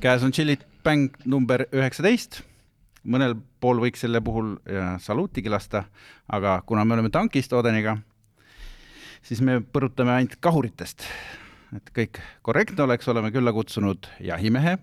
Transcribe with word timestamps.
käes 0.00 0.22
on 0.22 0.32
Chili 0.32 0.58
Bang 0.84 1.12
number 1.24 1.64
üheksateist. 1.72 2.42
mõnel 3.02 3.34
pool 3.60 3.80
võiks 3.82 4.02
selle 4.04 4.20
puhul 4.22 4.56
saluutigi 5.02 5.50
lasta, 5.50 5.84
aga 6.28 6.60
kuna 6.66 6.84
me 6.84 6.94
oleme 6.94 7.10
tankist 7.10 7.52
Odeniga, 7.52 7.96
siis 9.22 9.40
me 9.40 9.58
põrutame 9.60 10.12
ainult 10.14 10.36
kahuritest. 10.40 11.02
et 11.76 11.90
kõik 11.96 12.20
korrektne 12.42 12.84
oleks, 12.84 13.08
oleme 13.08 13.30
külla 13.32 13.52
kutsunud 13.52 14.06
jahimehe, 14.20 14.76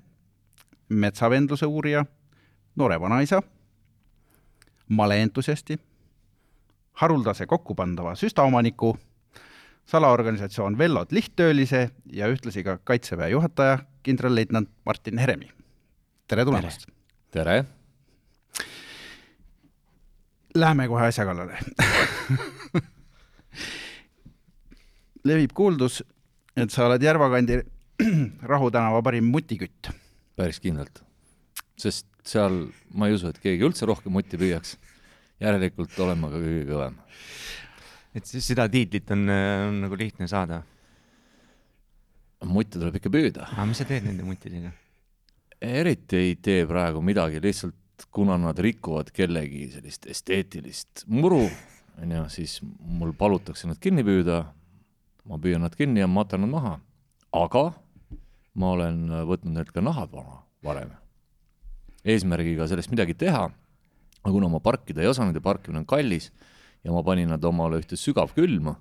metsavendluse 0.90 1.66
uurija, 1.66 2.06
noore 2.76 3.00
vanaisa, 3.00 3.44
maleentusiasti, 4.90 5.80
haruldase 6.94 7.46
kokkupandava 7.46 8.16
süstaomaniku 8.16 8.98
salaorganisatsioon 9.90 10.78
Vellod 10.78 11.08
lihttöölise 11.12 11.90
ja 12.14 12.28
ühtlasi 12.30 12.64
ka 12.64 12.78
Kaitseväe 12.84 13.30
juhataja, 13.30 13.80
kindralleitnant 14.04 14.70
Martin 14.86 15.18
Heremi. 15.18 15.50
tere 16.28 16.46
tulemast! 16.46 16.86
tere! 17.32 17.66
Läheme 20.56 20.88
kohe 20.88 21.08
asja 21.08 21.26
kallale 21.26 21.58
levib 25.30 25.52
kuuldus, 25.58 26.04
et 26.58 26.70
sa 26.74 26.86
oled 26.86 27.04
Järvakandi 27.04 27.60
Rahu 28.54 28.72
tänava 28.72 29.02
parim 29.02 29.26
mutikütt. 29.34 29.90
päris 30.36 30.60
kindlalt. 30.60 31.02
sest 31.78 32.06
seal 32.26 32.68
ma 32.94 33.08
ei 33.08 33.18
usu, 33.18 33.28
et 33.34 33.42
keegi 33.42 33.66
üldse 33.66 33.90
rohkem 33.90 34.14
mutti 34.14 34.38
püüaks. 34.38 34.78
järelikult 35.42 36.00
olen 36.00 36.18
ma 36.22 36.30
ka 36.30 36.38
kõige 36.46 36.66
kõvem 36.70 37.02
et 38.16 38.26
siis 38.26 38.46
seda 38.52 38.68
tiitlit 38.72 39.10
on, 39.14 39.26
on 39.30 39.82
nagu 39.86 39.98
lihtne 39.98 40.28
saada. 40.30 40.64
mutte 42.46 42.80
tuleb 42.80 42.96
ikka 42.96 43.12
püüda. 43.12 43.50
aga 43.54 43.66
mis 43.70 43.82
sa 43.82 43.88
teed 43.90 44.08
nende 44.08 44.26
muttidega? 44.26 44.72
eriti 45.62 46.18
ei 46.18 46.36
tee 46.42 46.64
praegu 46.68 47.02
midagi, 47.04 47.42
lihtsalt 47.44 48.08
kuna 48.16 48.38
nad 48.40 48.60
rikuvad 48.60 49.12
kellegi 49.12 49.68
sellist 49.74 50.08
esteetilist 50.08 51.04
muru, 51.08 51.44
onju, 52.02 52.24
siis 52.32 52.60
mul 52.64 53.14
palutakse 53.18 53.68
nad 53.68 53.80
kinni 53.82 54.06
püüda. 54.08 54.46
ma 55.30 55.38
püüan 55.38 55.62
nad 55.62 55.76
kinni 55.76 56.02
ja 56.02 56.08
matan 56.08 56.46
nad 56.46 56.56
maha. 56.56 56.76
aga 57.36 57.66
ma 58.60 58.74
olen 58.76 59.04
võtnud 59.30 59.54
neilt 59.54 59.74
ka 59.76 59.84
nahad 59.86 60.16
maha 60.16 60.42
varem. 60.66 60.96
eesmärgiga 62.04 62.68
sellest 62.68 62.92
midagi 62.92 63.14
teha. 63.14 63.50
aga 64.24 64.32
kuna 64.34 64.50
ma 64.50 64.60
parkida 64.64 65.04
ei 65.04 65.12
osanud 65.12 65.36
ja 65.36 65.44
parkimine 65.44 65.84
on 65.84 65.86
kallis 65.86 66.32
ja 66.84 66.94
ma 66.96 67.04
panin 67.04 67.32
nad 67.32 67.44
omale 67.46 67.80
ühte 67.82 67.98
sügavkülma, 68.00 68.76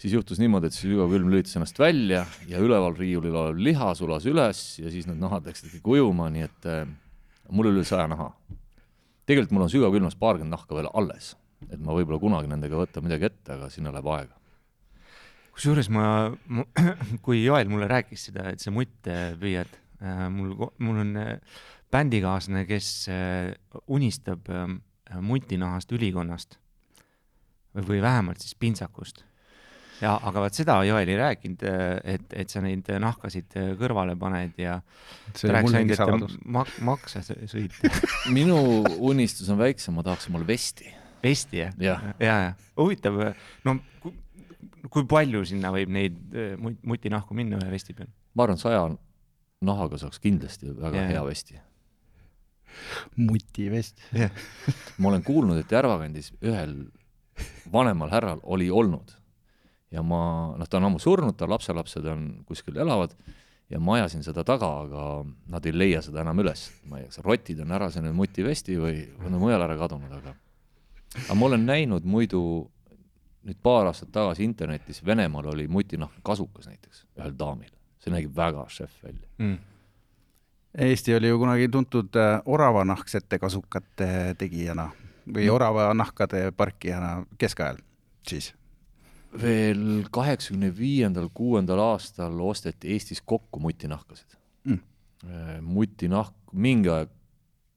siis 0.00 0.14
juhtus 0.16 0.40
niimoodi, 0.40 0.68
et 0.68 0.76
see 0.76 0.90
sügavkülm 0.90 1.30
lülitas 1.32 1.56
ennast 1.58 1.78
välja 1.80 2.24
ja 2.48 2.60
üleval 2.62 2.96
riiulil 2.96 3.36
olev 3.36 3.60
liha 3.68 3.92
sulas 3.96 4.26
üles 4.28 4.62
ja 4.80 4.92
siis 4.92 5.08
need 5.08 5.20
nahad 5.20 5.48
läksid 5.48 5.70
ikkagi 5.70 5.96
ujuma, 5.96 6.28
nii 6.32 6.46
et 6.46 6.68
äh, 6.72 6.84
mul 7.50 7.70
oli 7.70 7.80
üle 7.80 7.88
saja 7.88 8.08
naha. 8.10 8.30
tegelikult 9.26 9.54
mul 9.56 9.66
on 9.66 9.72
sügavkülmas 9.72 10.18
paarkümmend 10.20 10.56
nahka 10.56 10.76
veel 10.76 10.90
alles, 10.92 11.34
et 11.70 11.80
ma 11.80 11.96
võib-olla 11.96 12.20
kunagi 12.22 12.50
nendega 12.50 12.80
võtan 12.80 13.06
midagi 13.06 13.30
ette, 13.30 13.56
aga 13.56 13.70
sinna 13.72 13.92
läheb 13.94 14.10
aega. 14.16 14.36
kusjuures 15.56 15.88
ma, 15.92 16.06
ma, 16.48 16.66
kui 17.24 17.44
Joel 17.44 17.72
mulle 17.72 17.88
rääkis 17.92 18.28
seda, 18.30 18.50
et 18.52 18.64
sa 18.64 18.72
mutte 18.72 19.16
püüad 19.40 19.72
äh,, 20.00 20.28
mul, 20.32 20.70
mul 20.78 21.00
on 21.04 21.16
äh, 21.20 21.56
bändikaaslane, 21.92 22.66
kes 22.68 22.92
äh, 23.12 23.52
unistab 23.86 24.48
mutinahast 25.22 25.92
ülikonnast 25.94 26.58
või 27.86 28.02
vähemalt 28.02 28.42
siis 28.42 28.54
pintsakust. 28.58 29.24
ja 30.00 30.12
aga 30.28 30.42
vaat 30.44 30.56
seda 30.58 30.76
Joel 30.84 31.08
ei 31.08 31.16
rääkinud, 31.16 31.62
et, 32.04 32.26
et 32.32 32.52
sa 32.52 32.60
neid 32.64 32.88
nahkasid 33.00 33.56
kõrvale 33.80 34.16
paned 34.20 34.58
ja 34.60 34.78
mak-, 36.44 36.76
maksa 36.84 37.22
sõid 37.24 37.72
minu 38.36 38.58
unistus 38.98 39.48
on 39.52 39.60
väiksem, 39.60 39.96
ma 39.96 40.04
tahaks 40.06 40.28
omale 40.30 40.46
vesti. 40.48 40.92
vesti, 41.22 41.62
jah? 41.64 41.74
jah 41.80 42.04
ja, 42.20 42.38
ja, 42.48 42.54
huvitav, 42.76 43.18
no 43.64 43.78
kui, 44.02 44.12
kui 44.90 45.08
palju 45.08 45.44
sinna 45.48 45.72
võib 45.74 45.92
neid 45.96 46.18
mutinahku 46.82 47.36
minna 47.36 47.60
ühe 47.62 47.72
vesti 47.72 47.96
peal? 47.96 48.12
ma 48.34 48.44
arvan, 48.48 48.60
saja 48.60 48.84
nahaga 49.64 49.98
saaks 50.00 50.20
kindlasti 50.20 50.74
väga 50.76 51.00
ja, 51.00 51.08
hea 51.14 51.24
vesti 51.24 51.60
mutivest 53.16 54.00
ma 55.00 55.10
olen 55.10 55.24
kuulnud, 55.24 55.60
et 55.60 55.72
Järvakandis 55.72 56.32
ühel 56.44 56.76
vanemal 57.72 58.10
härral 58.10 58.40
oli 58.42 58.70
olnud. 58.70 59.14
ja 59.90 60.02
ma, 60.02 60.54
noh, 60.58 60.68
ta 60.68 60.80
on 60.80 60.88
ammu 60.88 60.98
surnud, 60.98 61.36
ta 61.38 61.48
lapselapsed 61.48 62.06
on 62.10 62.28
kuskil 62.46 62.76
elavad 62.76 63.14
ja 63.70 63.80
ma 63.80 63.96
ajasin 63.96 64.22
seda 64.26 64.44
taga, 64.44 64.68
aga 64.84 65.04
nad 65.50 65.66
ei 65.66 65.74
leia 65.74 66.02
seda 66.02 66.22
enam 66.22 66.42
üles. 66.42 66.68
ma 66.84 66.98
ei 66.98 67.06
tea, 67.06 67.14
kas 67.14 67.24
rotid 67.24 67.60
on 67.62 67.74
ära 67.78 67.90
söönud 67.90 68.14
mutivesti 68.16 68.78
või 68.80 69.04
on 69.24 69.38
mujal 69.40 69.62
ära 69.62 69.78
kadunud, 69.78 70.12
aga 70.12 70.34
aga 71.24 71.38
ma 71.38 71.46
olen 71.46 71.66
näinud 71.66 72.04
muidu 72.04 72.42
nüüd 73.46 73.58
paar 73.62 73.86
aastat 73.86 74.10
tagasi 74.12 74.44
internetis, 74.44 75.04
Venemaal 75.06 75.52
oli 75.52 75.68
mutinahk 75.70 76.18
kasukas 76.26 76.66
näiteks, 76.66 77.04
ühel 77.18 77.34
daamil. 77.38 77.70
see 78.02 78.12
nägi 78.14 78.30
väga 78.36 78.66
šef 78.70 79.02
välja 79.02 79.26
mm. 79.38 79.56
Eesti 80.78 81.14
oli 81.16 81.28
ju 81.28 81.38
kunagi 81.40 81.68
tuntud 81.72 82.16
äh, 82.20 82.42
oravanahksete 82.44 83.38
kasukate 83.38 84.34
tegijana 84.38 84.90
või 85.34 85.48
oravanahkade 85.50 86.52
parkijana 86.56 87.26
keskajal 87.38 87.80
siis? 88.28 88.52
veel 89.42 90.06
kaheksakümne 90.10 90.70
viiendal, 90.76 91.28
kuuendal 91.34 91.80
aastal 91.82 92.38
osteti 92.40 92.92
Eestis 92.94 93.20
kokku 93.20 93.60
mutinahkasid 93.60 94.36
mm.. 94.64 94.78
Äh, 95.26 95.60
mutinahk, 95.60 96.34
mingi 96.52 96.90
aeg, 96.92 97.10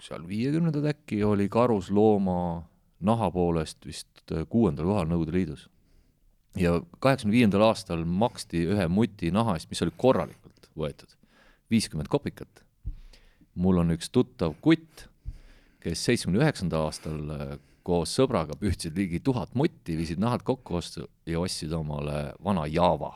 seal 0.03 0.25
viiekümnendad 0.27 0.85
äkki, 0.91 1.23
oli 1.23 1.49
karuslooma 1.49 2.61
naha 2.99 3.29
poolest 3.31 3.85
vist 3.87 4.31
äh, 4.31 4.45
kuuendal 4.49 4.91
kohal 4.91 5.09
Nõukogude 5.09 5.35
Liidus. 5.35 5.69
ja 6.55 6.77
kaheksakümne 6.99 7.35
viiendal 7.35 7.65
aastal 7.69 8.05
maksti 8.05 8.65
ühe 8.75 8.87
muti 8.87 9.31
naha 9.31 9.57
eest, 9.57 9.69
mis 9.71 9.81
oli 9.83 9.95
korralikult 9.97 10.69
võetud, 10.77 11.15
viiskümmend 11.71 12.07
kopikat. 12.07 12.63
mul 13.55 13.81
on 13.81 13.95
üks 13.97 14.11
tuttav 14.13 14.55
kutt 14.61 15.09
kes 15.83 16.03
seitsmekümne 16.09 16.43
üheksandal 16.43 16.89
aastal 16.89 17.19
äh, 17.35 17.53
koos 17.85 18.11
sõbraga 18.17 18.57
pühtisid 18.59 18.97
ligi 18.99 19.21
tuhat 19.23 19.55
mutti, 19.57 19.95
viisid 19.97 20.19
nahad 20.21 20.43
kokku 20.47 20.79
ostu 20.79 21.07
ja 21.29 21.39
ostsid 21.41 21.73
omale 21.75 22.33
vana 22.43 22.65
Java. 22.69 23.13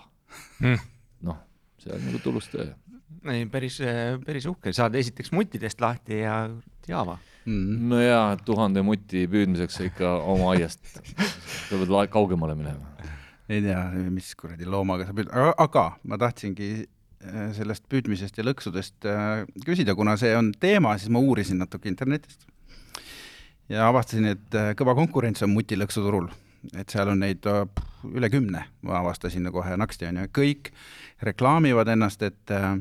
Mm.. 0.63 0.79
noh, 1.27 1.43
see 1.81 1.93
on 1.93 2.07
nagu 2.07 2.21
tulus 2.23 2.47
töö. 2.49 2.71
ei, 3.29 3.45
päris, 3.51 3.77
äh, 3.83 4.15
päris 4.23 4.47
uhke, 4.49 4.73
saad 4.73 4.95
esiteks 4.97 5.33
muttidest 5.35 5.83
lahti 5.83 6.23
ja 6.23 6.47
Java. 6.87 7.19
Mm.. 7.45 7.83
no 7.91 7.99
jaa, 7.99 8.37
tuhande 8.47 8.81
muti 8.85 9.27
püüdmiseks 9.29 9.81
ikka 9.89 10.15
oma 10.31 10.53
aiast, 10.55 10.81
sa 10.95 11.75
pead 11.79 11.93
kaugemale 12.13 12.55
minema. 12.57 13.11
ei 13.51 13.61
tea, 13.61 13.83
mis 14.09 14.31
kuradi 14.39 14.65
loomaga 14.65 15.05
sa 15.09 15.15
püüd, 15.15 15.29
aga 15.35 15.85
ma 16.07 16.17
tahtsingi 16.23 16.71
äh, 16.79 17.51
sellest 17.59 17.85
püüdmisest 17.91 18.39
ja 18.39 18.47
lõksudest 18.47 19.11
küsida, 19.67 19.93
kuna 19.99 20.15
see 20.17 20.31
on 20.39 20.53
teema, 20.55 20.95
siis 20.97 21.11
ma 21.13 21.21
uurisin 21.21 21.59
natuke 21.61 21.91
internetist 21.91 22.47
ja 23.69 23.87
avastasin, 23.87 24.31
et 24.33 24.57
äh, 24.57 24.71
kõva 24.79 24.95
konkurents 24.97 25.43
on 25.45 25.53
mutilõksuturul, 25.53 26.27
et 26.75 26.89
seal 26.91 27.11
on 27.13 27.23
neid 27.23 27.45
äh, 27.49 27.63
üle 28.11 28.29
kümne, 28.31 28.65
ma 28.83 28.99
avastasin 28.99 29.47
kohe 29.53 29.77
naksti, 29.79 30.09
on 30.09 30.23
ju, 30.23 30.31
kõik 30.39 30.73
reklaamivad 31.23 31.93
ennast, 31.93 32.25
et 32.25 32.53
äh, 32.53 32.75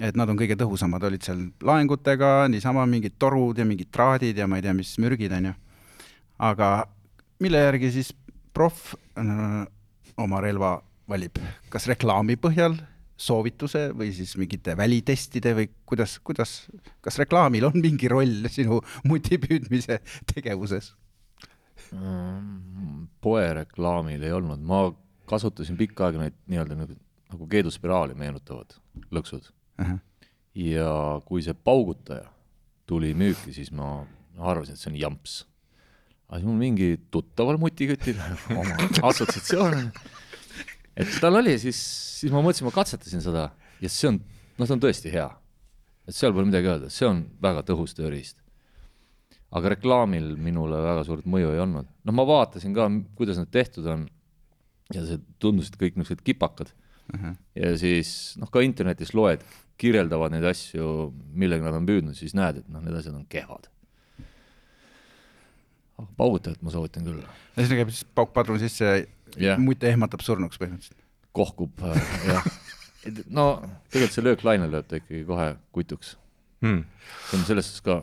et 0.00 0.16
nad 0.18 0.28
on 0.28 0.36
kõige 0.36 0.58
tõhusamad, 0.60 1.04
olid 1.08 1.24
seal 1.24 1.46
laengutega, 1.64 2.48
niisama 2.52 2.84
mingid 2.90 3.16
torud 3.18 3.58
ja 3.58 3.64
mingid 3.68 3.88
traadid 3.92 4.36
ja 4.36 4.48
ma 4.48 4.58
ei 4.58 4.66
tea, 4.66 4.74
mis 4.76 4.96
mürgid, 5.00 5.32
on 5.32 5.50
ju. 5.50 5.54
aga 6.50 6.70
mille 7.40 7.62
järgi 7.62 7.92
siis 7.94 8.12
proff 8.56 8.94
oma 10.16 10.40
relva 10.40 10.76
valib, 11.08 11.38
kas 11.72 11.86
reklaami 11.88 12.36
põhjal 12.40 12.76
soovituse 13.16 13.88
või 13.96 14.10
siis 14.14 14.34
mingite 14.36 14.76
välitestide 14.76 15.54
või 15.56 15.70
kuidas, 15.88 16.18
kuidas, 16.24 16.52
kas 17.04 17.18
reklaamil 17.22 17.64
on 17.70 17.78
mingi 17.80 18.10
roll 18.12 18.48
sinu 18.52 18.82
mutipüüdmise 19.08 20.00
tegevuses? 20.34 20.92
Mm, 21.94 23.06
poereklaamil 23.22 24.22
ei 24.26 24.34
olnud, 24.34 24.60
ma 24.60 24.88
kasutasin 25.30 25.78
pikka 25.78 26.08
aega 26.08 26.24
neid 26.24 26.36
nii-öelda 26.50 26.78
nagu, 26.78 26.96
nagu 27.32 27.48
keeduspiraali 27.50 28.16
meenutavad 28.18 28.76
lõksud 29.14 29.48
uh. 29.48 29.86
-huh. 29.86 29.98
ja 30.66 30.90
kui 31.26 31.44
see 31.44 31.54
paugutaja 31.54 32.28
tuli 32.86 33.14
müüki, 33.14 33.52
siis 33.54 33.72
ma 33.72 34.04
arvasin, 34.38 34.74
et 34.74 34.80
see 34.80 34.92
on 34.92 35.00
jamps. 35.00 35.46
aga 36.28 36.40
siis 36.40 36.48
mul 36.50 36.60
mingi 36.60 37.00
tuttaval 37.10 37.58
mutikütil 37.58 38.20
oma 38.60 38.76
assotsiatsioon 39.08 39.80
on 39.80 39.90
et 40.96 41.18
tal 41.20 41.36
oli 41.40 41.56
siis, 41.60 41.78
siis 42.20 42.32
ma 42.32 42.42
mõtlesin, 42.44 42.66
ma 42.68 42.74
katsetasin 42.74 43.24
seda 43.24 43.50
ja 43.82 43.92
see 43.92 44.10
on, 44.10 44.20
noh, 44.56 44.64
see 44.64 44.76
on 44.76 44.82
tõesti 44.82 45.12
hea. 45.12 45.28
et 46.06 46.14
seal 46.14 46.34
pole 46.34 46.48
midagi 46.48 46.70
öelda, 46.70 46.90
see 46.92 47.08
on 47.08 47.24
väga 47.42 47.64
tõhus 47.68 47.96
tööriist. 47.98 48.38
aga 49.56 49.74
reklaamil 49.76 50.34
minule 50.40 50.80
väga 50.82 51.04
suurt 51.08 51.26
mõju 51.28 51.52
ei 51.54 51.62
olnud. 51.62 51.86
noh, 51.86 52.16
ma 52.16 52.26
vaatasin 52.28 52.74
ka, 52.74 52.88
kuidas 53.18 53.40
need 53.40 53.52
tehtud 53.52 53.86
on 53.92 54.08
ja 54.94 55.04
see 55.06 55.20
tundusid 55.42 55.78
kõik 55.80 55.96
niisugused 55.98 56.24
kipakad. 56.26 56.72
ja 57.54 57.76
siis 57.78 58.34
noh, 58.40 58.50
ka 58.50 58.64
internetis 58.64 59.14
loed, 59.14 59.44
kirjeldavad 59.78 60.32
neid 60.32 60.46
asju, 60.48 61.12
millega 61.36 61.68
nad 61.68 61.76
on 61.78 61.86
püüdnud, 61.86 62.16
siis 62.16 62.34
näed, 62.34 62.62
et 62.62 62.68
noh, 62.72 62.82
need 62.82 62.96
asjad 62.96 63.14
on 63.14 63.26
kehvad. 63.30 63.68
paugutajat 66.16 66.62
ma 66.64 66.72
soovitan 66.72 67.04
küll. 67.04 67.22
käib 67.56 67.92
siis 67.92 68.04
pauk 68.16 68.32
padruni 68.32 68.64
sisse 68.64 69.06
Jah. 69.40 69.58
mutte 69.60 69.90
ehmatab 69.90 70.22
surnuks 70.24 70.60
põhimõtteliselt. 70.60 71.02
kohkub 71.36 71.82
äh, 71.84 72.12
jah. 72.30 72.46
no 73.28 73.48
tegelikult 73.90 74.14
see 74.14 74.24
lööklaine 74.26 74.70
lööb 74.70 74.88
ta 74.88 75.00
ikkagi 75.00 75.24
kohe 75.28 75.50
kutuks. 75.76 76.14
mm. 76.64 76.84
see 77.30 77.40
on 77.40 77.48
selles 77.48 77.70
suhtes 77.70 77.84
ka, 77.86 78.00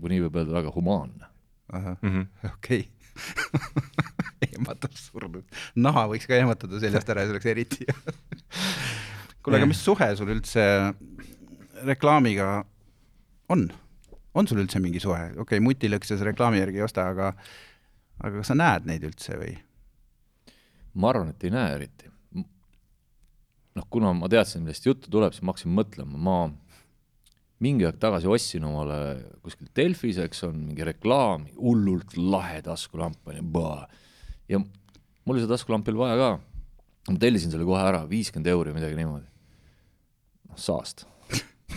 kui 0.00 0.14
nii 0.14 0.24
võib 0.26 0.40
öelda, 0.40 0.56
väga 0.60 0.74
humaanne. 0.74 1.30
-hmm. 1.72 2.26
okei 2.52 2.88
ehmatab 4.48 4.96
surnud. 4.96 5.44
naha 5.74 6.06
võiks 6.10 6.28
ka 6.28 6.36
ehmatada 6.38 6.80
seljast 6.82 7.10
ära 7.12 7.24
ja 7.24 7.30
see 7.30 7.36
oleks 7.36 7.50
eriti 7.52 7.88
hea. 7.88 8.16
kuule, 9.42 9.58
aga 9.58 9.68
mis 9.70 9.82
suhe 9.84 10.08
sul 10.18 10.32
üldse 10.34 10.64
reklaamiga 11.86 12.64
on? 13.52 13.68
on 14.34 14.48
sul 14.48 14.62
üldse 14.64 14.80
mingi 14.82 15.02
suhe? 15.02 15.32
okei 15.32 15.44
okay,, 15.44 15.64
mutilõkse 15.64 16.18
sa 16.18 16.28
reklaami 16.28 16.62
järgi 16.62 16.82
ei 16.82 16.86
osta, 16.86 17.08
aga 17.12 17.32
aga 18.22 18.38
kas 18.38 18.52
sa 18.52 18.58
näed 18.58 18.88
neid 18.88 19.04
üldse 19.08 19.36
või? 19.40 19.56
Ma 20.94 21.12
arvan, 21.12 21.32
et 21.32 21.44
ei 21.46 21.52
näe 21.54 21.76
eriti. 21.76 22.10
noh, 23.72 23.86
kuna 23.88 24.12
ma 24.12 24.28
teadsin, 24.28 24.60
millest 24.64 24.84
juttu 24.84 25.08
tuleb, 25.10 25.32
siis 25.32 25.44
ma 25.46 25.54
hakkasin 25.54 25.72
mõtlema, 25.72 26.18
ma 26.20 26.36
mingi 27.62 27.86
aeg 27.86 27.98
tagasi 28.02 28.28
ostsin 28.28 28.64
omale 28.68 28.98
kuskil 29.44 29.70
Delfis, 29.76 30.18
eks 30.20 30.42
on 30.48 30.58
mingi 30.66 30.84
reklaam, 30.86 31.46
hullult 31.56 32.16
lahe 32.18 32.60
taskulamp 32.66 33.30
on 33.30 33.38
ju, 33.38 33.62
ja 34.50 34.60
mul 34.60 35.38
seda 35.38 35.54
taskulampi 35.54 35.92
oli 35.92 36.02
vaja 36.02 36.18
ka. 36.18 36.30
ma 37.08 37.18
tellisin 37.22 37.50
selle 37.50 37.66
kohe 37.66 37.82
ära, 37.82 38.02
viiskümmend 38.10 38.50
euri, 38.52 38.74
midagi 38.74 38.98
niimoodi. 38.98 39.26
noh, 40.50 40.58
saast, 40.58 41.06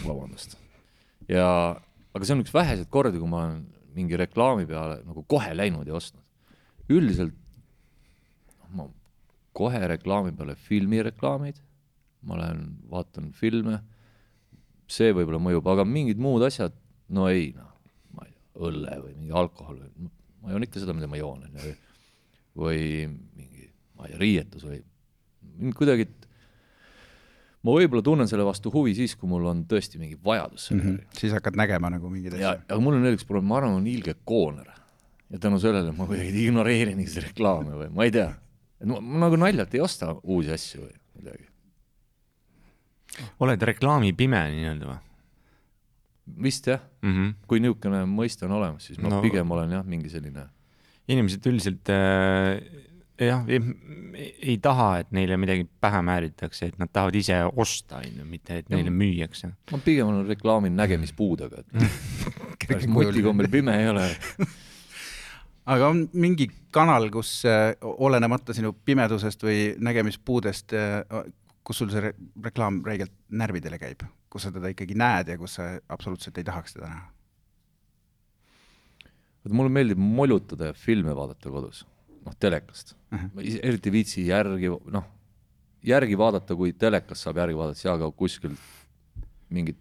vabandust. 0.04 0.58
ja, 1.30 1.48
aga 2.14 2.28
see 2.28 2.36
on 2.36 2.44
üks 2.44 2.54
väheseid 2.56 2.90
kordi, 2.92 3.22
kui 3.22 3.30
ma 3.30 3.46
olen 3.46 3.64
mingi 3.96 4.20
reklaami 4.20 4.68
peale 4.68 5.00
nagu 5.06 5.24
kohe 5.30 5.54
läinud 5.56 5.88
ja 5.88 5.96
ostnud. 6.02 6.24
üldiselt 6.92 7.38
noh, 7.38 8.70
ma 8.74 8.90
kohe 9.56 9.82
reklaami 9.88 10.34
peale 10.36 10.56
filmireklaamid, 10.60 11.62
ma 12.26 12.38
olen, 12.40 12.66
vaatan 12.92 13.32
filme, 13.38 13.80
see 14.92 15.14
võib-olla 15.16 15.40
mõjub, 15.42 15.68
aga 15.72 15.86
mingid 15.88 16.22
muud 16.22 16.44
asjad, 16.46 16.76
no 17.16 17.30
ei 17.32 17.52
noh, 17.56 17.72
ma 18.18 18.28
ei 18.28 18.34
tea, 18.34 18.68
õlle 18.68 19.00
või 19.04 19.16
mingi 19.16 19.36
alkohol 19.36 19.80
või 19.80 20.12
ma 20.46 20.54
joon 20.54 20.68
ikka 20.68 20.82
seda, 20.82 20.94
mida 20.98 21.10
ma 21.10 21.20
joon, 21.20 21.48
on 21.48 21.58
ju, 21.62 21.74
või 22.62 22.84
mingi, 23.10 23.72
ma 23.98 24.08
ei 24.08 24.14
tea, 24.14 24.22
riietus 24.22 24.68
või 24.68 24.80
mind 25.56 25.76
kuidagi, 25.78 26.08
ma 27.66 27.76
võib-olla 27.76 28.06
tunnen 28.06 28.30
selle 28.30 28.46
vastu 28.48 28.72
huvi 28.74 28.94
siis, 28.98 29.16
kui 29.18 29.30
mul 29.32 29.48
on 29.50 29.66
tõesti 29.70 30.02
mingi 30.02 30.18
vajadus 30.22 30.70
selle 30.70 30.82
mm 30.82 30.90
järgi 30.92 31.04
-hmm. 31.04 31.20
siis 31.22 31.36
hakkad 31.36 31.58
nägema 31.58 31.92
nagu 31.94 32.12
mingeid 32.12 32.38
asju., 32.38 32.56
aga 32.68 32.82
mul 32.82 33.00
on 33.00 33.08
veel 33.08 33.18
üks 33.18 33.28
probleem, 33.28 33.50
ma 33.50 33.60
arvan, 33.62 33.78
olen 33.80 33.88
ilge 33.90 34.16
kooner. 34.24 34.72
ja 35.30 35.40
tänu 35.42 35.60
sellele 35.60 35.92
ma 35.92 36.06
kuidagi 36.06 36.46
ignoreerin 36.46 36.98
neid 37.02 37.16
reklaame 37.30 37.80
või 37.80 37.90
ma 37.90 38.06
ei 38.06 38.12
tea. 38.14 38.34
Ma 38.84 39.26
nagu 39.26 39.40
naljalt 39.40 39.74
ei 39.76 39.84
osta 39.84 40.14
uusi 40.24 40.52
asju 40.56 40.84
või 40.84 40.96
midagi. 41.20 41.46
oled 43.40 43.62
reklaamipime 43.72 44.42
nii-öelda 44.56 44.90
või 44.92 45.02
vist 46.42 46.68
jah, 46.68 46.82
mm? 47.02 47.14
-hmm. 47.14 47.34
kui 47.48 47.62
niisugune 47.62 48.02
mõiste 48.10 48.48
on 48.48 48.58
olemas, 48.58 48.88
siis 48.88 49.00
ma 49.00 49.10
no. 49.10 49.18
No- 49.18 49.22
pigem 49.26 49.52
olen 49.52 49.78
jah, 49.78 49.86
mingi 49.86 50.10
selline, 50.10 50.48
inimesed 51.08 51.46
üldiselt 51.46 51.92
äh, 51.94 52.58
jah, 53.22 53.46
ei, 53.48 54.58
taha, 54.62 54.90
et 55.04 55.12
neile 55.16 55.38
midagi 55.40 55.68
pähe 55.82 56.02
määritakse, 56.06 56.72
et 56.72 56.80
nad 56.82 56.92
tahavad 56.92 57.16
ise 57.16 57.38
osta, 57.56 58.02
on 58.02 58.22
ju, 58.22 58.28
mitte 58.28 58.60
et 58.62 58.70
neile 58.74 58.92
müüakse. 58.94 59.52
ma 59.72 59.82
pigem 59.86 60.12
olen 60.12 60.26
reklaami 60.28 60.74
nägemispuudega, 60.74 61.64
et 61.64 62.88
mutikombel 62.98 63.52
pime 63.52 63.78
ei 63.84 63.90
ole. 63.94 64.10
aga 65.66 65.90
on 65.90 66.04
mingi 66.14 66.50
kanal, 66.76 67.10
kus 67.14 67.40
äh, 67.50 67.74
olenemata 67.82 68.54
sinu 68.54 68.74
pimedusest 68.86 69.44
või 69.44 69.74
nägemispuudest, 69.80 70.76
kus 71.66 71.82
sul 71.82 71.90
see 71.94 72.04
re 72.06 72.14
reklaam 72.46 72.84
räigelt 72.86 73.14
närvidele 73.30 73.80
käib, 73.82 74.06
kus 74.30 74.46
sa 74.46 74.54
teda 74.54 74.70
ikkagi 74.74 74.98
näed 74.98 75.34
ja 75.34 75.38
kus 75.42 75.58
sa 75.60 75.76
absoluutselt 75.90 76.38
ei 76.38 76.48
tahaks 76.48 76.78
teda 76.78 76.92
näha? 76.92 77.12
vaata, 79.46 79.56
mulle 79.56 79.70
meeldib 79.70 80.02
molutada 80.02 80.72
ja 80.72 80.74
filme 80.74 81.16
vaadata 81.16 81.52
kodus, 81.54 81.86
noh, 82.26 82.36
telekast 82.40 82.94
uh. 82.94 83.18
Mhm. 83.18 83.26
-huh. 83.26 83.36
ma 83.36 83.42
eriti 83.42 83.90
ei 83.90 83.94
viitsi 83.94 84.28
järgi, 84.28 84.70
noh, 84.70 85.06
järgi 85.84 86.18
vaadata, 86.18 86.56
kui 86.56 86.74
telekas 86.74 87.22
saab 87.22 87.38
järgi 87.38 87.58
vaadata, 87.58 87.80
siis 87.80 87.92
aga 87.94 88.12
kuskil 88.12 88.56
mingid 89.50 89.78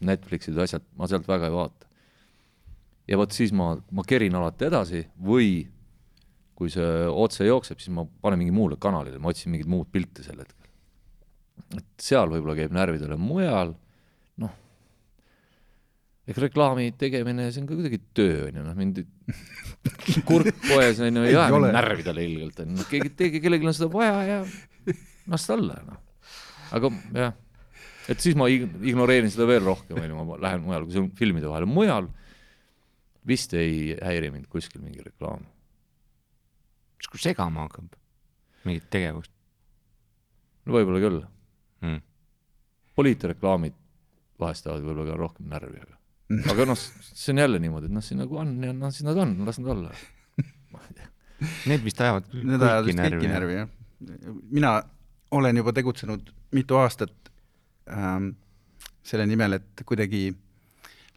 Netflixid 0.00 0.54
või 0.54 0.62
asjad, 0.62 0.82
ma 0.94 1.08
sealt 1.10 1.26
väga 1.26 1.48
ei 1.48 1.52
vaata. 1.52 1.87
Ja 3.08 3.18
vot 3.20 3.32
siis 3.34 3.52
ma, 3.56 3.72
ma 3.94 4.04
kerin 4.06 4.36
alati 4.38 4.68
edasi 4.68 5.02
või 5.24 5.66
kui 6.58 6.70
see 6.74 6.86
otse 7.06 7.46
jookseb, 7.46 7.78
siis 7.78 7.94
ma 7.94 8.02
panen 8.22 8.40
mingi 8.40 8.54
muule 8.54 8.78
kanalile, 8.82 9.20
ma 9.22 9.30
otsin 9.30 9.52
mingit 9.54 9.68
muud 9.70 9.90
pilti 9.94 10.24
sel 10.26 10.40
hetkel. 10.42 10.70
et 11.78 11.86
seal 12.02 12.30
võib-olla 12.32 12.56
käib 12.58 12.74
närvidele, 12.74 13.18
mujal 13.20 13.76
noh, 14.42 14.56
ega 16.28 16.44
reklaami 16.44 16.90
tegemine, 16.98 17.48
see 17.52 17.62
on 17.62 17.70
ka 17.70 17.78
kuidagi 17.78 18.00
töö, 18.16 18.48
on 18.48 18.58
ju, 18.58 18.66
noh, 18.66 18.78
mind 18.78 19.02
kurk 20.28 20.50
poes, 20.66 20.98
on 21.04 21.20
ju, 21.20 21.26
ei 21.30 21.36
aja 21.38 21.48
mind 21.54 21.72
närvidele 21.78 22.26
ilgelt, 22.26 22.62
on 22.64 22.72
ju, 22.72 22.80
noh, 22.82 22.90
keegi, 22.90 23.14
keegi, 23.22 23.42
kellelgi 23.44 23.70
on 23.70 23.78
seda 23.78 23.90
vaja 23.94 24.18
ja 24.26 24.40
las 25.30 25.46
ta 25.46 25.54
olla, 25.54 25.78
noh. 25.86 26.02
aga 26.74 26.90
jah, 27.22 27.38
et 28.10 28.24
siis 28.24 28.34
ma 28.38 28.50
ig- 28.50 28.66
ignoreerin 28.82 29.30
seda 29.30 29.46
veel 29.48 29.62
rohkem, 29.68 30.02
on 30.02 30.10
ju, 30.10 30.26
ma 30.32 30.42
lähen 30.42 30.66
mujale, 30.66 30.88
kui 30.88 30.96
see 30.96 31.04
on 31.06 31.12
filmide 31.22 31.50
vahel, 31.50 31.70
mujal 31.70 32.10
vist 33.28 33.54
ei 33.58 33.96
häiri 33.96 34.32
mind 34.34 34.48
kuskil 34.50 34.82
mingi 34.82 35.04
reklaam. 35.04 35.44
kas 36.98 37.10
kui 37.12 37.20
segama 37.22 37.66
hakkab 37.66 37.94
mingit 38.66 38.88
tegevust 38.90 39.32
no 40.66 40.76
võib-olla 40.76 41.02
küll, 41.02 41.20
mm.? 41.84 42.00
poliitreklaamid 42.98 43.76
vahest 44.38 44.66
ajavad 44.66 44.84
võib-olla 44.84 45.12
ka 45.12 45.20
rohkem 45.20 45.48
närvi, 45.52 45.80
aga 45.84 45.96
aga 46.52 46.66
noh, 46.68 46.78
see 46.78 47.32
on 47.32 47.42
jälle 47.42 47.60
niimoodi, 47.62 47.88
et 47.88 47.94
noh, 47.96 48.04
siin 48.04 48.20
nagu 48.20 48.40
on 48.40 48.52
ja 48.64 48.74
noh, 48.76 48.92
siis 48.92 49.06
nad 49.06 49.16
on, 49.22 49.32
las 49.48 49.60
nad 49.62 49.72
olla. 49.76 49.94
Need 51.70 51.84
vist 51.86 52.00
ajavad 52.02 52.26
Need 52.34 52.64
ajavad 52.66 52.88
vist 52.88 53.00
kõiki 53.00 53.30
närvi, 53.30 53.56
jah. 53.60 53.70
mina 54.50 54.74
olen 55.38 55.60
juba 55.60 55.72
tegutsenud 55.76 56.32
mitu 56.56 56.76
aastat 56.80 57.30
ähm, 57.92 58.32
selle 59.06 59.26
nimel, 59.28 59.56
et 59.58 59.84
kuidagi 59.88 60.32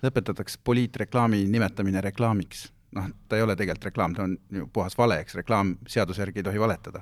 lõpetataks 0.03 0.58
poliitreklaami 0.63 1.43
nimetamine 1.50 2.01
reklaamiks. 2.01 2.72
noh, 2.96 3.08
ta 3.29 3.38
ei 3.39 3.43
ole 3.46 3.55
tegelikult 3.55 3.86
reklaam, 3.88 4.15
ta 4.15 4.24
on 4.24 4.36
ju 4.51 4.67
puhas 4.74 4.98
vale, 4.98 5.22
eks 5.24 5.36
reklaam 5.39 5.77
seaduse 5.88 6.22
järgi 6.22 6.41
ei 6.41 6.43
tohi 6.43 6.60
valetada. 6.60 7.01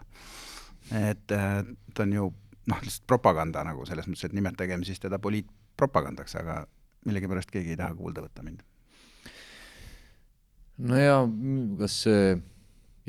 et 0.91 1.31
äh, 1.31 1.63
ta 1.93 2.03
on 2.03 2.13
ju 2.13 2.33
noh, 2.69 2.81
lihtsalt 2.83 3.07
propaganda 3.07 3.63
nagu 3.65 3.85
selles 3.85 4.07
mõttes, 4.07 4.25
et 4.25 4.35
nimetagem 4.37 4.83
siis 4.87 4.99
teda 4.99 5.19
poliitpropagandaks, 5.19 6.35
aga 6.35 6.65
millegipärast 7.07 7.51
keegi 7.51 7.73
ei 7.73 7.79
taha 7.79 7.95
kuulda 7.95 8.23
võtta 8.25 8.43
mind. 8.45 8.63
no 10.77 10.99
ja 10.99 11.19
kas 11.79 12.01
see 12.05 12.37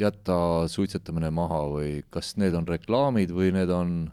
jäta 0.01 0.69
suitsetamine 0.71 1.31
maha 1.35 1.61
või 1.75 1.91
kas 2.11 2.35
need 2.41 2.55
on 2.57 2.67
reklaamid 2.69 3.33
või 3.35 3.53
need 3.55 3.71
on, 3.75 4.11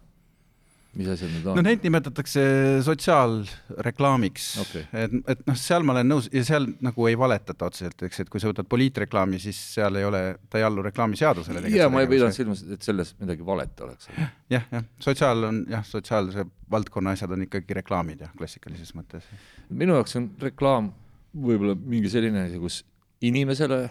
mis 0.97 1.09
asjad 1.13 1.31
need 1.31 1.45
no 1.45 1.53
on? 1.53 1.65
neid 1.65 1.83
nimetatakse 1.85 2.43
sotsiaalreklaamiks 2.85 4.47
Okei. 4.63 4.83
et, 5.03 5.15
et 5.33 5.43
noh, 5.47 5.57
seal 5.59 5.85
ma 5.87 5.95
olen 5.95 6.09
nõus 6.11 6.29
ja 6.33 6.43
seal 6.47 6.67
nagu 6.83 7.07
ei 7.09 7.17
valetata 7.19 7.69
otseselt, 7.69 8.01
eks, 8.07 8.23
et 8.23 8.31
kui 8.33 8.41
sa 8.43 8.51
võtad 8.51 8.69
poliitreklaami, 8.69 9.39
siis 9.41 9.59
seal 9.75 9.99
ei 9.99 10.07
ole, 10.07 10.23
ta 10.49 10.61
ei 10.61 10.65
allu 10.67 10.85
reklaamiseadusele. 10.87 11.63
ja 11.73 11.89
ma 11.93 12.03
ei 12.03 12.11
pidanud 12.11 12.35
silmas, 12.35 12.63
et 12.73 12.85
selles 12.85 13.13
midagi 13.21 13.45
valet 13.45 13.85
oleks. 13.87 14.09
jah, 14.53 14.65
jah, 14.73 14.87
sotsiaal 15.03 15.49
on 15.51 15.63
jah, 15.71 15.85
sotsiaalse 15.87 16.47
valdkonna 16.71 17.15
asjad 17.15 17.35
on 17.35 17.45
ikkagi 17.47 17.77
reklaamid 17.81 18.25
jah, 18.25 18.33
klassikalises 18.37 18.95
mõttes. 18.97 19.27
minu 19.69 19.97
jaoks 19.99 20.17
on 20.19 20.31
reklaam 20.41 20.91
võib-olla 21.37 21.77
mingi 21.77 22.09
selline 22.11 22.47
asi, 22.47 22.59
kus 22.61 22.81
inimesele 23.21 23.85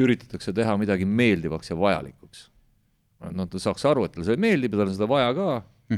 üritatakse 0.00 0.52
teha 0.54 0.74
midagi 0.80 1.06
meeldivaks 1.06 1.70
ja 1.70 1.78
vajalikuks. 1.78 2.48
No 3.32 3.46
ta 3.50 3.60
saaks 3.62 3.84
aru, 3.88 4.04
et 4.04 4.14
talle 4.14 4.26
see 4.28 4.40
meeldib 4.40 4.74
ja 4.74 4.82
tal 4.82 4.90
on 4.90 4.96
seda 4.96 5.10
vaja 5.10 5.34
ka, 5.36 5.48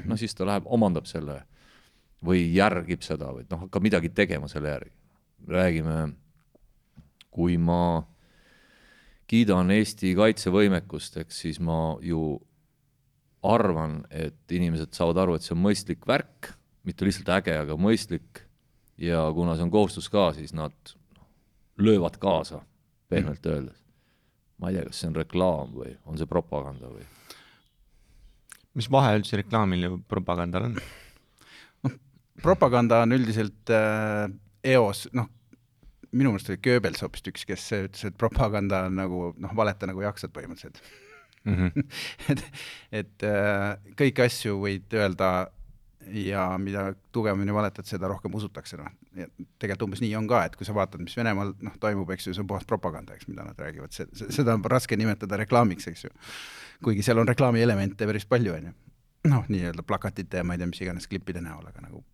no 0.05 0.19
siis 0.21 0.35
ta 0.37 0.47
läheb, 0.49 0.67
omandab 0.67 1.09
selle 1.11 1.41
või 2.27 2.47
järgib 2.55 3.05
seda 3.07 3.31
või 3.35 3.47
noh, 3.51 3.67
hakkab 3.67 3.85
midagi 3.85 4.11
tegema 4.15 4.49
selle 4.51 4.73
järgi. 4.73 4.95
räägime, 5.47 6.15
kui 7.31 7.57
ma 7.61 8.07
kiidan 9.31 9.71
Eesti 9.71 10.15
kaitsevõimekust, 10.17 11.21
eks 11.23 11.41
siis 11.45 11.61
ma 11.61 11.97
ju 12.03 12.39
arvan, 13.47 14.01
et 14.11 14.53
inimesed 14.53 14.95
saavad 14.97 15.23
aru, 15.23 15.37
et 15.37 15.47
see 15.47 15.55
on 15.55 15.63
mõistlik 15.63 16.07
värk, 16.09 16.53
mitte 16.87 17.07
lihtsalt 17.07 17.31
äge, 17.37 17.57
aga 17.59 17.77
mõistlik 17.79 18.47
ja 18.99 19.27
kuna 19.35 19.57
see 19.57 19.67
on 19.67 19.75
kohustus 19.75 20.09
ka, 20.11 20.31
siis 20.35 20.55
nad 20.57 20.75
löövad 21.79 22.19
kaasa, 22.23 22.63
pehmelt 23.09 23.47
öeldes. 23.47 23.83
ma 24.59 24.71
ei 24.71 24.79
tea, 24.79 24.87
kas 24.89 25.03
see 25.03 25.11
on 25.11 25.19
reklaam 25.19 25.75
või 25.77 25.93
on 26.09 26.17
see 26.19 26.27
propaganda 26.27 26.89
või? 26.89 27.05
Mis 28.77 28.91
vahe 28.93 29.17
üldse 29.19 29.41
reklaamil 29.41 29.87
ja 29.87 29.93
propagandal 30.11 30.69
on? 30.71 30.77
propaganda 32.43 33.01
on 33.05 33.17
üldiselt 33.17 33.73
äh, 33.73 34.27
eos, 34.77 35.07
noh, 35.17 35.31
minu 36.17 36.33
meelest 36.33 36.51
oli 36.53 36.61
Goebbels 36.65 37.03
hoopistükkis, 37.05 37.47
kes 37.49 37.67
ütles, 37.79 38.05
et 38.09 38.17
propaganda 38.19 38.85
on 38.89 38.97
nagu 39.01 39.23
noh, 39.41 39.57
valeta 39.57 39.89
nagu 39.89 40.05
jaksad 40.05 40.33
põhimõtteliselt 40.37 40.81
mm. 41.47 41.57
-hmm. 41.57 41.87
et, 42.33 42.45
et 43.03 43.27
äh, 43.27 43.93
kõiki 43.99 44.27
asju 44.27 44.59
võid 44.63 44.97
öelda 44.97 45.31
ja 46.13 46.59
mida 46.59 46.89
tugevamini 47.13 47.55
valetad, 47.55 47.87
seda 47.89 48.09
rohkem 48.11 48.35
usutakse, 48.39 48.79
noh. 48.81 48.91
tegelikult 49.59 49.87
umbes 49.89 50.03
nii 50.05 50.15
on 50.19 50.29
ka, 50.31 50.45
et 50.49 50.57
kui 50.59 50.67
sa 50.69 50.75
vaatad, 50.77 51.03
mis 51.03 51.17
Venemaal 51.17 51.55
noh, 51.67 51.79
toimub, 51.83 52.11
eks 52.15 52.29
ju, 52.29 52.35
see 52.35 52.45
on 52.45 52.51
puhas 52.51 52.67
propaganda, 52.69 53.17
eks, 53.17 53.29
mida 53.31 53.47
nad 53.47 53.59
räägivad, 53.61 53.95
see, 53.95 54.09
seda 54.35 54.55
on 54.57 54.65
raske 54.71 54.99
nimetada 54.99 55.41
reklaamiks, 55.43 55.89
eks 55.93 56.07
ju. 56.07 56.13
kuigi 56.85 57.05
seal 57.07 57.23
on 57.23 57.29
reklaamielemente 57.29 58.09
päris 58.09 58.29
palju, 58.29 58.55
on 58.59 58.69
ju. 58.71 58.77
noh, 59.33 59.49
nii-öelda 59.53 59.87
plakatite 59.87 60.43
ja 60.43 60.47
ma 60.47 60.55
ei 60.55 60.63
tea, 60.63 60.71
mis 60.71 60.85
iganes 60.85 61.09
klippide 61.11 61.43
näol, 61.45 61.67
aga 61.67 61.89
nagu 61.89 62.05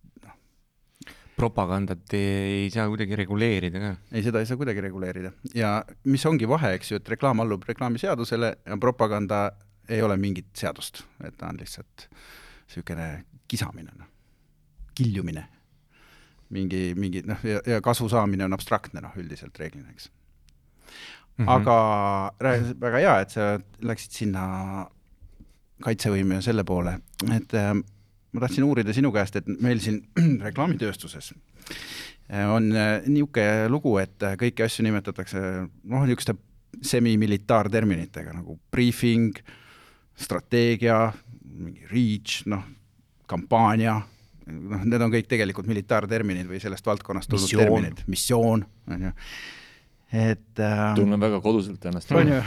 propagandat 1.33 2.13
ei 2.13 2.69
saa 2.73 2.85
kuidagi 2.87 3.17
reguleerida 3.17 3.79
ka. 3.81 3.91
ei, 4.11 4.21
seda 4.25 4.41
ei 4.41 4.45
saa 4.45 4.57
kuidagi 4.57 4.83
reguleerida 4.85 5.31
ja 5.57 5.75
mis 6.05 6.25
ongi 6.29 6.49
vahe, 6.49 6.75
eks 6.77 6.91
ju, 6.91 7.01
et 7.01 7.09
reklaam 7.09 7.41
allub 7.41 7.65
reklaamiseadusele 7.67 8.55
ja 8.65 8.77
propaganda 8.77 9.47
ei 9.89 10.01
ole 10.01 10.17
mingit 10.17 10.53
seadust, 10.55 11.03
et 11.25 11.35
ta 11.37 11.49
on 11.49 11.59
lihtsalt 11.59 12.07
niisugune 12.07 13.07
kisamine, 13.53 13.93
noh, 13.97 14.09
kiljumine. 14.97 15.47
mingi, 16.53 16.81
mingi 16.93 17.23
noh, 17.25 17.39
ja, 17.49 17.61
ja 17.65 17.79
kasu 17.81 18.05
saamine 18.11 18.45
on 18.45 18.53
abstraktne, 18.53 19.01
noh, 19.01 19.13
üldiselt 19.17 19.57
reeglina, 19.57 19.89
eks 19.89 20.11
mm. 21.37 21.45
-hmm. 21.45 21.49
aga 21.49 22.73
väga 22.81 22.97
hea, 23.01 23.15
et 23.21 23.33
sa 23.33 23.47
läksid 23.81 24.11
sinna 24.11 24.43
kaitsevõime 25.83 26.37
ja 26.37 26.45
selle 26.45 26.63
poole, 26.63 26.99
et 27.33 27.53
äh, 27.57 27.73
ma 28.33 28.43
tahtsin 28.43 28.67
uurida 28.67 28.93
sinu 28.93 29.11
käest, 29.11 29.35
et 29.35 29.49
meil 29.61 29.81
siin 29.83 30.01
reklaamitööstuses 30.47 31.33
äh, 31.33 32.49
on 32.49 32.71
äh, 32.75 33.01
niisugune 33.07 33.69
lugu, 33.69 33.97
et 34.01 34.23
äh, 34.23 34.37
kõiki 34.39 34.65
asju 34.65 34.85
nimetatakse 34.87 35.41
noh, 35.67 36.05
niisuguste 36.05 36.37
semimilitaarterminitega 36.83 38.33
nagu 38.33 38.57
briefing, 38.71 39.37
strateegia, 40.17 41.13
mingi 41.53 41.85
reach, 41.91 42.43
noh, 42.49 42.65
kampaania, 43.33 43.97
noh, 44.47 44.85
need 44.85 45.03
on 45.03 45.13
kõik 45.13 45.27
tegelikult 45.31 45.69
militaarterminid 45.71 46.49
või 46.49 46.61
sellest 46.63 46.87
valdkonnast 46.87 47.31
tulnud 47.31 47.49
missioon. 47.49 47.67
terminid, 47.67 48.07
missioon, 48.15 48.65
on 48.93 49.05
ju, 49.09 49.13
et 50.23 50.63
äh, 50.63 50.87
tunnen 50.99 51.21
väga 51.21 51.41
koduselt 51.43 51.85
ennast. 51.91 52.13
on 52.13 52.33
ju, 52.35 52.41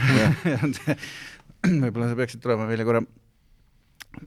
võib-olla 1.84 2.10
sa 2.12 2.18
peaksid 2.22 2.42
tulema 2.44 2.68
meile 2.68 2.86
korra 2.86 3.02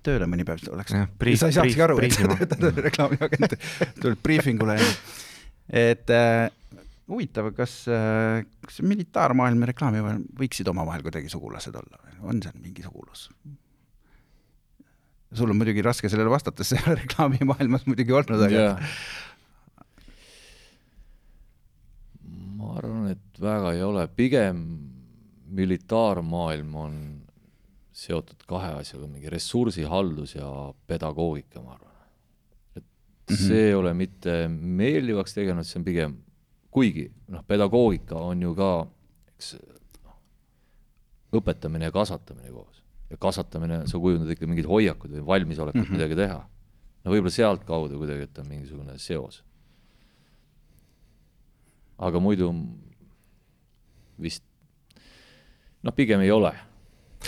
tööle 0.05 0.27
mõni 0.29 0.45
päev 0.45 0.67
oleks. 0.73 0.93
sa 0.93 1.49
ei 1.49 1.57
saakski 1.57 1.83
aru, 1.85 1.97
et 2.05 2.15
sa 2.15 2.29
töötad 2.53 2.83
reklaamiagent, 2.85 3.57
tuled 4.01 4.21
briifingule 4.23 4.77
ja 4.77 4.89
et 5.69 6.13
äh, 6.13 6.49
huvitav, 7.09 7.51
kas 7.57 7.81
äh,, 7.91 8.43
kas 8.65 8.81
militaarmaailm 8.85 9.65
ja 9.65 9.71
reklaamimaailm 9.71 10.27
võiksid 10.39 10.69
omavahel 10.71 11.05
kuidagi 11.05 11.31
sugulased 11.31 11.75
olla 11.75 12.01
või 12.03 12.31
on 12.33 12.43
seal 12.45 12.57
mingi 12.61 12.85
sugulus? 12.85 13.29
Sul 15.33 15.51
on 15.51 15.57
muidugi 15.59 15.83
raske 15.85 16.09
sellele 16.09 16.31
vastata, 16.31 16.65
see 16.65 16.79
ei 16.79 16.87
ole 16.87 16.99
reklaamimaailmas 17.03 17.85
muidugi 17.89 18.15
olnud, 18.15 18.45
aga 18.47 18.61
yeah. 18.63 18.93
ma 22.57 22.75
arvan, 22.79 23.09
et 23.13 23.41
väga 23.41 23.73
ei 23.77 23.83
ole, 23.85 24.07
pigem 24.17 24.63
militaarmaailm 25.59 26.75
on 26.77 26.95
seotud 27.99 28.45
kahe 28.49 28.73
asjaga, 28.79 29.09
mingi 29.09 29.31
ressursihaldus 29.33 30.35
ja 30.37 30.49
pedagoogika, 30.87 31.61
ma 31.61 31.75
arvan. 31.75 31.95
et 32.75 32.83
mm 32.83 33.35
-hmm. 33.35 33.47
see 33.47 33.67
ei 33.67 33.73
ole 33.73 33.93
mitte 33.93 34.47
meeldivaks 34.49 35.33
tegenud, 35.33 35.65
see 35.65 35.79
on 35.79 35.85
pigem, 35.85 36.17
kuigi 36.71 37.11
noh, 37.27 37.43
pedagoogika 37.45 38.15
on 38.15 38.41
ju 38.41 38.55
ka, 38.55 38.87
eks 39.35 39.57
õpetamine 41.35 41.89
ja 41.89 41.91
kasvatamine 41.91 42.51
koos. 42.51 42.68
Ja 43.09 43.17
kasvatamine, 43.17 43.83
sa 43.89 43.99
kujundad 44.01 44.31
ikka 44.33 44.47
mingeid 44.47 44.69
hoiakuid 44.69 45.17
või 45.17 45.25
valmisolekut 45.25 45.81
mm 45.81 45.85
-hmm. 45.87 45.97
midagi 45.97 46.15
teha. 46.15 46.39
no 47.03 47.11
võib-olla 47.11 47.33
sealtkaudu 47.33 47.97
kuidagi, 47.97 48.27
et 48.27 48.37
on 48.37 48.47
mingisugune 48.47 48.97
seos. 48.97 49.43
aga 51.97 52.19
muidu 52.19 52.53
vist 54.21 54.43
noh, 55.83 55.95
pigem 55.95 56.21
ei 56.21 56.31
ole 56.31 56.53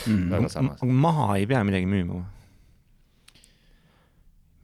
mm. 0.07 0.29
väga 0.29 0.49
sarnased. 0.49 0.87
maha 0.87 1.35
ei 1.37 1.47
pea 1.47 1.63
midagi 1.63 1.89
müüma? 1.89 2.21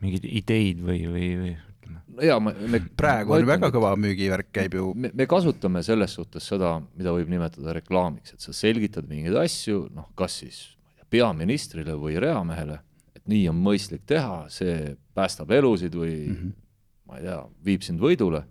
mingeid 0.04 0.28
ideid 0.30 0.82
või, 0.86 1.02
või, 1.10 1.28
või 1.42 1.54
ütleme? 1.56 2.02
no 2.08 2.30
jaa, 2.30 2.40
me, 2.40 2.54
me 2.70 2.82
praegu 3.02 3.34
on 3.34 3.48
väga 3.50 3.72
kõva 3.74 3.96
müügivärk 3.98 4.52
käib 4.54 4.78
ju. 4.78 4.94
me, 4.94 5.12
me 5.14 5.26
kasutame 5.30 5.84
selles 5.84 6.14
suhtes 6.20 6.48
seda, 6.54 6.78
mida 6.98 7.16
võib 7.16 7.32
nimetada 7.34 7.74
reklaamiks, 7.80 8.36
et 8.36 8.42
sa 8.46 8.54
selgitad 8.54 9.10
mingeid 9.10 9.38
asju, 9.42 9.88
noh, 9.96 10.12
kas 10.16 10.42
siis 10.44 10.77
peaministrile 11.10 11.96
või 12.00 12.20
reamehele, 12.20 12.80
et 13.16 13.24
nii 13.28 13.48
on 13.50 13.60
mõistlik 13.64 14.06
teha, 14.06 14.46
see 14.50 14.96
päästab 15.16 15.52
elusid 15.52 15.96
või 15.96 16.14
mm 16.28 16.36
-hmm. 16.36 16.54
ma 17.08 17.18
ei 17.18 17.28
tea, 17.28 17.42
viib 17.66 17.82
sind 17.82 18.00
võidule. 18.00 18.44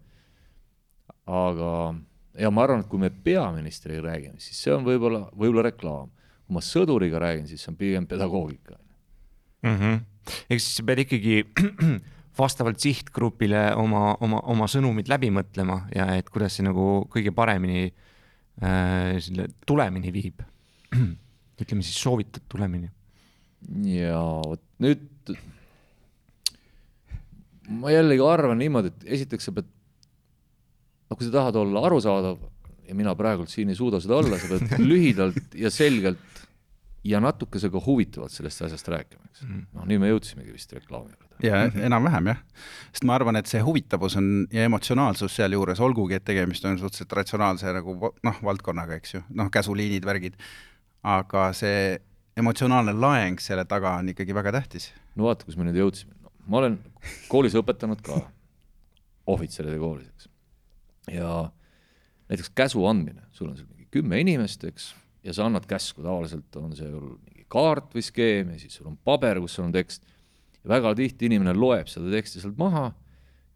aga, 1.27 1.95
ja 2.39 2.51
ma 2.51 2.63
arvan, 2.63 2.81
et 2.81 2.87
kui 2.87 2.99
me 2.99 3.11
peaministriga 3.11 4.03
räägime, 4.03 4.39
siis 4.39 4.63
see 4.63 4.75
on 4.75 4.85
võib-olla, 4.85 5.29
võib-olla 5.35 5.63
reklaam 5.63 6.11
kui 6.47 6.57
ma 6.57 6.63
sõduriga 6.63 7.21
räägin, 7.23 7.47
siis 7.51 7.65
see 7.65 7.73
on 7.73 7.79
pigem 7.79 8.07
pedagoogika 8.07 8.79
mm. 9.67 9.77
-hmm. 9.77 10.01
ehk 10.51 10.61
siis 10.61 10.77
sa 10.79 10.85
pead 10.87 11.03
ikkagi 11.03 11.45
vastavalt 12.41 12.81
sihtgrupile 12.81 13.75
oma, 13.75 14.17
oma, 14.21 14.41
oma 14.45 14.69
sõnumid 14.71 15.11
läbi 15.11 15.33
mõtlema 15.35 15.83
ja 15.95 16.13
et 16.17 16.31
kuidas 16.31 16.57
see 16.57 16.67
nagu 16.67 17.07
kõige 17.11 17.33
paremini 17.35 17.89
äh, 18.63 19.17
selle 19.19 19.49
tulemini 19.67 20.13
viib. 20.13 20.43
ütleme 21.63 21.85
siis 21.87 21.99
soovitud 22.03 22.45
tulemini. 22.49 22.91
ja 23.91 24.21
vot 24.45 24.63
nüüd 24.83 25.35
ma 27.73 27.91
jällegi 27.91 28.23
arvan 28.23 28.61
niimoodi, 28.61 28.93
et 28.93 29.09
esiteks 29.19 29.49
sa 29.49 29.55
pead, 29.57 29.69
no 31.11 31.17
kui 31.17 31.27
sa 31.27 31.35
tahad 31.41 31.59
olla 31.61 31.87
arusaadav 31.89 32.39
ja 32.87 32.95
mina 32.95 33.15
praegult 33.19 33.51
siin 33.51 33.73
ei 33.73 33.79
suuda 33.79 34.01
seda 34.03 34.21
olla, 34.21 34.39
sa 34.39 34.51
pead 34.53 34.77
lühidalt 34.91 35.57
ja 35.59 35.73
selgelt 35.75 36.23
ja 37.07 37.21
natukese 37.23 37.71
ka 37.71 37.81
huvitavalt 37.83 38.35
sellest 38.35 38.65
asjast 38.67 38.89
rääkima, 38.91 39.29
eks. 39.31 39.45
Mm.. 39.47 39.67
noh, 39.77 39.87
nii 39.91 39.99
me 40.03 40.11
jõudsimegi 40.11 40.55
vist 40.55 40.73
reklaami 40.75 41.13
juurde. 41.13 41.47
ja 41.47 41.65
enam-vähem 41.89 42.33
jah, 42.33 42.41
sest 42.91 43.07
ma 43.07 43.15
arvan, 43.19 43.39
et 43.39 43.51
see 43.51 43.63
huvitavus 43.63 44.19
on 44.19 44.31
ja 44.55 44.67
emotsionaalsus 44.67 45.37
sealjuures, 45.39 45.83
olgugi 45.83 46.19
et 46.19 46.27
tegemist 46.27 46.67
on 46.67 46.79
suhteliselt 46.81 47.15
ratsionaalse 47.21 47.75
nagu 47.77 47.97
noh, 48.11 48.41
valdkonnaga, 48.51 48.99
eks 48.99 49.17
ju, 49.19 49.23
noh, 49.39 49.51
käsuliinid, 49.55 50.07
värgid, 50.07 50.39
aga 51.07 51.49
see 51.57 51.97
emotsionaalne 52.37 52.95
laeng 52.99 53.41
selle 53.43 53.65
taga 53.69 53.97
on 54.01 54.11
ikkagi 54.13 54.35
väga 54.35 54.53
tähtis. 54.59 54.91
no 55.15 55.29
vaata, 55.29 55.47
kus 55.47 55.57
me 55.57 55.69
nüüd 55.69 55.79
jõudsime 55.81 56.17
no,. 56.21 56.33
ma 56.47 56.61
olen 56.63 56.79
koolis 57.31 57.57
õpetanud 57.59 58.03
ka 58.05 58.21
ohvitseride 59.27 59.79
koolis, 59.79 60.11
eks. 60.13 60.29
ja 61.15 61.31
näiteks 62.31 62.53
käsu 62.59 62.85
andmine, 62.87 63.25
sul 63.31 63.51
on 63.51 63.57
seal 63.59 63.71
mingi 63.71 63.89
kümme 63.95 64.21
inimest, 64.23 64.65
eks 64.69 64.93
ja 65.27 65.35
sa 65.35 65.47
annad 65.47 65.67
käsku, 65.69 66.05
tavaliselt 66.05 66.59
on 66.61 66.75
see 66.79 66.91
mingi 66.91 67.47
kaart 67.51 67.95
või 67.95 68.05
skeem 68.05 68.53
ja 68.55 68.61
siis 68.61 68.79
sul 68.79 68.91
on 68.91 68.99
paber, 69.05 69.41
kus 69.43 69.57
sul 69.59 69.67
on 69.67 69.75
tekst. 69.75 70.05
väga 70.67 70.95
tihti 70.99 71.29
inimene 71.31 71.55
loeb 71.55 71.87
seda 71.87 72.11
teksti 72.11 72.43
sealt 72.43 72.59
maha 72.59 72.89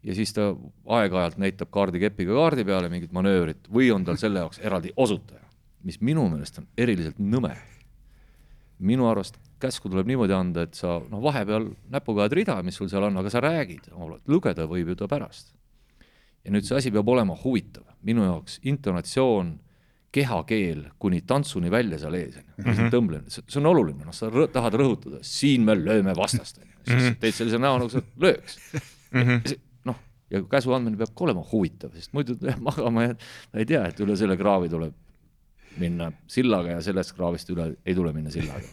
ja 0.03 0.15
siis 0.15 0.31
ta 0.33 0.51
aeg-ajalt 0.97 1.37
näitab 1.41 1.71
kaardikepiga 1.71 2.35
kaardi 2.37 2.65
peale 2.65 2.89
mingit 2.89 3.11
manöövrit 3.11 3.67
või 3.67 3.91
on 3.91 4.05
tal 4.07 4.19
selle 4.19 4.39
jaoks 4.43 4.59
eraldi 4.63 4.93
osutaja, 4.95 5.43
mis 5.87 6.01
minu 6.01 6.27
meelest 6.29 6.59
on 6.61 6.67
eriliselt 6.77 7.19
nõme. 7.19 7.55
minu 8.81 9.05
arust 9.05 9.35
käsku 9.61 9.89
tuleb 9.89 10.07
niimoodi 10.09 10.33
anda, 10.33 10.65
et 10.65 10.77
sa 10.77 10.95
noh, 11.09 11.21
vahepeal 11.21 11.67
näpuga 11.93 12.25
ajad 12.25 12.35
rida, 12.39 12.55
mis 12.65 12.79
sul 12.79 12.89
seal 12.89 13.05
on, 13.05 13.19
aga 13.21 13.29
sa 13.29 13.41
räägid, 13.43 13.91
lugeda 14.27 14.65
võib 14.69 14.89
ju 14.89 14.95
ta 14.97 15.07
pärast. 15.11 15.53
ja 16.41 16.53
nüüd 16.53 16.65
see 16.65 16.77
asi 16.79 16.91
peab 16.91 17.09
olema 17.09 17.35
huvitav, 17.37 17.85
minu 18.01 18.25
jaoks 18.25 18.57
intonatsioon 18.65 19.59
kehakeel 20.11 20.87
kuni 20.99 21.21
tantsuni 21.21 21.69
välja 21.71 21.99
seal 22.01 22.17
ees, 22.17 22.39
on 22.39 22.65
ju, 22.65 22.71
mhm. 22.71 22.89
tõmblemine, 22.95 23.29
see 23.31 23.59
on 23.61 23.69
oluline, 23.69 24.01
noh, 24.07 24.15
sa 24.15 24.31
rõ 24.33 24.47
tahad 24.51 24.75
rõhutada, 24.81 25.21
siin 25.23 25.67
me 25.67 25.77
lööme 25.77 26.15
vastast, 26.17 26.57
on 26.57 26.65
ju, 26.65 26.79
siis 26.87 27.03
mhm. 27.03 27.19
teed 27.21 27.37
sellise 27.37 27.61
näo, 27.61 27.77
nagu 27.77 27.93
sa 27.93 28.01
lööks 28.25 28.57
mm 29.11 29.21
-hmm. 29.21 29.59
ja 30.31 30.41
käsu 30.49 30.73
andmine 30.73 30.97
peab 30.97 31.13
ka 31.15 31.23
olema 31.27 31.43
huvitav, 31.51 31.93
sest 31.95 32.13
muidu 32.17 32.37
jääb 32.41 32.59
magama 32.69 33.03
ja 33.03 33.13
ta 33.15 33.59
ei 33.59 33.65
tea, 33.65 33.85
et 33.87 33.99
üle 33.99 34.17
selle 34.17 34.37
kraavi 34.37 34.69
tuleb 34.69 34.97
minna 35.79 36.11
sillaga 36.27 36.77
ja 36.77 36.83
sellest 36.83 37.15
kraavist 37.15 37.49
üle 37.53 37.71
ei 37.85 37.95
tule 37.95 38.13
minna 38.15 38.31
sillaga. 38.33 38.67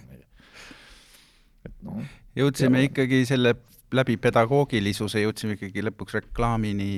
et 1.67 1.75
noh. 1.87 2.03
jõudsime 2.39 2.83
ikkagi 2.89 3.25
selle 3.29 3.55
läbi 3.95 4.19
pedagoogilisuse 4.21 5.23
jõudsime 5.23 5.57
ikkagi 5.57 5.83
lõpuks 5.87 6.19
reklaamini 6.19 6.89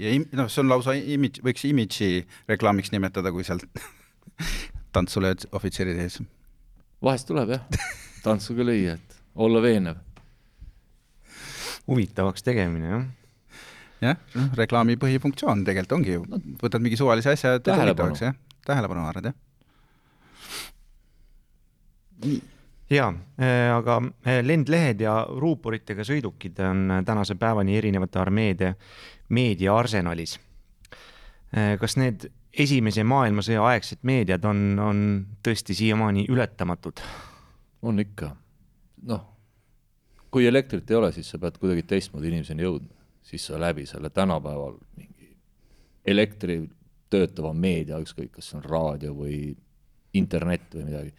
ja 0.00 0.14
im-, 0.16 0.26
noh, 0.36 0.50
see 0.50 0.64
on 0.64 0.72
lausa 0.72 0.96
imidž, 0.98 1.42
võiks 1.46 1.64
imidži 1.68 2.10
reklaamiks 2.50 2.90
nimetada, 2.94 3.30
kui 3.34 3.46
sealt 3.46 3.66
tantsu 4.94 5.22
lööd 5.22 5.46
ohvitseride 5.54 6.06
ees. 6.06 6.18
vahest 7.04 7.30
tuleb 7.30 7.54
jah, 7.54 7.86
tantsu 8.26 8.56
ka 8.58 8.66
lüüa, 8.66 8.98
et 8.98 9.18
olla 9.34 9.62
veenev. 9.62 10.02
huvitavaks 11.86 12.42
tegemine 12.46 12.90
jah. 12.90 13.06
jah, 14.02 14.22
noh, 14.34 14.52
reklaami 14.58 14.98
põhifunktsioon 15.00 15.64
tegelikult 15.68 15.98
ongi 16.00 16.18
ju, 16.18 16.26
võtad 16.62 16.82
mingi 16.82 16.98
suvalise 16.98 17.36
asja 17.36 17.54
ja 17.54 17.62
teed 17.62 17.76
Tähelepanu. 17.76 18.16
huvitavaks, 18.16 18.26
jah, 18.26 18.49
tähelepanu 18.66 19.04
haarad, 19.06 19.30
jah. 19.30 19.36
nii, 22.24 22.40
ja, 22.90 23.12
aga 23.76 24.00
eh, 24.26 24.42
lendlehed 24.44 25.00
ja 25.00 25.14
ruuporitega 25.28 26.04
sõidukid 26.06 26.60
on 26.66 26.84
eh, 26.90 27.04
tänase 27.06 27.36
päevani 27.40 27.78
erinevate 27.78 28.20
armeede 28.20 28.74
meediaarsenalis. 29.28 30.38
kas 31.80 31.96
need 31.98 32.28
esimese 32.52 33.02
maailmasõja 33.02 33.62
aegsed 33.72 34.04
meediad 34.06 34.44
on, 34.46 34.78
on 34.78 35.02
tõesti 35.42 35.74
siiamaani 35.74 36.26
ületamatud? 36.30 37.02
on 37.82 38.00
ikka. 38.00 38.34
noh, 39.08 39.22
kui 40.30 40.46
elektrit 40.46 40.90
ei 40.90 40.96
ole, 40.96 41.12
siis 41.12 41.30
sa 41.30 41.38
pead 41.38 41.58
kuidagi 41.58 41.82
teistmoodi 41.88 42.28
inimeseni 42.28 42.66
jõudma, 42.66 42.92
siis 43.22 43.46
sa 43.46 43.60
läbi 43.60 43.86
selle 43.86 44.10
tänapäeval 44.10 44.76
mingi 44.96 45.30
elektri 46.04 46.60
töötava 47.10 47.52
meedia, 47.56 48.00
ükskõik, 48.02 48.32
kas 48.36 48.50
see 48.50 48.58
on 48.60 48.66
raadio 48.66 49.14
või 49.16 49.38
internet 50.16 50.74
või 50.74 50.88
midagi, 50.88 51.14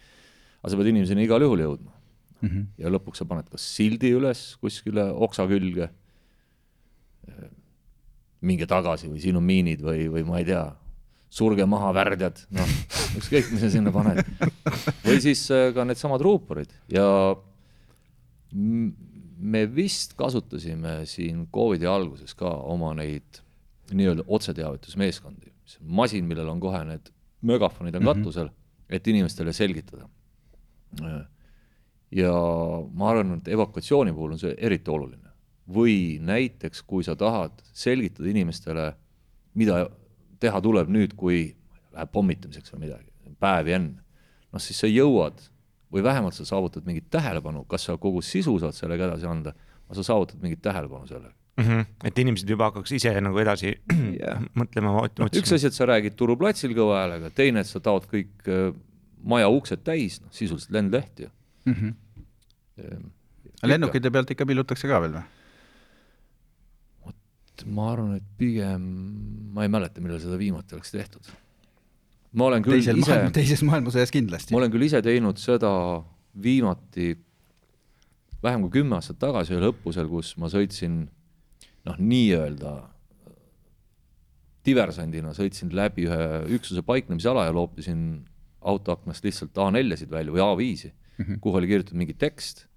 aga 0.61 0.71
sa 0.71 0.79
pead 0.79 0.91
inimeseni 0.91 1.25
igal 1.25 1.43
juhul 1.43 1.63
jõudma 1.63 1.91
mm. 1.91 2.47
-hmm. 2.49 2.67
ja 2.83 2.91
lõpuks 2.91 3.21
sa 3.21 3.27
paned 3.27 3.49
kas 3.51 3.65
sildi 3.77 4.11
üles 4.17 4.43
kuskile 4.61 5.07
oksa 5.27 5.47
külge, 5.49 5.89
minge 8.41 8.67
tagasi 8.69 9.09
või 9.11 9.21
siin 9.21 9.37
on 9.37 9.45
miinid 9.45 9.83
või, 9.85 10.07
või 10.11 10.25
ma 10.27 10.41
ei 10.41 10.47
tea, 10.47 10.63
surge 11.31 11.65
maha 11.69 11.93
värdjad, 11.95 12.41
noh, 12.57 12.73
ükskõik, 13.19 13.53
mis 13.53 13.63
sa 13.63 13.69
sinna 13.71 13.93
paned. 13.95 14.19
või 15.05 15.21
siis 15.23 15.45
äh, 15.53 15.69
ka 15.75 15.85
needsamad 15.87 16.23
ruuporid 16.25 16.73
ja 16.91 17.05
me 19.41 19.63
vist 19.71 20.17
kasutasime 20.19 21.01
siin 21.09 21.45
Covidi 21.53 21.87
alguses 21.87 22.35
ka 22.37 22.49
oma 22.49 22.91
neid 22.97 23.39
nii-öelda 23.91 24.25
otseteavitusmeeskondi, 24.27 25.50
masin, 25.81 26.25
millel 26.25 26.49
on 26.49 26.59
kohe 26.59 26.83
need 26.85 27.11
megafonid 27.41 27.95
on 27.95 28.03
katusel 28.03 28.47
mm, 28.47 28.49
-hmm. 28.49 28.95
et 28.95 29.07
inimestele 29.07 29.53
selgitada. 29.53 30.09
ja 32.11 32.33
ma 32.93 33.09
arvan, 33.09 33.37
et 33.37 33.47
evakuatsiooni 33.47 34.13
puhul 34.13 34.31
on 34.31 34.39
see 34.39 34.55
eriti 34.57 34.91
oluline. 34.91 35.29
või 35.71 36.19
näiteks, 36.19 36.81
kui 36.83 37.03
sa 37.03 37.15
tahad 37.15 37.51
selgitada 37.73 38.29
inimestele, 38.29 38.93
mida 39.53 39.89
teha 40.39 40.61
tuleb 40.61 40.89
nüüd, 40.89 41.13
kui 41.15 41.55
läheb 41.93 42.11
pommitamiseks 42.11 42.73
või 42.73 42.79
midagi, 42.79 43.11
päevi 43.39 43.71
enne, 43.71 44.03
noh 44.51 44.61
siis 44.61 44.79
sa 44.79 44.87
jõuad 44.87 45.39
või 45.93 46.03
vähemalt 46.03 46.33
sa 46.33 46.45
saavutad 46.45 46.85
mingit 46.85 47.09
tähelepanu, 47.09 47.63
kas 47.65 47.85
sa 47.85 47.97
kogu 47.97 48.21
sisu 48.21 48.59
saad 48.59 48.75
sellega 48.75 49.05
edasi 49.05 49.25
anda, 49.25 49.53
aga 49.85 49.95
sa 49.95 50.03
saavutad 50.03 50.41
mingit 50.41 50.61
tähelepanu 50.61 51.07
sellega. 51.07 51.35
mm. 51.57 51.63
-hmm. 51.63 51.85
et 52.07 52.19
inimesed 52.19 52.49
juba 52.49 52.69
hakkaks 52.69 52.93
ise 52.97 53.13
nagu 53.21 53.39
edasi 53.41 53.73
Jah. 54.21 54.41
mõtlema, 54.57 54.93
noh, 55.19 55.31
üks 55.41 55.55
asi, 55.55 55.67
et 55.67 55.77
sa 55.77 55.87
räägid 55.89 56.15
turuplatsil 56.19 56.75
kõva 56.77 57.01
häälega, 57.01 57.31
teine, 57.35 57.63
et 57.63 57.69
sa 57.69 57.81
taod 57.83 58.07
kõik 58.11 58.47
äh, 58.47 58.71
maja 59.21 59.49
uksed 59.51 59.83
täis, 59.85 60.19
noh 60.23 60.33
sisuliselt 60.35 60.73
lendleht 60.77 61.25
ju 61.25 61.29
mm. 61.65 61.73
-hmm. 61.73 63.11
lennukite 63.63 64.11
pealt 64.11 64.31
ikka 64.31 64.45
pillutakse 64.45 64.87
ka 64.87 65.01
veel 65.03 65.15
või? 65.19 65.25
vot 67.05 67.65
ma 67.65 67.91
arvan, 67.93 68.15
et 68.17 68.27
pigem 68.37 68.81
ma 69.53 69.67
ei 69.67 69.71
mäleta, 69.71 70.01
millal 70.01 70.21
seda 70.23 70.37
viimati 70.37 70.75
oleks 70.75 70.91
tehtud. 70.91 71.33
ma 72.33 72.45
olen 72.45 72.63
küll 72.63 72.79
teisel 72.79 72.97
ise 72.97 73.11
maailma, 73.11 73.35
teises 73.35 73.63
maailmasõjas 73.63 74.11
kindlasti 74.11 74.53
ma. 74.53 74.61
olen 74.63 74.71
küll 74.71 74.87
ise 74.87 75.01
teinud 75.01 75.37
seda 75.37 75.71
viimati 76.41 77.17
vähem 78.43 78.61
kui 78.65 78.79
kümme 78.81 78.97
aastat 78.97 79.19
tagasi 79.21 79.53
ühel 79.53 79.69
õppusel, 79.69 80.07
kus 80.09 80.33
ma 80.41 80.49
sõitsin 80.49 81.03
noh, 81.87 81.97
nii-öelda 81.97 82.73
diversandina 84.65 85.33
sõitsin 85.37 85.71
läbi 85.73 86.05
ühe 86.09 86.25
üksuse 86.57 86.83
paiknemisala 86.85 87.47
ja 87.47 87.55
loopisin 87.55 88.03
autoaknast 88.61 89.25
lihtsalt 89.25 89.57
A4-sid 89.57 90.11
välja 90.11 90.33
või 90.33 90.43
A5-i 90.45 90.91
mm, 90.91 91.23
-hmm. 91.25 91.39
kuhu 91.41 91.57
oli 91.57 91.69
kirjutatud 91.71 91.97
mingi 91.97 92.13
tekst. 92.13 92.67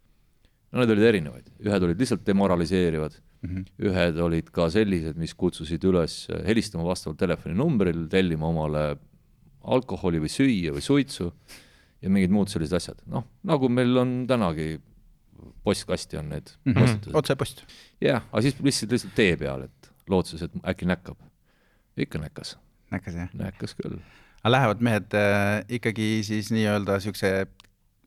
no 0.72 0.80
need 0.80 0.90
olid 0.90 1.08
erinevaid, 1.10 1.50
ühed 1.60 1.84
olid 1.86 2.00
lihtsalt 2.00 2.24
demoraliseerivad 2.26 3.18
mm, 3.18 3.50
-hmm. 3.50 3.66
ühed 3.90 4.22
olid 4.24 4.48
ka 4.50 4.70
sellised, 4.70 5.16
mis 5.20 5.34
kutsusid 5.34 5.84
üles 5.84 6.24
helistama 6.46 6.88
vastavalt 6.88 7.20
telefoninumbril, 7.20 8.08
tellima 8.08 8.48
omale 8.48 8.96
alkoholi 9.62 10.20
või 10.24 10.32
süüa 10.32 10.72
või 10.72 10.84
suitsu 10.84 11.30
ja 12.02 12.10
mingid 12.10 12.32
muud 12.32 12.48
sellised 12.48 12.76
asjad, 12.76 13.04
noh, 13.06 13.24
nagu 13.44 13.68
meil 13.68 13.96
on 13.96 14.26
tänagi 14.28 14.80
postkasti 15.64 16.20
on 16.20 16.28
need 16.32 16.52
mm. 16.64 16.74
postitused 16.74 17.12
-hmm.. 17.12 17.18
otsepost. 17.18 17.64
jah, 18.00 18.22
aga 18.32 18.42
siis 18.42 18.60
lihtsalt 18.60 18.92
lihtsalt 18.96 19.14
tee 19.14 19.36
peal, 19.40 19.68
et 19.68 19.92
lootuses, 20.08 20.42
et 20.42 20.52
äkki 20.68 20.86
näkkab. 20.86 21.18
ikka 21.96 22.18
näkkas, 22.18 22.58
näkkas 22.90 23.14
jah. 23.14 23.28
näkkas 23.34 23.74
küll. 23.74 23.98
aga 24.42 24.50
lähevad 24.56 24.80
mehed 24.80 25.14
äh, 25.14 25.64
ikkagi 25.68 26.22
siis 26.22 26.50
nii-öelda 26.52 27.00
siukse 27.00 27.46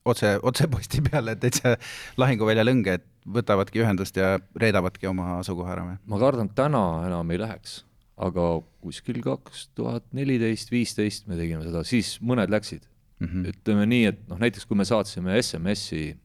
otse, 0.06 0.39
otseposti 0.41 1.02
peale 1.10 1.36
täitsa 1.39 1.76
lahinguvälja 2.17 2.65
lõnge, 2.65 2.97
et 3.00 3.08
võtavadki 3.28 3.82
ühendust 3.84 4.17
ja 4.19 4.38
reedavadki 4.60 5.10
oma 5.10 5.38
asukoha 5.41 5.73
ära 5.76 5.86
või? 5.89 5.97
ma 6.08 6.21
kardan, 6.21 6.50
et 6.50 6.58
täna 6.58 6.84
enam 7.08 7.34
ei 7.34 7.41
läheks, 7.41 7.82
aga 8.28 8.47
kuskil 8.84 9.19
kaks 9.23 9.67
tuhat 9.78 10.08
neliteist, 10.17 10.71
viisteist 10.71 11.28
me 11.28 11.39
tegime 11.39 11.65
seda, 11.65 11.84
siis 11.88 12.17
mõned 12.21 12.52
läksid 12.54 12.88
mm. 13.19 13.28
-hmm. 13.28 13.52
ütleme 13.54 13.89
nii, 13.89 14.06
et 14.13 14.23
noh, 14.30 14.39
näiteks 14.41 14.65
kui 14.69 14.80
me 14.80 14.88
saatsime 14.88 15.36
SMS-i 15.41 16.15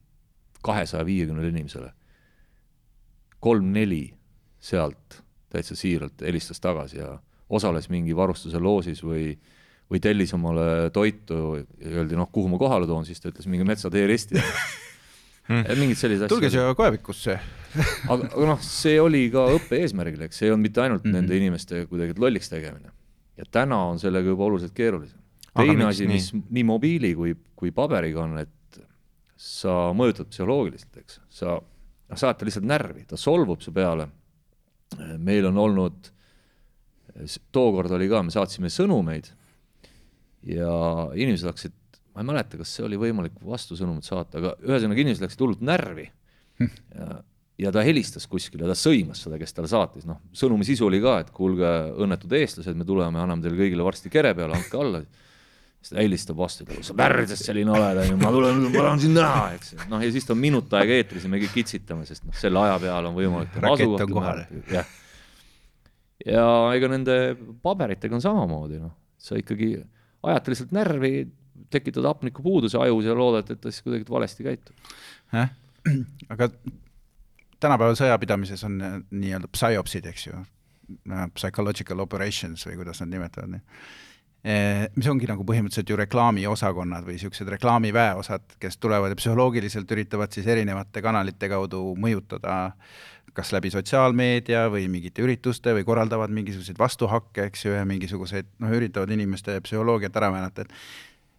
kahesaja 0.63 1.05
viiekümnele 1.05 1.51
inimesele, 1.53 1.91
kolm-neli 3.43 4.05
sealt 4.63 5.19
täitsa 5.53 5.75
siiralt 5.75 6.23
helistas 6.23 6.63
tagasi 6.63 6.97
ja 6.97 7.17
osales 7.49 7.89
mingi 7.91 8.15
varustuse 8.15 8.59
loosis 8.59 9.03
või 9.03 9.33
või 9.91 10.01
tellis 10.01 10.31
omale 10.33 10.89
toitu 10.93 11.35
ja 11.59 11.91
öeldi, 11.99 12.17
noh, 12.17 12.29
kuhu 12.33 12.49
ma 12.49 12.57
kohale 12.61 12.87
toon, 12.89 13.05
siis 13.05 13.21
ta 13.21 13.29
ütles 13.29 13.45
mingi 13.51 13.67
metsatee 13.67 14.07
risti. 14.09 14.41
mingid 15.81 15.99
sellised 15.99 16.31
tulge 16.31 16.47
asjad. 16.47 16.63
siia 16.63 16.77
koevikusse. 16.79 17.35
aga, 18.13 18.29
aga 18.31 18.47
noh, 18.53 18.63
see 18.63 18.95
oli 19.01 19.27
ka 19.33 19.45
õppe 19.57 19.81
eesmärgil, 19.83 20.23
eks 20.25 20.39
see 20.39 20.47
ei 20.47 20.55
olnud 20.55 20.69
mitte 20.69 20.81
ainult 20.81 21.03
mm 21.03 21.11
-hmm. 21.11 21.19
nende 21.19 21.37
inimeste 21.37 21.85
kuidagi 21.91 22.15
lolliks 22.17 22.49
tegemine. 22.49 22.93
ja 23.37 23.45
täna 23.51 23.77
on 23.91 23.99
sellega 23.99 24.29
juba 24.29 24.43
oluliselt 24.45 24.73
keerulisem. 24.73 25.19
Teine 25.53 25.85
asi, 25.85 26.07
mis 26.07 26.31
nii 26.33 26.63
mobiili 26.63 27.13
kui, 27.15 27.35
kui 27.55 27.71
paberiga 27.71 28.23
on, 28.23 28.37
et 28.39 28.49
sa 29.43 29.91
mõjutad 29.97 30.29
psühholoogiliselt, 30.31 30.97
eks, 31.01 31.19
sa, 31.33 31.57
noh, 31.59 32.19
sa 32.19 32.29
ajad 32.29 32.39
ta 32.39 32.47
lihtsalt 32.47 32.67
närvi, 32.69 33.05
ta 33.09 33.19
solvub 33.19 33.63
su 33.63 33.73
peale. 33.75 34.07
meil 35.17 35.47
on 35.49 35.57
olnud, 35.57 36.09
tookord 37.51 37.91
oli 37.97 38.07
ka, 38.11 38.21
me 38.23 38.33
saatsime 38.33 38.69
sõnumeid 38.69 39.31
ja 40.47 40.71
inimesed 41.17 41.49
hakkasid, 41.49 41.75
ma 42.13 42.21
ei 42.21 42.29
mäleta, 42.29 42.59
kas 42.61 42.71
see 42.77 42.85
oli 42.85 42.99
võimalik 43.01 43.35
vastusõnumit 43.41 44.05
saata, 44.05 44.39
aga 44.39 44.55
ühesõnaga 44.61 45.01
inimesed 45.01 45.25
läksid 45.25 45.43
hullult 45.43 45.63
närvi 45.65 46.07
ja 47.63 47.71
ta 47.73 47.83
helistas 47.85 48.25
kuskile, 48.29 48.67
ta 48.69 48.77
sõimas 48.77 49.21
seda, 49.25 49.37
kes 49.41 49.53
talle 49.55 49.69
saatis, 49.71 50.07
noh, 50.09 50.21
sõnumi 50.35 50.65
sisu 50.67 50.87
oli 50.87 51.01
ka, 51.03 51.19
et 51.23 51.31
kuulge, 51.35 51.69
õnnetud 52.03 52.33
eestlased, 52.37 52.77
me 52.77 52.87
tuleme, 52.87 53.19
anname 53.21 53.45
teile 53.45 53.59
kõigile 53.59 53.85
varsti 53.85 54.11
kere 54.13 54.33
peale, 54.37 54.57
andke 54.57 54.79
alla. 54.79 55.03
Siis 55.83 55.91
ta 55.91 55.99
helistab 55.99 56.39
vastu, 56.39 56.63
ütleb, 56.63 56.83
sa 56.87 56.95
pärdes 56.97 57.43
selline 57.43 57.73
oled, 57.75 57.99
onju, 58.05 58.17
ma 58.21 58.31
tulen, 58.31 58.61
ma 58.69 58.73
tahan 58.77 59.01
sind 59.03 59.19
näha, 59.19 59.45
eks. 59.57 59.73
noh, 59.91 60.03
ja 60.03 60.11
siis 60.15 60.27
ta 60.27 60.31
on 60.35 60.39
minut 60.39 60.71
aega 60.79 60.95
eetris 60.95 61.25
ja 61.27 61.31
me 61.31 61.41
kõik 61.41 61.57
kitsitame, 61.59 62.07
sest 62.07 62.23
noh, 62.23 62.35
selle 62.39 62.61
aja 62.63 62.77
peale 62.81 63.11
on 63.11 63.17
võimalik 63.17 63.57
Rakett 63.65 64.05
on 64.07 64.13
kohal. 64.15 64.43
jah. 64.71 64.93
ja 66.23 66.45
ega 66.77 66.91
nende 66.93 67.17
paberitega 67.65 68.15
on 68.15 68.23
samamoodi, 68.23 68.79
noh, 68.83 68.95
sa 69.19 69.35
ikkagi 69.39 69.75
ajad 70.23 70.45
ta 70.45 70.55
lihtsalt 70.55 70.71
närvi, 70.79 71.11
tekitad 71.73 72.07
hapnikupuuduse 72.07 72.79
ajus 72.79 73.09
ja 73.09 73.17
loodad, 73.17 73.51
et 73.51 73.59
ta 73.59 73.73
siis 73.73 73.83
kuidagi 73.83 74.07
valesti 74.07 74.47
käitub. 74.47 74.95
jah, 75.35 75.51
aga 76.33 76.47
tänapäeval 77.63 77.99
sõjapidamises 77.99 78.63
on 78.67 78.79
äh, 78.79 78.97
nii-öelda 79.11 79.51
psyopsid, 79.51 80.07
eks 80.11 80.27
ju, 80.29 80.39
psychological 81.35 82.03
operations 82.03 82.65
või 82.67 82.79
kuidas 82.81 82.99
nad 83.03 83.11
nimetavad 83.11 83.55
neid. 83.55 83.83
Mis 84.43 85.07
ongi 85.07 85.27
nagu 85.29 85.45
põhimõtteliselt 85.47 85.87
ju 85.87 85.95
reklaamiosakonnad 86.01 87.05
või 87.07 87.15
niisugused 87.15 87.47
reklaamiväeosad, 87.53 88.57
kes 88.59 88.75
tulevad 88.75 89.13
ja 89.13 89.15
psühholoogiliselt 89.15 89.91
üritavad 89.95 90.35
siis 90.35 90.49
erinevate 90.51 91.01
kanalite 91.05 91.47
kaudu 91.51 91.93
mõjutada 91.95 92.73
kas 93.33 93.53
läbi 93.53 93.71
sotsiaalmeedia 93.73 94.67
või 94.69 94.85
mingite 94.91 95.23
ürituste 95.25 95.73
või 95.73 95.85
korraldavad 95.87 96.33
mingisuguseid 96.33 96.77
vastuhakke, 96.79 97.47
eks 97.49 97.65
ju, 97.65 97.73
ja 97.73 97.85
mingisuguseid 97.87 98.51
noh, 98.61 98.75
üritavad 98.77 99.09
inimeste 99.15 99.57
psühholoogiat 99.65 100.21
ära 100.21 100.31
määrata, 100.33 100.67
et 100.67 100.77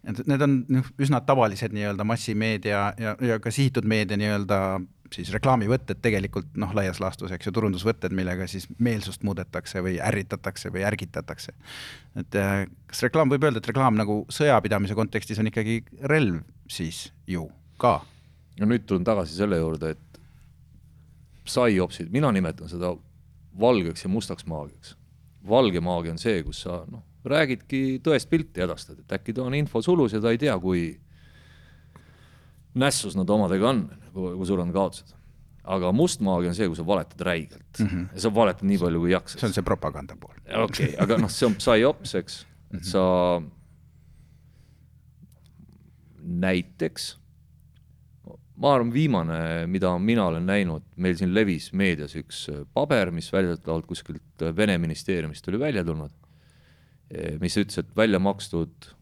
et 0.05 0.27
need 0.29 0.41
on 0.45 0.59
noh, 0.69 0.89
üsna 1.01 1.21
tavalised 1.25 1.73
nii-öelda 1.73 2.05
massimeedia 2.05 2.81
ja, 3.01 3.15
ja 3.21 3.39
ka 3.41 3.49
sihitud 3.51 3.87
meedia 3.89 4.17
nii-öelda 4.21 4.59
siis 5.13 5.29
reklaamivõtted 5.33 5.99
tegelikult 6.03 6.55
noh, 6.59 6.71
laias 6.75 6.99
laastus, 7.03 7.33
eks 7.35 7.49
ju, 7.49 7.53
turundusvõtted, 7.55 8.13
millega 8.15 8.47
siis 8.49 8.67
meelsust 8.81 9.23
muudetakse 9.27 9.83
või 9.85 9.99
ärritatakse 10.01 10.71
või 10.73 10.85
ärgitatakse. 10.87 11.53
et 12.21 12.39
äh, 12.39 12.65
kas 12.89 13.05
reklaam, 13.07 13.29
võib 13.29 13.45
öelda, 13.45 13.61
et 13.61 13.69
reklaam 13.69 13.97
nagu 13.99 14.23
sõjapidamise 14.33 14.97
kontekstis 14.97 15.39
on 15.39 15.51
ikkagi 15.51 15.83
relv 16.01 16.41
siis 16.67 17.09
ju 17.27 17.47
ka? 17.81 17.99
ja 18.59 18.65
nüüd 18.65 18.85
tulen 18.87 19.05
tagasi 19.07 19.35
selle 19.35 19.59
juurde, 19.59 19.95
et 19.95 20.21
psyopsid, 21.45 22.09
mina 22.11 22.31
nimetan 22.33 22.69
seda 22.71 22.95
valgeks 23.59 24.05
ja 24.05 24.09
mustaks 24.09 24.45
maagiaks. 24.49 24.95
valge 25.47 25.79
maagia 25.79 26.15
on 26.15 26.19
see, 26.21 26.41
kus 26.43 26.63
sa 26.65 26.81
noh, 26.89 27.03
räägidki 27.25 27.99
tõest 28.05 28.29
pilti 28.29 28.63
edastad, 28.65 28.99
et 28.99 29.17
äkki 29.17 29.33
ta 29.33 29.43
on 29.45 29.53
info 29.57 29.81
sulus 29.81 30.13
ja 30.13 30.21
ta 30.21 30.33
ei 30.33 30.41
tea, 30.41 30.57
kui 30.59 30.95
nässus 32.75 33.15
nad 33.17 33.29
omadega 33.29 33.69
on, 33.69 33.85
kui 34.13 34.47
sul 34.47 34.61
on 34.63 34.73
kaotused. 34.75 35.15
aga 35.65 35.89
must 35.97 36.21
maagia 36.21 36.51
on 36.51 36.55
see, 36.55 36.67
kui 36.69 36.77
sa 36.77 36.85
valetad 36.85 37.21
räigelt 37.25 37.79
mm 37.79 37.87
-hmm. 37.87 38.07
ja 38.13 38.21
sa 38.21 38.33
valetad 38.35 38.67
nii 38.69 38.77
palju, 38.77 38.99
kui 38.99 39.11
jaksad. 39.11 39.39
see 39.39 39.47
on 39.47 39.53
see 39.53 39.63
propaganda 39.63 40.15
pool. 40.15 40.35
okei 40.63 40.85
okay,, 40.85 40.95
aga 41.03 41.17
noh, 41.17 41.29
see 41.29 41.47
on 41.47 41.55
psyops, 41.55 42.15
eks, 42.15 42.45
et 42.73 42.85
sa 42.85 43.41
näiteks 46.21 47.15
ma 48.55 48.73
arvan, 48.75 48.91
viimane, 48.93 49.39
mida 49.67 49.97
mina 49.99 50.25
olen 50.25 50.45
näinud, 50.47 50.83
meil 50.95 51.17
siin 51.19 51.33
levis 51.35 51.71
meedias 51.73 52.15
üks 52.15 52.45
paber, 52.73 53.11
mis 53.11 53.31
väidetavalt 53.33 53.85
kuskilt 53.85 54.45
Vene 54.55 54.77
ministeeriumist 54.77 55.47
oli 55.47 55.59
välja 55.59 55.83
tulnud, 55.83 56.11
eh, 57.11 57.39
mis 57.39 57.57
ütles, 57.57 57.79
et 57.79 57.95
välja 57.97 58.19
makstud 58.19 58.93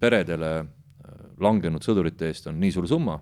peredele 0.00 0.66
langenud 1.44 1.84
sõdurite 1.84 2.30
eest 2.30 2.48
on 2.50 2.58
nii 2.60 2.72
suur 2.74 2.88
summa, 2.90 3.18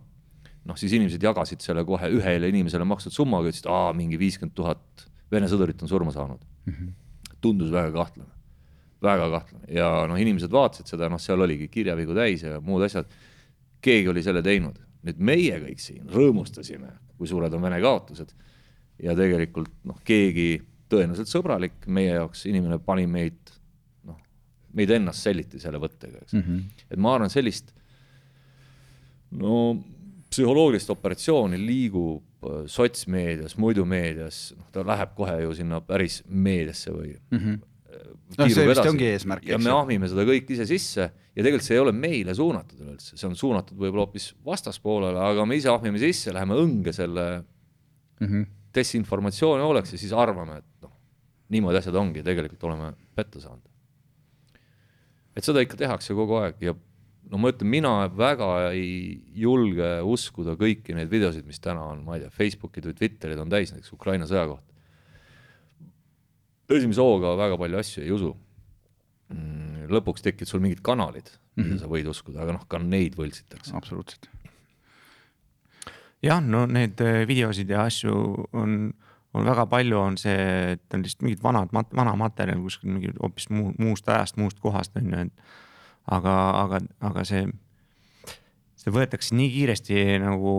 noh 0.66 0.78
siis 0.78 0.94
inimesed 0.96 1.22
jagasid 1.22 1.62
selle 1.64 1.84
kohe 1.86 2.10
ühele 2.12 2.50
inimesele 2.52 2.86
makstud 2.88 3.14
summaga, 3.14 3.50
ütlesid, 3.50 3.68
aa, 3.70 3.92
mingi 3.96 4.18
viiskümmend 4.20 4.56
tuhat 4.56 5.06
Vene 5.26 5.48
sõdurit 5.50 5.80
on 5.82 5.90
surma 5.90 6.12
saanud 6.14 6.38
mm. 6.38 6.72
-hmm. 6.72 6.90
tundus 7.42 7.72
väga 7.74 7.90
kahtlane, 7.90 8.30
väga 9.02 9.30
kahtlane 9.30 9.72
ja 9.74 9.88
noh, 10.06 10.18
inimesed 10.22 10.52
vaatasid 10.54 10.86
seda, 10.86 11.08
noh, 11.10 11.18
seal 11.18 11.42
oligi 11.42 11.66
kirjavigu 11.68 12.14
täis 12.14 12.44
ja 12.46 12.60
muud 12.62 12.84
asjad, 12.86 13.10
keegi 13.82 14.12
oli 14.12 14.22
selle 14.22 14.42
teinud 14.46 14.78
nüüd 15.06 15.22
meie 15.22 15.58
kõik 15.62 15.82
siin 15.82 16.06
rõõmustasime, 16.10 16.90
kui 17.18 17.28
suured 17.30 17.54
on 17.54 17.62
Vene 17.62 17.78
kaotused 17.82 18.32
ja 19.02 19.14
tegelikult 19.18 19.72
noh, 19.86 19.98
keegi 20.06 20.60
tõenäoliselt 20.90 21.30
sõbralik 21.30 21.86
meie 21.86 22.16
jaoks 22.16 22.46
inimene 22.50 22.78
pani 22.82 23.06
meid 23.10 23.52
noh, 24.06 24.18
meid 24.76 24.92
ennast 24.94 25.26
selliti 25.26 25.60
selle 25.62 25.80
võttega, 25.82 26.22
eks 26.22 26.36
mm. 26.36 26.46
-hmm. 26.46 26.86
et 26.90 27.02
ma 27.02 27.16
arvan, 27.16 27.32
sellist 27.32 27.74
no 29.30 29.76
psühholoogilist 30.30 30.90
operatsiooni 30.90 31.58
liigub 31.60 32.46
äh, 32.46 32.66
sotsmeedias, 32.70 33.56
muidu 33.58 33.86
meedias, 33.88 34.50
noh, 34.56 34.68
ta 34.72 34.84
läheb 34.86 35.14
kohe 35.16 35.40
ju 35.42 35.54
sinna 35.54 35.80
päris 35.80 36.22
meediasse 36.28 36.94
või 36.94 37.16
mm. 37.16 37.38
-hmm 37.40 37.64
no 38.34 38.48
see 38.50 38.66
vist 38.68 38.88
ongi 38.88 39.06
eesmärk. 39.12 39.46
ja 39.46 39.58
me 39.60 39.70
ahmime 39.72 40.08
seda 40.10 40.24
kõik 40.26 40.50
ise 40.54 40.66
sisse 40.68 41.04
ja 41.06 41.44
tegelikult 41.44 41.66
see 41.66 41.76
ei 41.76 41.82
ole 41.82 41.92
meile 41.96 42.34
suunatud 42.36 42.80
üleüldse, 42.82 43.14
see 43.18 43.28
on 43.28 43.36
suunatud 43.38 43.78
võib-olla 43.78 44.06
hoopis 44.06 44.30
vastaspoolele, 44.46 45.20
aga 45.30 45.46
me 45.48 45.58
ise 45.60 45.70
ahmime 45.72 46.00
sisse, 46.02 46.34
läheme 46.34 46.58
õnge 46.62 46.94
selle 46.96 47.26
mm 47.38 48.26
-hmm. 48.26 48.48
desinformatsiooni 48.74 49.64
hooleks 49.64 49.94
ja 49.94 50.02
siis 50.02 50.14
arvame, 50.16 50.58
et 50.62 50.86
noh, 50.86 50.92
niimoodi 51.54 51.80
asjad 51.82 51.98
ongi, 52.02 52.24
tegelikult 52.26 52.66
oleme 52.70 52.92
petta 53.14 53.40
saanud. 53.40 53.64
et 55.36 55.44
seda 55.44 55.60
ikka 55.60 55.76
tehakse 55.76 56.14
kogu 56.16 56.40
aeg 56.40 56.62
ja 56.64 56.74
no 57.30 57.40
ma 57.42 57.50
ütlen, 57.50 57.70
mina 57.72 57.92
väga 58.12 58.70
ei 58.70 59.16
julge 59.34 59.96
uskuda 60.06 60.54
kõiki 60.60 60.94
neid 60.94 61.10
videosid, 61.10 61.46
mis 61.48 61.60
täna 61.62 61.88
on, 61.92 62.04
ma 62.06 62.16
ei 62.16 62.24
tea, 62.24 62.32
Facebookid 62.34 62.86
või 62.86 62.98
Twitterid 63.00 63.42
on 63.42 63.52
täis 63.52 63.74
näiteks 63.74 63.94
Ukraina 63.96 64.28
sõja 64.30 64.46
kohta 64.52 64.76
esimese 66.74 67.02
hooga 67.02 67.34
väga 67.38 67.58
palju 67.60 67.80
asju 67.80 68.04
ei 68.04 68.12
usu. 68.14 68.32
Mm, 69.32 69.88
lõpuks 69.90 70.22
tekivad 70.22 70.50
sul 70.50 70.62
mingid 70.62 70.82
kanalid 70.86 71.28
mm, 71.30 71.62
-hmm. 71.62 71.66
mida 71.66 71.82
sa 71.82 71.90
võid 71.90 72.10
uskuda, 72.10 72.42
aga 72.44 72.54
noh, 72.54 72.66
ka 72.68 72.78
neid 72.78 73.16
võltsitakse. 73.18 73.74
absoluutselt. 73.74 74.28
jah, 76.22 76.40
no 76.42 76.66
need 76.66 77.00
äh, 77.02 77.26
videosid 77.26 77.70
ja 77.70 77.84
asju 77.86 78.14
on, 78.52 78.92
on 79.34 79.44
väga 79.44 79.66
palju, 79.66 79.98
on 79.98 80.16
see, 80.18 80.72
et 80.74 80.94
on 80.94 81.02
lihtsalt 81.02 81.22
mingid 81.26 81.42
vanad, 81.42 81.70
vana 81.72 82.14
materjal 82.16 82.62
kuskil 82.62 82.90
mingi 82.90 83.12
hoopis 83.20 83.50
muu, 83.50 83.74
muust 83.78 84.08
ajast, 84.08 84.36
muust 84.36 84.60
kohast 84.62 84.96
on 84.96 85.10
ju, 85.10 85.26
et 85.26 85.32
aga, 86.06 86.34
aga, 86.64 86.80
aga 87.10 87.24
see, 87.26 87.46
see 88.78 88.94
võetakse 88.94 89.34
nii 89.34 89.50
kiiresti 89.54 90.04
nagu 90.22 90.52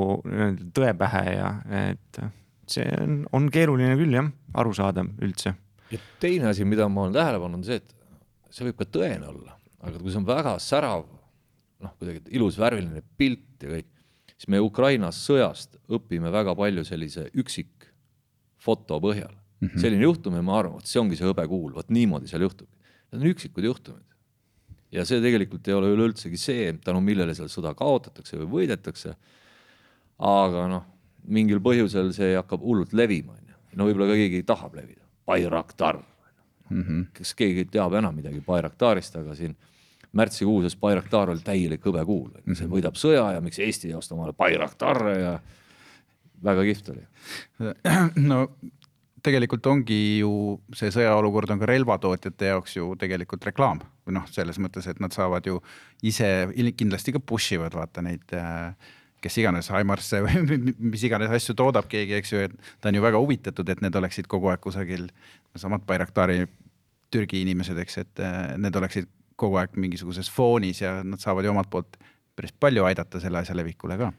tõe 0.76 0.92
pähe 1.00 1.24
ja 1.36 1.54
et 1.92 2.20
see 2.68 2.90
on, 3.00 3.22
on 3.32 3.48
keeruline 3.54 3.96
küll 4.00 4.20
jah, 4.20 4.28
aru 4.60 4.74
saada 4.76 5.06
üldse 5.24 5.56
ja 5.92 6.00
teine 6.20 6.52
asi, 6.52 6.66
mida 6.66 6.88
ma 6.92 7.06
olen 7.06 7.16
tähele 7.16 7.40
pannud, 7.42 7.62
on 7.62 7.68
see, 7.68 7.80
et 7.80 8.54
see 8.54 8.68
võib 8.68 8.80
ka 8.82 8.88
tõene 8.98 9.30
olla, 9.30 9.56
aga 9.84 10.00
kui 10.02 10.12
see 10.12 10.22
on 10.22 10.28
väga 10.28 10.56
särav, 10.64 11.06
noh, 11.84 11.94
kuidagi 12.00 12.24
ilus 12.36 12.58
värviline 12.60 13.04
pilt 13.20 13.64
ja 13.64 13.72
kõik, 13.72 13.90
siis 14.34 14.50
me 14.54 14.62
Ukraina 14.64 15.12
sõjast 15.16 15.78
õpime 15.94 16.32
väga 16.34 16.56
palju 16.58 16.84
sellise 16.88 17.28
üksikfoto 17.38 19.00
põhjal 19.04 19.32
mm. 19.32 19.68
-hmm. 19.68 19.80
selline 19.82 20.08
juhtum 20.08 20.36
ja 20.36 20.44
ma 20.46 20.60
arvan, 20.60 20.78
vot 20.78 20.90
see 20.90 21.02
ongi 21.02 21.20
see 21.20 21.28
hõbekuul, 21.28 21.74
vot 21.78 21.90
niimoodi 21.94 22.30
seal 22.30 22.46
juhtub. 22.46 22.70
Need 23.12 23.24
on 23.24 23.32
üksikud 23.32 23.64
juhtumid. 23.64 24.04
Ja 24.92 25.06
see 25.08 25.22
tegelikult 25.24 25.68
ei 25.68 25.76
ole 25.76 25.92
üleüldsegi 25.96 26.40
see, 26.40 26.68
tänu 26.84 27.02
millele 27.04 27.36
seal 27.38 27.50
sõda 27.52 27.74
kaotatakse 27.78 28.40
või 28.42 28.50
võidetakse. 28.54 29.16
aga 30.18 30.68
noh, 30.72 30.86
mingil 31.28 31.60
põhjusel 31.64 32.14
see 32.16 32.36
hakkab 32.36 32.64
hullult 32.64 32.94
levima, 32.94 33.34
on 33.34 33.52
ju. 33.52 33.58
no 33.76 33.90
võib-olla 33.90 34.14
ka 34.14 34.20
keegi 34.22 34.44
tahab 34.48 34.78
levida 34.80 35.04
Bayraktar 35.28 36.00
mm. 36.70 36.84
-hmm. 36.84 37.06
kas 37.14 37.34
keegi 37.36 37.66
teab 37.66 37.94
enam 37.94 38.16
midagi 38.16 38.42
Bayraktarist, 38.42 39.16
aga 39.16 39.36
siin 39.36 39.56
märtsikuuses 40.12 40.76
Bayraktar 40.76 41.30
oli 41.30 41.44
täielik 41.44 41.86
hõbekuul 41.86 42.30
mm, 42.30 42.42
-hmm. 42.46 42.56
see 42.56 42.68
võidab 42.68 42.96
sõja 42.96 43.32
ja 43.36 43.42
miks 43.42 43.60
Eesti 43.60 43.92
ei 43.92 43.96
osta 43.96 44.16
omale 44.16 44.34
Bayraktarre 44.34 45.20
ja 45.20 45.40
väga 46.44 46.64
kihvt 46.64 46.90
oli. 46.90 47.06
no 48.30 48.48
tegelikult 49.28 49.68
ongi 49.70 50.00
ju 50.22 50.32
see 50.76 50.92
sõjaolukord 50.94 51.52
on 51.54 51.62
ka 51.62 51.70
relvatootjate 51.70 52.54
jaoks 52.54 52.78
ju 52.78 52.94
tegelikult 53.00 53.46
reklaam 53.50 53.82
või 54.08 54.18
noh, 54.18 54.28
selles 54.32 54.60
mõttes, 54.64 54.88
et 54.88 55.02
nad 55.04 55.14
saavad 55.16 55.48
ju 55.48 55.60
ise 56.08 56.48
kindlasti 56.80 57.16
ka 57.16 57.22
push 57.24 57.58
ivad 57.58 57.76
vaata 57.76 58.04
neid 58.06 58.36
äh, 58.36 58.72
kes 59.24 59.40
iganes 59.42 59.70
Aimarsse 59.76 60.22
või 60.26 60.60
mis 60.94 61.04
iganes 61.08 61.34
asju 61.34 61.56
toodab 61.58 61.90
keegi, 61.92 62.18
eks 62.20 62.34
ju, 62.34 62.46
et 62.48 62.72
ta 62.82 62.92
on 62.92 63.00
ju 63.00 63.04
väga 63.04 63.22
huvitatud, 63.22 63.70
et 63.70 63.82
need 63.84 63.96
oleksid 64.00 64.30
kogu 64.32 64.52
aeg 64.52 64.62
kusagil, 64.64 65.10
samad 65.58 65.86
Bayraktari 65.88 66.46
Türgi 67.14 67.42
inimesed, 67.44 67.78
eks, 67.82 68.02
et 68.04 68.24
äh, 68.24 68.54
need 68.60 68.76
oleksid 68.76 69.10
kogu 69.38 69.60
aeg 69.62 69.76
mingisuguses 69.80 70.30
foonis 70.34 70.82
ja 70.82 71.00
nad 71.06 71.22
saavad 71.22 71.46
ju 71.46 71.54
omalt 71.54 71.70
poolt 71.72 72.00
päris 72.38 72.54
palju 72.60 72.86
aidata 72.86 73.22
selle 73.22 73.42
asja 73.42 73.56
levikule 73.58 73.98
ka. 74.00 74.12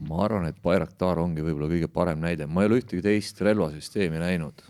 Ma 0.00 0.24
arvan, 0.24 0.46
et 0.48 0.60
Bayraktar 0.62 1.20
ongi 1.22 1.44
võib-olla 1.44 1.68
kõige 1.70 1.88
parem 1.92 2.20
näide, 2.22 2.46
ma 2.46 2.62
ei 2.62 2.70
ole 2.70 2.80
ühtegi 2.80 3.02
teist 3.04 3.40
relvasüsteemi 3.40 4.18
näinud. 4.18 4.62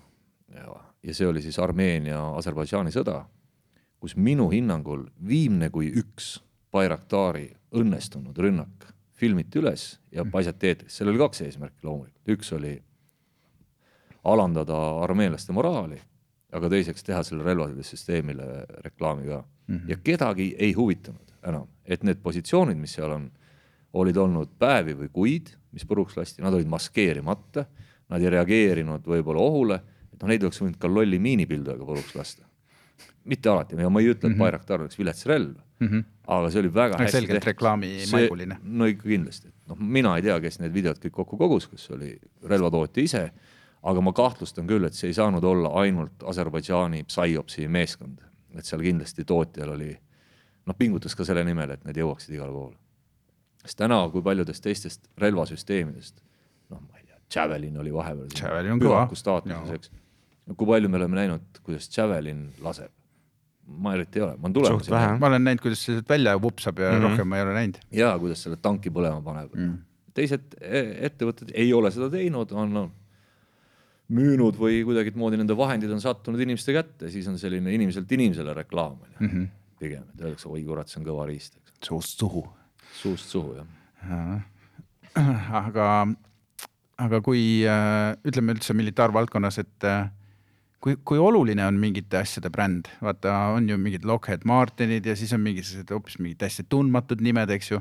ja 1.02 1.14
see 1.14 1.26
oli 1.26 1.42
siis 1.42 1.58
Armeenia-Aserbaidžaani 1.58 2.92
sõda, 2.94 3.24
kus 3.98 4.16
minu 4.16 4.50
hinnangul 4.50 5.06
viimne 5.26 5.70
kui 5.70 5.90
üks 5.90 6.40
Bayraktari 6.72 7.48
õnnestunud 7.72 8.38
rünnak 8.38 8.92
filmiti 9.12 9.60
üles 9.60 9.98
ja 10.10 10.22
mhm. 10.24 10.30
paisati 10.30 10.72
eetris, 10.72 10.96
seal 10.96 11.12
oli 11.12 11.20
kaks 11.22 11.44
eesmärki 11.46 11.86
loomulikult, 11.86 12.32
üks 12.34 12.52
oli 12.56 12.76
alandada 14.24 14.78
armeenlaste 15.02 15.54
moraali, 15.54 15.98
aga 16.52 16.70
teiseks 16.70 17.06
teha 17.06 17.22
sellele 17.26 17.50
relvasüsteemile 17.50 18.48
reklaami 18.84 19.26
ka 19.26 19.38
mm. 19.42 19.76
-hmm. 19.76 19.88
ja 19.90 19.96
kedagi 20.04 20.54
ei 20.58 20.72
huvitanud 20.72 21.32
enam, 21.48 21.66
et 21.84 22.02
need 22.02 22.20
positsioonid, 22.22 22.78
mis 22.78 22.94
seal 22.94 23.10
on, 23.10 23.30
olid 23.92 24.16
olnud 24.16 24.54
päevi 24.58 24.94
või 24.96 25.10
kuid, 25.12 25.52
mis 25.72 25.84
puruks 25.88 26.16
lasti, 26.16 26.42
nad 26.44 26.54
olid 26.54 26.68
maskeerimata, 26.70 27.66
nad 28.12 28.22
ei 28.22 28.32
reageerinud 28.32 29.04
võib-olla 29.08 29.42
ohule, 29.42 29.78
et 30.12 30.18
noh, 30.20 30.30
neid 30.30 30.44
oleks 30.44 30.60
võinud 30.62 30.78
ka 30.80 30.90
lolli 30.90 31.20
miinipildujaga 31.22 31.84
puruks 31.88 32.16
lasta. 32.16 32.46
mitte 33.24 33.48
alati 33.48 33.76
ma 33.76 34.00
ei 34.00 34.08
ütle, 34.10 34.12
et 34.12 34.22
mm 34.24 34.32
-hmm. 34.34 34.38
Bayraktar 34.38 34.80
oleks 34.80 34.98
vilets 34.98 35.26
relv 35.26 35.54
mm, 35.80 35.88
-hmm. 35.88 36.04
aga 36.26 36.50
see 36.50 36.60
oli 36.60 36.74
väga 36.74 36.98
hästi 36.98 37.12
selgelt 37.12 37.36
tehtud. 37.36 37.46
reklaamimaiguline. 37.46 38.56
no 38.62 38.84
ikka 38.84 39.08
kindlasti, 39.08 39.48
noh, 39.68 39.78
mina 39.78 40.16
ei 40.16 40.22
tea, 40.22 40.40
kes 40.40 40.60
need 40.60 40.74
videod 40.74 40.98
kõik 40.98 41.10
kokku 41.10 41.36
kogus, 41.36 41.68
kas 41.68 41.90
oli 41.90 42.18
relvatootja 42.44 43.02
ise, 43.02 43.30
aga 43.82 44.00
ma 44.00 44.12
kahtlustan 44.12 44.66
küll, 44.66 44.84
et 44.86 44.94
see 44.94 45.10
ei 45.10 45.14
saanud 45.14 45.44
olla 45.44 45.68
ainult 45.82 46.22
Aserbaidžaani 46.22 47.04
Psyopsi 47.04 47.68
meeskond, 47.68 48.22
et 48.54 48.64
seal 48.64 48.82
kindlasti 48.82 49.24
tootjal 49.24 49.74
oli, 49.74 49.96
noh, 50.66 50.76
pingutas 50.78 51.14
ka 51.14 51.24
selle 51.24 51.44
nimel, 51.44 51.70
et 51.70 51.84
need 51.84 51.96
jõuaksid 51.96 52.34
igale 52.34 52.52
poole. 52.52 52.76
Sest 53.62 53.78
täna, 53.78 53.98
kui 54.12 54.22
paljudest 54.22 54.64
teistest 54.64 55.06
relvasüsteemidest, 55.22 56.22
noh, 56.70 56.80
ma 56.80 56.98
ei 56.98 57.06
tea, 57.06 57.20
Javelin 57.34 57.78
oli 57.78 57.92
vahepeal 57.94 58.80
pühaku 58.82 59.18
staatuses, 59.18 59.70
eks. 59.78 59.92
kui 60.56 60.66
palju 60.66 60.88
me 60.88 61.00
oleme 61.00 61.20
näinud, 61.20 61.62
kuidas 61.62 61.88
Javelin 61.96 62.48
laseb 62.60 62.92
ma 63.66 63.94
eriti 63.94 64.18
ei 64.18 64.24
ole, 64.26 64.36
ma 64.36 64.48
olen 64.48 64.56
tulemas. 64.56 64.90
ma 65.20 65.28
olen 65.28 65.44
näinud, 65.46 65.62
kuidas 65.62 65.84
see 65.86 66.02
välja 66.08 66.34
vupsab 66.42 66.78
ja 66.78 66.90
mm 66.90 66.98
-hmm. 66.98 67.08
rohkem 67.08 67.28
ma 67.28 67.36
ei 67.36 67.42
ole 67.42 67.54
näinud. 67.54 67.78
ja 67.92 68.18
kuidas 68.18 68.42
selle 68.42 68.56
tanki 68.56 68.90
põlema 68.90 69.22
paneb 69.22 69.54
mm. 69.54 69.68
-hmm. 69.68 69.78
teised 70.14 70.56
e-, 70.60 71.06
ettevõtted 71.06 71.52
ei 71.54 71.72
ole 71.72 71.90
seda 71.90 72.10
teinud, 72.10 72.52
on 72.52 72.74
no, 72.74 72.90
müünud 74.12 74.58
või 74.58 74.82
kuidagimoodi 74.84 75.38
nende 75.40 75.56
vahendid 75.56 75.90
on 75.90 76.00
sattunud 76.00 76.40
inimeste 76.40 76.72
kätte, 76.72 77.10
siis 77.10 77.28
on 77.28 77.38
selline 77.38 77.74
inimeselt 77.74 78.12
inimesele 78.12 78.54
reklaam 78.54 78.98
on 79.00 79.08
ju 79.08 79.26
mm 79.26 79.30
-hmm. 79.32 79.46
pigem, 79.78 80.02
et 80.14 80.20
öeldakse, 80.20 80.48
oi 80.48 80.64
kurat, 80.64 80.88
see 80.88 81.00
on 81.00 81.06
kõva 81.06 81.26
riist. 81.26 81.58
suust 81.84 82.18
suhu. 82.18 82.46
Suust 82.92 83.32
suhu 83.32 83.56
jah. 83.60 84.40
Aga, 85.62 85.86
aga 86.96 87.20
kui 87.24 87.62
äh, 87.68 88.14
ütleme 88.24 88.54
üldse 88.56 88.74
militaarvaldkonnas, 88.76 89.58
et 89.60 89.86
äh, 89.88 90.06
kui, 90.82 90.96
kui 91.06 91.20
oluline 91.20 91.64
on 91.66 91.78
mingite 91.80 92.18
asjade 92.22 92.50
bränd, 92.52 92.88
vaata, 93.04 93.34
on 93.56 93.68
ju 93.70 93.78
mingid 93.80 94.06
Lockheed 94.08 94.46
Martinid 94.48 95.06
ja 95.06 95.14
siis 95.18 95.32
on 95.36 95.44
mingisugused 95.44 95.92
hoopis 95.94 96.18
mingid 96.20 96.40
täiesti 96.42 96.66
tundmatud 96.68 97.22
nimed, 97.24 97.52
eks 97.54 97.72
ju. 97.74 97.80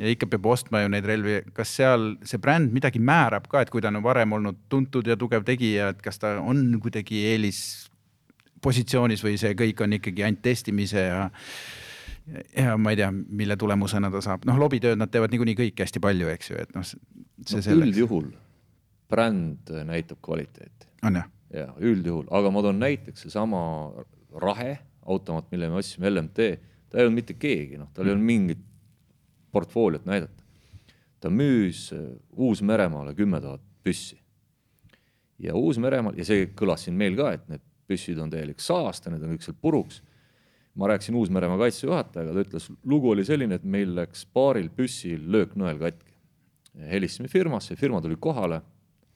ja 0.00 0.08
ikka 0.08 0.26
peab 0.32 0.46
ostma 0.48 0.80
ju 0.82 0.88
neid 0.90 1.06
relvi, 1.06 1.42
kas 1.54 1.76
seal 1.76 2.14
see 2.26 2.40
bränd 2.42 2.72
midagi 2.74 2.98
määrab 2.98 3.44
ka, 3.52 3.60
et 3.62 3.70
kui 3.70 3.82
ta 3.84 3.92
on 3.92 4.00
varem 4.02 4.32
olnud 4.32 4.56
tuntud 4.72 5.06
ja 5.06 5.18
tugev 5.20 5.44
tegija, 5.46 5.92
et 5.92 6.00
kas 6.02 6.18
ta 6.18 6.38
on 6.40 6.64
kuidagi 6.82 7.20
eelispositsioonis 7.34 9.22
või 9.22 9.36
see 9.38 9.52
kõik 9.58 9.84
on 9.84 9.98
ikkagi 10.00 10.24
ainult 10.26 10.42
testimise 10.42 11.04
ja 11.04 11.28
ja 12.56 12.76
ma 12.78 12.92
ei 12.92 13.00
tea, 13.00 13.10
mille 13.12 13.56
tulemusena 13.58 14.10
ta 14.12 14.22
saab, 14.24 14.46
noh, 14.48 14.58
lobitööd 14.60 15.00
nad 15.00 15.10
teevad 15.12 15.32
niikuinii 15.34 15.58
kõik 15.58 15.84
hästi 15.84 16.02
palju, 16.02 16.30
eks 16.32 16.52
ju, 16.52 16.58
et 16.62 16.74
noh, 16.76 16.86
see 16.86 17.58
no, 17.58 17.64
selleks. 17.64 17.90
üldjuhul 17.90 18.30
bränd 19.12 19.72
näitab 19.88 20.22
kvaliteeti. 20.24 20.88
on 21.06 21.20
jah? 21.20 21.28
ja 21.52 21.68
üldjuhul, 21.84 22.26
aga 22.32 22.52
ma 22.54 22.62
toon 22.64 22.78
näiteks 22.80 23.26
seesama 23.26 23.62
Rahe 24.40 24.78
automaat, 25.02 25.50
mille 25.52 25.68
me 25.68 25.80
ostsime, 25.82 26.08
LMT, 26.08 26.46
ta 26.88 26.98
ei 26.98 27.04
olnud 27.04 27.18
mitte 27.18 27.34
keegi, 27.36 27.76
noh, 27.80 27.90
tal 27.92 28.08
ei 28.08 28.14
olnud 28.14 28.24
mingit 28.24 28.62
portfooliot 29.52 30.06
näidata. 30.08 30.46
ta 31.20 31.30
müüs 31.30 31.90
Uus-Meremaale 32.32 33.14
kümme 33.14 33.40
tuhat 33.40 33.60
püssi. 33.84 34.16
ja 35.38 35.54
Uus-Meremaal, 35.58 36.16
ja 36.16 36.24
see 36.24 36.48
kõlas 36.56 36.86
siin 36.86 36.96
meil 36.96 37.18
ka, 37.18 37.32
et 37.36 37.44
need 37.50 37.62
püssid 37.90 38.18
on 38.22 38.30
täielik 38.30 38.62
saaste, 38.62 39.10
need 39.10 39.22
on 39.26 39.34
kõik 39.34 39.44
seal 39.44 39.58
puruks 39.60 40.00
ma 40.74 40.88
rääkisin 40.88 41.16
Uus-Meremaa 41.20 41.58
kaitsejuhatajaga, 41.60 42.32
ta 42.32 42.44
ütles, 42.46 42.68
lugu 42.88 43.12
oli 43.12 43.24
selline, 43.28 43.58
et 43.60 43.64
meil 43.68 43.92
läks 43.96 44.24
paaril 44.32 44.70
püssil 44.76 45.24
lööknõel 45.32 45.80
katki. 45.80 46.10
helistasime 46.88 47.28
firmasse, 47.28 47.76
firma 47.76 48.00
tuli 48.00 48.16
kohale, 48.16 48.62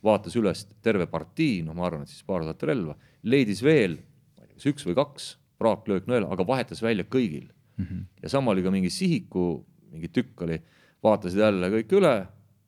vaatas 0.04 0.34
üles 0.36 0.66
terve 0.84 1.06
partii, 1.08 1.62
noh, 1.64 1.72
ma 1.74 1.86
arvan, 1.86 2.02
et 2.04 2.12
siis 2.12 2.24
paar 2.26 2.44
tuhat 2.44 2.62
relva, 2.68 2.96
leidis 3.24 3.62
veel, 3.64 3.96
ma 4.36 4.44
ei 4.44 4.50
tea, 4.50 4.58
kas 4.58 4.66
üks 4.72 4.84
või 4.84 4.96
kaks 4.98 5.30
praaklööknõela, 5.56 6.28
aga 6.32 6.44
vahetas 6.46 6.82
välja 6.84 7.06
kõigil 7.08 7.48
mm. 7.48 7.84
-hmm. 7.84 8.02
ja 8.22 8.28
sama 8.28 8.52
oli 8.52 8.62
ka 8.62 8.70
mingi 8.70 8.90
sihiku, 8.92 9.64
mingi 9.90 10.12
tükk 10.12 10.44
oli, 10.44 10.60
vaatasid 11.02 11.40
jälle 11.40 11.70
kõik 11.78 11.96
üle, 11.96 12.14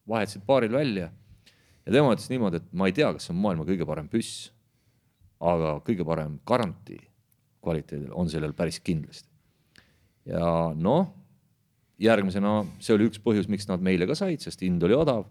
vahetasid 0.09 0.47
paaril 0.49 0.73
välja 0.73 1.11
ja 1.85 1.93
tema 1.93 2.17
ütles 2.17 2.31
niimoodi, 2.33 2.57
et 2.57 2.73
ma 2.73 2.89
ei 2.89 2.97
tea, 2.97 3.13
kas 3.13 3.29
see 3.29 3.37
on 3.37 3.43
maailma 3.45 3.69
kõige 3.69 3.85
parem 3.87 4.09
püss, 4.09 4.49
aga 5.39 5.77
kõige 5.85 6.09
parem 6.09 6.41
garantii 6.49 7.08
kvaliteedil 7.69 8.15
on 8.17 8.31
sellel 8.33 8.57
päris 8.57 8.81
kindlasti. 8.81 9.29
ja 10.29 10.73
noh, 10.75 11.13
järgmisena 12.01 12.63
see 12.81 12.97
oli 12.97 13.11
üks 13.11 13.21
põhjus, 13.23 13.49
miks 13.53 13.69
nad 13.69 13.83
meile 13.85 14.09
ka 14.09 14.17
said, 14.19 14.41
sest 14.45 14.65
hind 14.65 14.83
oli 14.87 14.97
odav. 14.97 15.27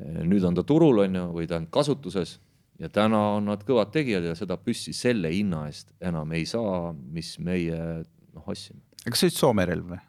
nüüd 0.00 0.44
on 0.48 0.54
ta 0.56 0.62
turul, 0.64 1.02
on 1.02 1.18
ju, 1.18 1.26
või 1.34 1.48
ta 1.50 1.58
on 1.60 1.66
kasutuses 1.72 2.38
ja 2.80 2.88
täna 2.88 3.18
on 3.36 3.50
nad 3.50 3.64
kõvad 3.66 3.90
tegijad 3.92 4.24
ja 4.24 4.36
seda 4.38 4.56
püssi 4.60 4.94
selle 4.96 5.30
hinna 5.32 5.66
eest 5.68 5.92
enam 6.00 6.30
ei 6.36 6.46
saa, 6.48 6.92
mis 6.92 7.34
meie 7.42 7.80
noh 8.34 8.48
ostsime. 8.48 8.80
kas 9.04 9.20
see 9.20 9.28
oli 9.28 9.36
Soome 9.36 9.66
relv 9.68 9.90
või? 9.92 10.00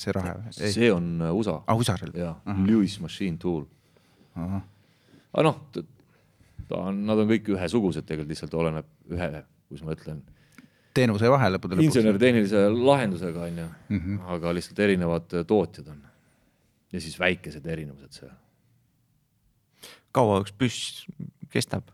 see 0.00 0.14
rahe 0.16 0.34
või? 0.36 0.52
see 0.58 0.90
on 0.92 1.08
äh, 1.24 1.32
USA 1.36 1.56
ah,. 1.64 1.78
USA 1.78 1.96
relv? 2.00 2.18
jah, 2.20 2.36
Lewis 2.66 2.98
Machine 3.00 3.40
Tool. 3.40 3.64
aga 4.36 5.46
noh, 5.46 5.62
ta 5.72 6.82
on, 6.90 7.00
nad 7.08 7.24
on 7.24 7.30
kõik 7.30 7.48
ühesugused 7.54 8.06
tegelikult, 8.06 8.34
lihtsalt 8.34 8.58
oleneb 8.60 9.16
ühe, 9.16 9.30
kuidas 9.68 9.86
ma 9.86 9.96
ütlen 9.96 10.22
teenuse 10.94 11.30
vahe 11.30 11.50
lõppude 11.54 11.78
lõpuks. 11.78 11.88
insener-tehnilise 11.90 12.64
lahendusega 12.74 13.46
on 13.46 13.58
ju 13.58 13.66
mm, 13.66 13.96
Mhm. 13.96 14.16
-hmm. 14.16 14.34
aga 14.34 14.54
lihtsalt 14.54 14.78
erinevad 14.78 15.34
äh, 15.34 15.46
tootjad 15.46 15.88
on. 15.88 16.02
ja 16.92 17.00
siis 17.00 17.18
väikesed 17.18 17.66
erinevused 17.66 18.12
seal. 18.12 18.34
kaua 20.12 20.40
üks 20.40 20.52
püss 20.52 21.06
kestab? 21.50 21.90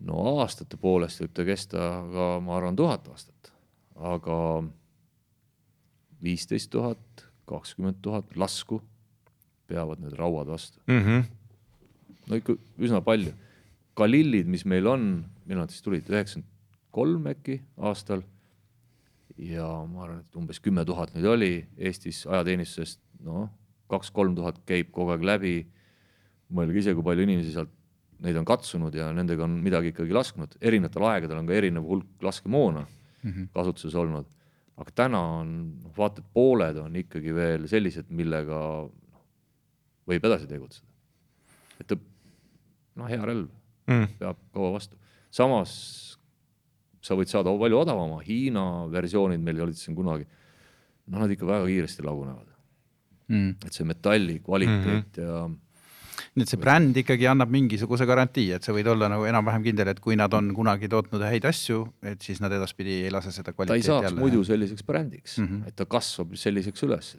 no 0.00 0.38
aastate 0.40 0.76
poolest 0.76 1.20
võib 1.20 1.34
ta 1.34 1.44
kesta 1.44 1.78
ka, 2.12 2.40
ma 2.40 2.56
arvan, 2.56 2.76
tuhat 2.76 3.08
aastat, 3.08 3.52
aga 3.96 4.64
viisteist 6.22 6.70
tuhat, 6.70 7.26
kakskümmend 7.48 8.00
tuhat 8.02 8.36
lasku 8.36 8.82
peavad 9.66 10.00
need 10.00 10.12
rauad 10.18 10.46
vastu 10.48 10.80
mm. 10.86 11.00
-hmm. 11.00 11.24
no 12.28 12.36
ikka 12.36 12.56
üsna 12.78 13.00
palju. 13.00 13.32
Galillid, 13.96 14.48
mis 14.50 14.64
meil 14.64 14.86
on, 14.90 15.24
millal 15.46 15.64
nad 15.64 15.70
siis 15.70 15.82
tulid, 15.82 16.08
üheksakümmend 16.10 16.53
kolm 16.94 17.26
äkki 17.32 17.58
aastal. 17.90 18.22
ja 19.38 19.66
ma 19.90 20.04
arvan, 20.04 20.20
et 20.22 20.36
umbes 20.38 20.60
kümme 20.62 20.84
tuhat 20.86 21.14
neid 21.14 21.24
oli 21.26 21.54
Eestis 21.76 22.22
ajateenistusest, 22.28 23.00
noh, 23.26 23.48
kaks-kolm 23.90 24.36
tuhat 24.38 24.60
käib 24.68 24.92
kogu 24.94 25.14
aeg 25.14 25.24
läbi. 25.26 25.54
mõelge 26.54 26.78
ise, 26.78 26.94
kui 26.94 27.02
palju 27.02 27.24
inimesi 27.24 27.54
sealt 27.54 27.72
neid 28.22 28.36
on 28.38 28.46
katsunud 28.46 28.94
ja 28.94 29.08
nendega 29.16 29.42
on 29.46 29.56
midagi 29.64 29.90
ikkagi 29.90 30.14
lasknud, 30.14 30.54
erinevatel 30.62 31.06
aegadel 31.08 31.40
on 31.40 31.48
ka 31.48 31.56
erinev 31.56 31.86
hulk 31.88 32.22
laskemoona 32.22 32.84
mm 32.84 33.30
-hmm. 33.30 33.48
kasutuses 33.52 33.94
olnud. 33.94 34.26
aga 34.76 34.90
täna 34.94 35.20
on, 35.40 35.50
noh 35.82 35.92
vaata, 35.98 36.20
et 36.20 36.32
pooled 36.34 36.76
on 36.76 36.96
ikkagi 36.96 37.34
veel 37.34 37.68
sellised, 37.68 38.08
millega 38.10 38.58
noh, 38.88 39.22
võib 40.06 40.24
edasi 40.24 40.46
tegutseda. 40.46 40.86
et 41.80 41.98
noh, 42.94 43.08
hea 43.08 43.24
relv 43.24 43.48
mm. 43.86 44.08
peab 44.18 44.36
kaua 44.52 44.72
vastu. 44.72 44.96
samas 45.30 46.18
sa 47.04 47.18
võid 47.18 47.30
saada 47.30 47.52
palju 47.60 47.82
odavama, 47.82 48.22
Hiina 48.24 48.86
versioonid 48.92 49.42
meil 49.44 49.60
olid 49.66 49.78
siin 49.78 49.96
kunagi, 49.96 50.26
noh, 51.10 51.20
nad 51.20 51.30
ikka 51.30 51.48
väga 51.48 51.68
kiiresti 51.68 52.06
lagunevad 52.06 52.48
mm.. 53.28 53.66
et 53.66 53.76
see 53.76 53.86
metalli 53.88 54.40
kvaliteet 54.44 55.20
mm 55.20 55.24
-hmm. 55.24 55.28
ja 55.28 55.50
nii 56.34 56.46
et 56.46 56.50
see 56.50 56.60
bränd 56.60 56.98
ikkagi 56.98 57.26
annab 57.30 57.50
mingisuguse 57.54 58.06
garantii, 58.06 58.52
et 58.56 58.66
sa 58.66 58.74
võid 58.74 58.88
olla 58.90 59.08
nagu 59.10 59.26
enam-vähem 59.28 59.64
kindel, 59.66 59.90
et 59.92 60.00
kui 60.02 60.16
nad 60.18 60.32
on 60.34 60.52
kunagi 60.54 60.88
tootnud 60.90 61.22
häid 61.26 61.46
asju, 61.50 61.80
et 62.02 62.22
siis 62.22 62.40
nad 62.42 62.52
edaspidi 62.54 63.02
ei 63.06 63.10
lase 63.14 63.32
seda 63.34 63.50
ta 63.50 63.52
ei 63.52 63.58
kvaliteeti 63.58 63.88
saaks 63.90 64.08
jälle. 64.08 64.20
muidu 64.20 64.44
selliseks 64.44 64.86
brändiks 64.86 65.38
mm. 65.38 65.46
-hmm. 65.46 65.68
et 65.68 65.76
ta 65.76 65.86
kasvab 65.86 66.34
selliseks 66.34 66.82
üles. 66.82 67.16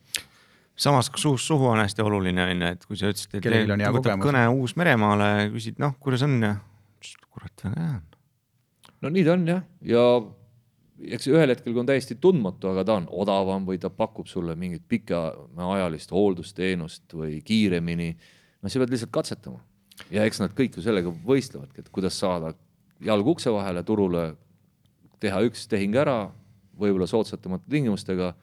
samas 0.75 1.09
ka 1.09 1.17
suust 1.17 1.47
suhu 1.47 1.67
on 1.67 1.79
hästi 1.79 2.01
oluline, 2.01 2.51
on 2.51 2.61
ju, 2.61 2.67
et 2.67 2.85
kui 2.85 2.97
sa 2.97 3.11
ütlesid, 3.11 3.35
et 3.35 3.45
võtad 3.45 4.01
kogemus. 4.01 4.25
kõne 4.25 4.47
Uus-Meremaale, 4.51 5.51
küsid, 5.53 5.79
noh, 5.79 5.95
kuidas 5.99 6.23
on 6.23 6.41
ja 6.43 6.55
kurat, 7.29 7.63
väga 7.63 7.81
hea 7.81 7.95
on. 7.95 8.14
No 9.05 9.13
nii 9.13 9.25
ta 9.27 9.35
on 9.37 9.45
jah, 9.47 9.61
ja 9.85 10.03
eks 11.15 11.27
ühel 11.29 11.51
hetkel, 11.51 11.73
kui 11.73 11.81
on 11.83 11.89
täiesti 11.89 12.17
tundmatu, 12.21 12.71
aga 12.71 12.85
ta 12.87 12.97
on 13.01 13.07
odavam 13.23 13.67
või 13.67 13.77
ta 13.81 13.91
pakub 13.93 14.29
sulle 14.31 14.55
mingit 14.59 14.85
pikaajalist 14.89 16.13
hooldusteenust 16.15 17.13
või 17.17 17.39
kiiremini, 17.45 18.13
no 18.61 18.71
sa 18.71 18.81
pead 18.81 18.95
lihtsalt 18.95 19.13
katsetama. 19.13 19.61
ja 20.11 20.25
eks 20.27 20.41
nad 20.41 20.55
kõik 20.55 20.77
ju 20.77 20.83
sellega 20.83 21.11
võistlevadki, 21.27 21.83
et 21.83 21.91
kuidas 21.93 22.17
saada 22.19 22.53
jalg 23.03 23.27
ukse 23.27 23.51
vahele 23.53 23.83
turule, 23.83 24.25
teha 25.23 25.41
üks 25.47 25.67
tehing 25.71 25.95
ära, 25.99 26.31
võib-olla 26.79 27.07
soodsatamate 27.07 27.69
tingimustega, 27.71 28.33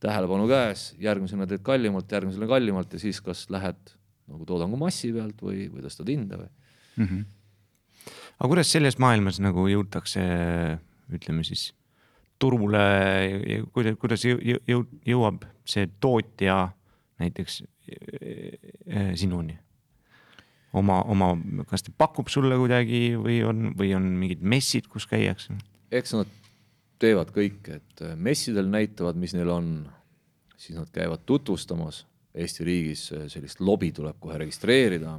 tähelepanu 0.00 0.46
käes, 0.48 0.90
järgmisena 0.98 1.46
teed 1.46 1.62
kallimalt, 1.62 2.10
järgmisena 2.10 2.48
kallimalt 2.50 2.94
ja 2.96 3.02
siis 3.02 3.20
kas 3.20 3.44
lähed 3.52 3.92
nagu 4.30 4.46
toodangu 4.48 4.78
massi 4.80 5.12
pealt 5.12 5.42
või, 5.44 5.66
või 5.70 5.84
tõstad 5.84 6.08
hinda 6.08 6.38
või 6.40 6.48
mm. 6.48 7.04
-hmm. 7.04 7.24
Aga 8.40 8.48
kuidas 8.48 8.72
selles 8.72 8.96
maailmas 9.02 9.40
nagu 9.44 9.66
jõutakse, 9.68 10.24
ütleme 11.12 11.44
siis 11.44 11.70
turule, 12.40 12.84
kuidas, 13.74 13.96
kuidas 14.00 14.24
jõu, 14.24 14.40
jõu, 14.68 14.84
jõuab 15.06 15.44
see 15.68 15.88
tootja 16.00 16.70
näiteks 17.20 17.62
eh, 17.92 19.12
sinuni? 19.20 19.58
oma, 20.72 21.00
oma, 21.10 21.32
kas 21.68 21.82
ta 21.82 21.92
pakub 21.98 22.28
sulle 22.30 22.54
kuidagi 22.58 23.16
või 23.18 23.40
on, 23.46 23.72
või 23.78 23.90
on 23.96 24.06
mingid 24.20 24.42
messid, 24.42 24.86
kus 24.90 25.06
käiakse? 25.10 25.56
eks 25.90 26.14
nad 26.14 26.30
teevad 27.00 27.32
kõike, 27.34 27.80
et 27.80 28.04
äh, 28.04 28.14
messidel 28.16 28.68
näitavad, 28.70 29.18
mis 29.18 29.34
neil 29.34 29.50
on, 29.50 29.72
siis 30.60 30.78
nad 30.78 30.90
käivad 30.94 31.26
tutvustamas 31.26 32.04
Eesti 32.30 32.62
riigis, 32.62 33.08
äh, 33.16 33.24
sellist 33.32 33.58
lobi 33.64 33.90
tuleb 33.92 34.20
kohe 34.22 34.38
registreerida. 34.38 35.18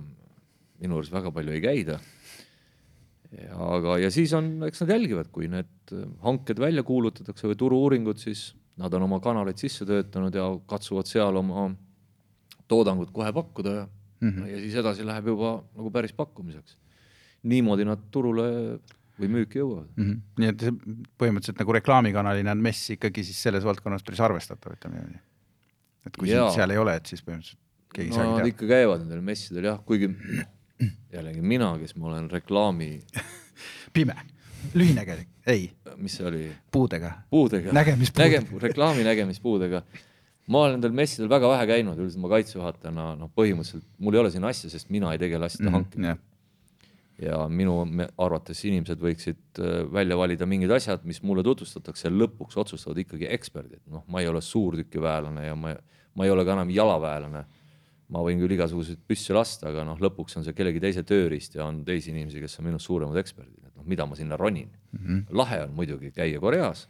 minu 0.82 0.98
arust 0.98 1.12
väga 1.14 1.32
palju 1.32 1.52
ei 1.52 1.62
käida. 1.62 2.00
Aga, 3.40 3.98
ja 4.02 4.10
siis 4.12 4.34
on, 4.36 4.54
eks 4.68 4.84
nad 4.84 4.92
jälgivad, 4.96 5.30
kui 5.32 5.48
need 5.52 5.96
äh, 5.96 6.04
hanked 6.26 6.60
välja 6.60 6.84
kuulutatakse 6.88 7.48
või 7.52 7.60
turu-uuringud, 7.60 8.20
siis 8.20 8.52
nad 8.82 8.94
on 8.98 9.06
oma 9.08 9.22
kanaleid 9.24 9.60
sisse 9.62 9.86
töötanud 9.88 10.36
ja 10.36 10.48
katsuvad 10.68 11.10
seal 11.10 11.38
oma 11.40 11.70
toodangut 12.72 13.12
kohe 13.16 13.32
pakkuda 13.36 13.74
ja 13.76 13.84
mm, 13.88 14.30
-hmm. 14.30 14.48
ja 14.52 14.62
siis 14.64 14.76
edasi 14.84 15.06
läheb 15.06 15.28
juba 15.34 15.58
nagu 15.76 15.92
päris 15.92 16.14
pakkumiseks. 16.14 16.78
niimoodi 17.44 17.86
nad 17.86 18.00
turule 18.12 18.48
või 19.20 19.30
müüki 19.38 19.60
jõuavad 19.60 19.90
mm. 19.96 20.04
-hmm. 20.04 20.22
nii 20.38 20.48
et 20.48 20.64
põhimõtteliselt 21.18 21.60
nagu 21.60 21.76
reklaamikanalina 21.80 22.52
on 22.52 22.64
mess 22.64 22.90
ikkagi 22.96 23.24
siis 23.24 23.42
selles 23.44 23.66
valdkonnas 23.66 24.04
päris 24.04 24.20
arvestatav, 24.20 24.78
ütleme 24.78 24.96
niimoodi. 24.96 25.20
et 26.06 26.18
kui 26.18 26.32
sind 26.32 26.56
seal 26.56 26.72
ei 26.72 26.78
ole, 26.78 26.96
et 26.96 27.06
siis 27.06 27.22
põhimõtteliselt 27.22 27.60
keegi 27.96 28.12
no 28.12 28.18
nad 28.18 28.36
saagi 28.38 28.54
ikka 28.56 28.72
käivad 28.72 29.04
nendel 29.04 29.22
messidel 29.22 29.68
jah, 29.72 29.80
kuigi 29.86 30.12
jällegi 31.16 31.42
mina, 31.42 31.74
kes 31.82 31.96
ma 31.96 32.12
olen 32.12 32.30
reklaami, 32.32 32.92
pime, 33.96 34.16
lühinägelik, 34.78 35.30
ei, 35.50 35.70
mis 35.98 36.18
see 36.20 36.28
oli, 36.30 36.46
puudega. 36.72 37.14
puudega. 37.30 37.76
Nägemispuudega. 37.76 38.42
Näge-, 38.42 38.64
reklaami 38.68 39.06
nägemispuudega. 39.08 39.84
ma 40.52 40.66
olen 40.66 40.80
nendel 40.80 40.92
messidel 40.98 41.30
väga 41.32 41.50
vähe 41.54 41.68
käinud, 41.70 42.00
üldiselt 42.02 42.24
ma 42.24 42.34
kaitsejuhatajana, 42.34 43.14
noh, 43.20 43.32
põhimõtteliselt 43.38 43.88
mul 44.02 44.18
ei 44.18 44.24
ole 44.26 44.34
siin 44.34 44.46
asja, 44.50 44.70
sest 44.74 44.90
mina 44.92 45.14
ei 45.14 45.22
tegele 45.22 45.48
asjade 45.48 45.70
mm 45.70 45.74
-hmm. 45.74 45.80
hankimisega 45.80 46.18
ja 47.22 47.44
minu 47.52 47.76
arvates 48.22 48.64
inimesed 48.66 49.02
võiksid 49.02 49.62
äh, 49.62 49.82
välja 49.94 50.18
valida 50.18 50.48
mingid 50.50 50.72
asjad, 50.74 51.04
mis 51.08 51.22
mulle 51.26 51.44
tutvustatakse 51.46 52.10
lõpuks 52.10 52.58
otsustavad 52.62 53.02
ikkagi 53.04 53.30
eksperdid, 53.30 53.84
noh, 53.92 54.06
ma 54.10 54.24
ei 54.24 54.30
ole 54.32 54.42
suurtükiväelane 54.46 55.46
ja 55.46 55.58
ma, 55.58 55.76
ma 56.18 56.26
ei 56.26 56.34
ole 56.34 56.46
ka 56.48 56.56
enam 56.58 56.72
jalaväelane. 56.74 57.44
Ma 58.12 58.22
võin 58.26 58.42
küll 58.42 58.56
igasuguseid 58.58 59.02
püsse 59.08 59.36
lasta, 59.36 59.70
aga 59.72 59.86
noh, 59.88 60.00
lõpuks 60.04 60.36
on 60.40 60.46
see 60.46 60.56
kellegi 60.56 60.82
teise 60.84 61.04
tööriist 61.08 61.56
ja 61.56 61.66
on 61.68 61.82
teisi 61.88 62.12
inimesi, 62.12 62.42
kes 62.44 62.60
on 62.60 62.68
minust 62.68 62.90
suuremad 62.90 63.20
eksperdid, 63.22 63.70
et 63.70 63.76
noh, 63.78 63.88
mida 63.88 64.08
ma 64.08 64.18
sinna 64.20 64.40
ronin 64.40 64.68
mm. 64.68 65.00
-hmm. 65.00 65.22
lahe 65.42 65.62
on 65.66 65.76
muidugi 65.78 66.12
käia 66.16 66.40
Koreas. 66.40 66.88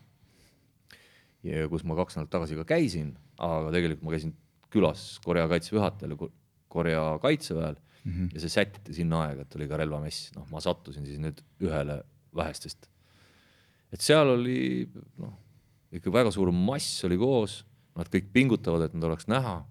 ja 1.44 1.68
kus 1.70 1.84
ma 1.84 1.96
kaks 1.98 2.18
nädalat 2.18 2.34
tagasi 2.34 2.56
ka 2.56 2.66
käisin, 2.74 3.16
aga 3.38 3.72
tegelikult 3.74 4.06
ma 4.06 4.16
käisin 4.16 4.34
külas 4.72 5.20
Korea 5.26 5.48
kaitseväe 5.52 5.78
juhatajal 5.80 6.12
ja 6.12 6.30
Korea 6.68 7.20
kaitseväel 7.22 7.76
mm 8.04 8.12
-hmm. 8.12 8.30
ja 8.34 8.40
see 8.40 8.50
sättiti 8.50 8.94
sinna 8.94 9.22
aega, 9.22 9.42
et 9.42 9.56
oli 9.56 9.68
ka 9.68 9.78
relvamess, 9.78 10.32
noh, 10.36 10.48
ma 10.52 10.60
sattusin 10.60 11.06
siis 11.06 11.20
nüüd 11.20 11.42
ühele 11.62 12.04
vähestest. 12.36 12.90
et 13.92 14.02
seal 14.02 14.28
oli 14.28 14.90
noh, 15.18 15.34
ikka 15.92 16.14
väga 16.14 16.32
suur 16.32 16.52
mass 16.52 17.04
oli 17.04 17.18
koos, 17.18 17.66
nad 17.96 18.08
kõik 18.08 18.32
pingutavad, 18.34 18.82
et 18.88 18.94
nad 18.94 19.04
oleks 19.04 19.28
näha, 19.28 19.66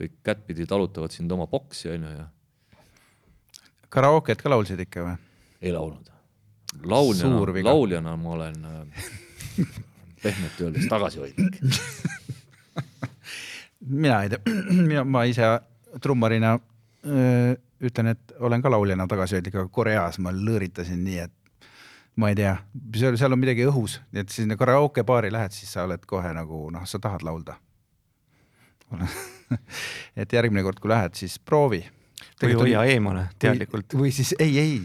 kõik 0.00 0.20
kättpidi 0.24 0.66
talutavad 0.68 1.12
sind 1.12 1.32
oma 1.32 1.46
boksi, 1.50 1.90
onju, 1.92 2.12
ja 2.16 2.28
karaoket 3.90 4.42
ka 4.42 4.52
laulsid 4.52 4.80
ikka 4.86 5.04
või? 5.04 5.16
ei 5.60 5.72
laulnud. 5.74 6.10
lauljana, 6.84 7.40
lauljana 7.66 8.16
ma 8.16 8.34
olen 8.36 8.64
äh, 8.64 9.66
pehmelt 10.22 10.60
öeldes 10.60 10.86
tagasihoidlik. 10.88 11.60
Mina 14.04 14.22
ei 14.22 14.28
tea, 14.28 14.40
mina, 14.88 15.04
ma 15.08 15.24
ise 15.24 15.46
trummarina 16.04 16.58
ütlen, 17.80 18.10
et 18.12 18.34
olen 18.38 18.60
ka 18.60 18.68
lauljana 18.70 19.06
tagasihoidlik, 19.08 19.54
aga 19.56 19.72
Koreas 19.72 20.18
ma 20.20 20.34
lõõritasin 20.36 21.00
nii, 21.00 21.24
et 21.24 21.70
ma 22.20 22.28
ei 22.28 22.36
tea, 22.36 22.52
seal, 22.92 23.16
seal 23.16 23.32
on 23.32 23.40
midagi 23.40 23.64
õhus, 23.64 23.96
et 24.12 24.28
sinna 24.28 24.58
karaoke 24.60 25.00
baari 25.08 25.32
lähed, 25.32 25.56
siis 25.56 25.72
sa 25.72 25.86
oled 25.88 26.04
kohe 26.06 26.34
nagu 26.36 26.66
noh, 26.74 26.84
sa 26.84 27.00
tahad 27.00 27.24
laulda 27.24 27.56
et 30.20 30.32
järgmine 30.32 30.64
kord, 30.66 30.80
kui 30.82 30.92
lähed, 30.92 31.16
siis 31.18 31.38
proovi 31.38 31.82
või 32.40 32.56
hoia 32.56 32.82
eemale 32.88 33.26
teadlikult. 33.40 33.94
või 33.96 34.10
siis 34.14 34.32
ei, 34.38 34.56
ei, 34.60 34.76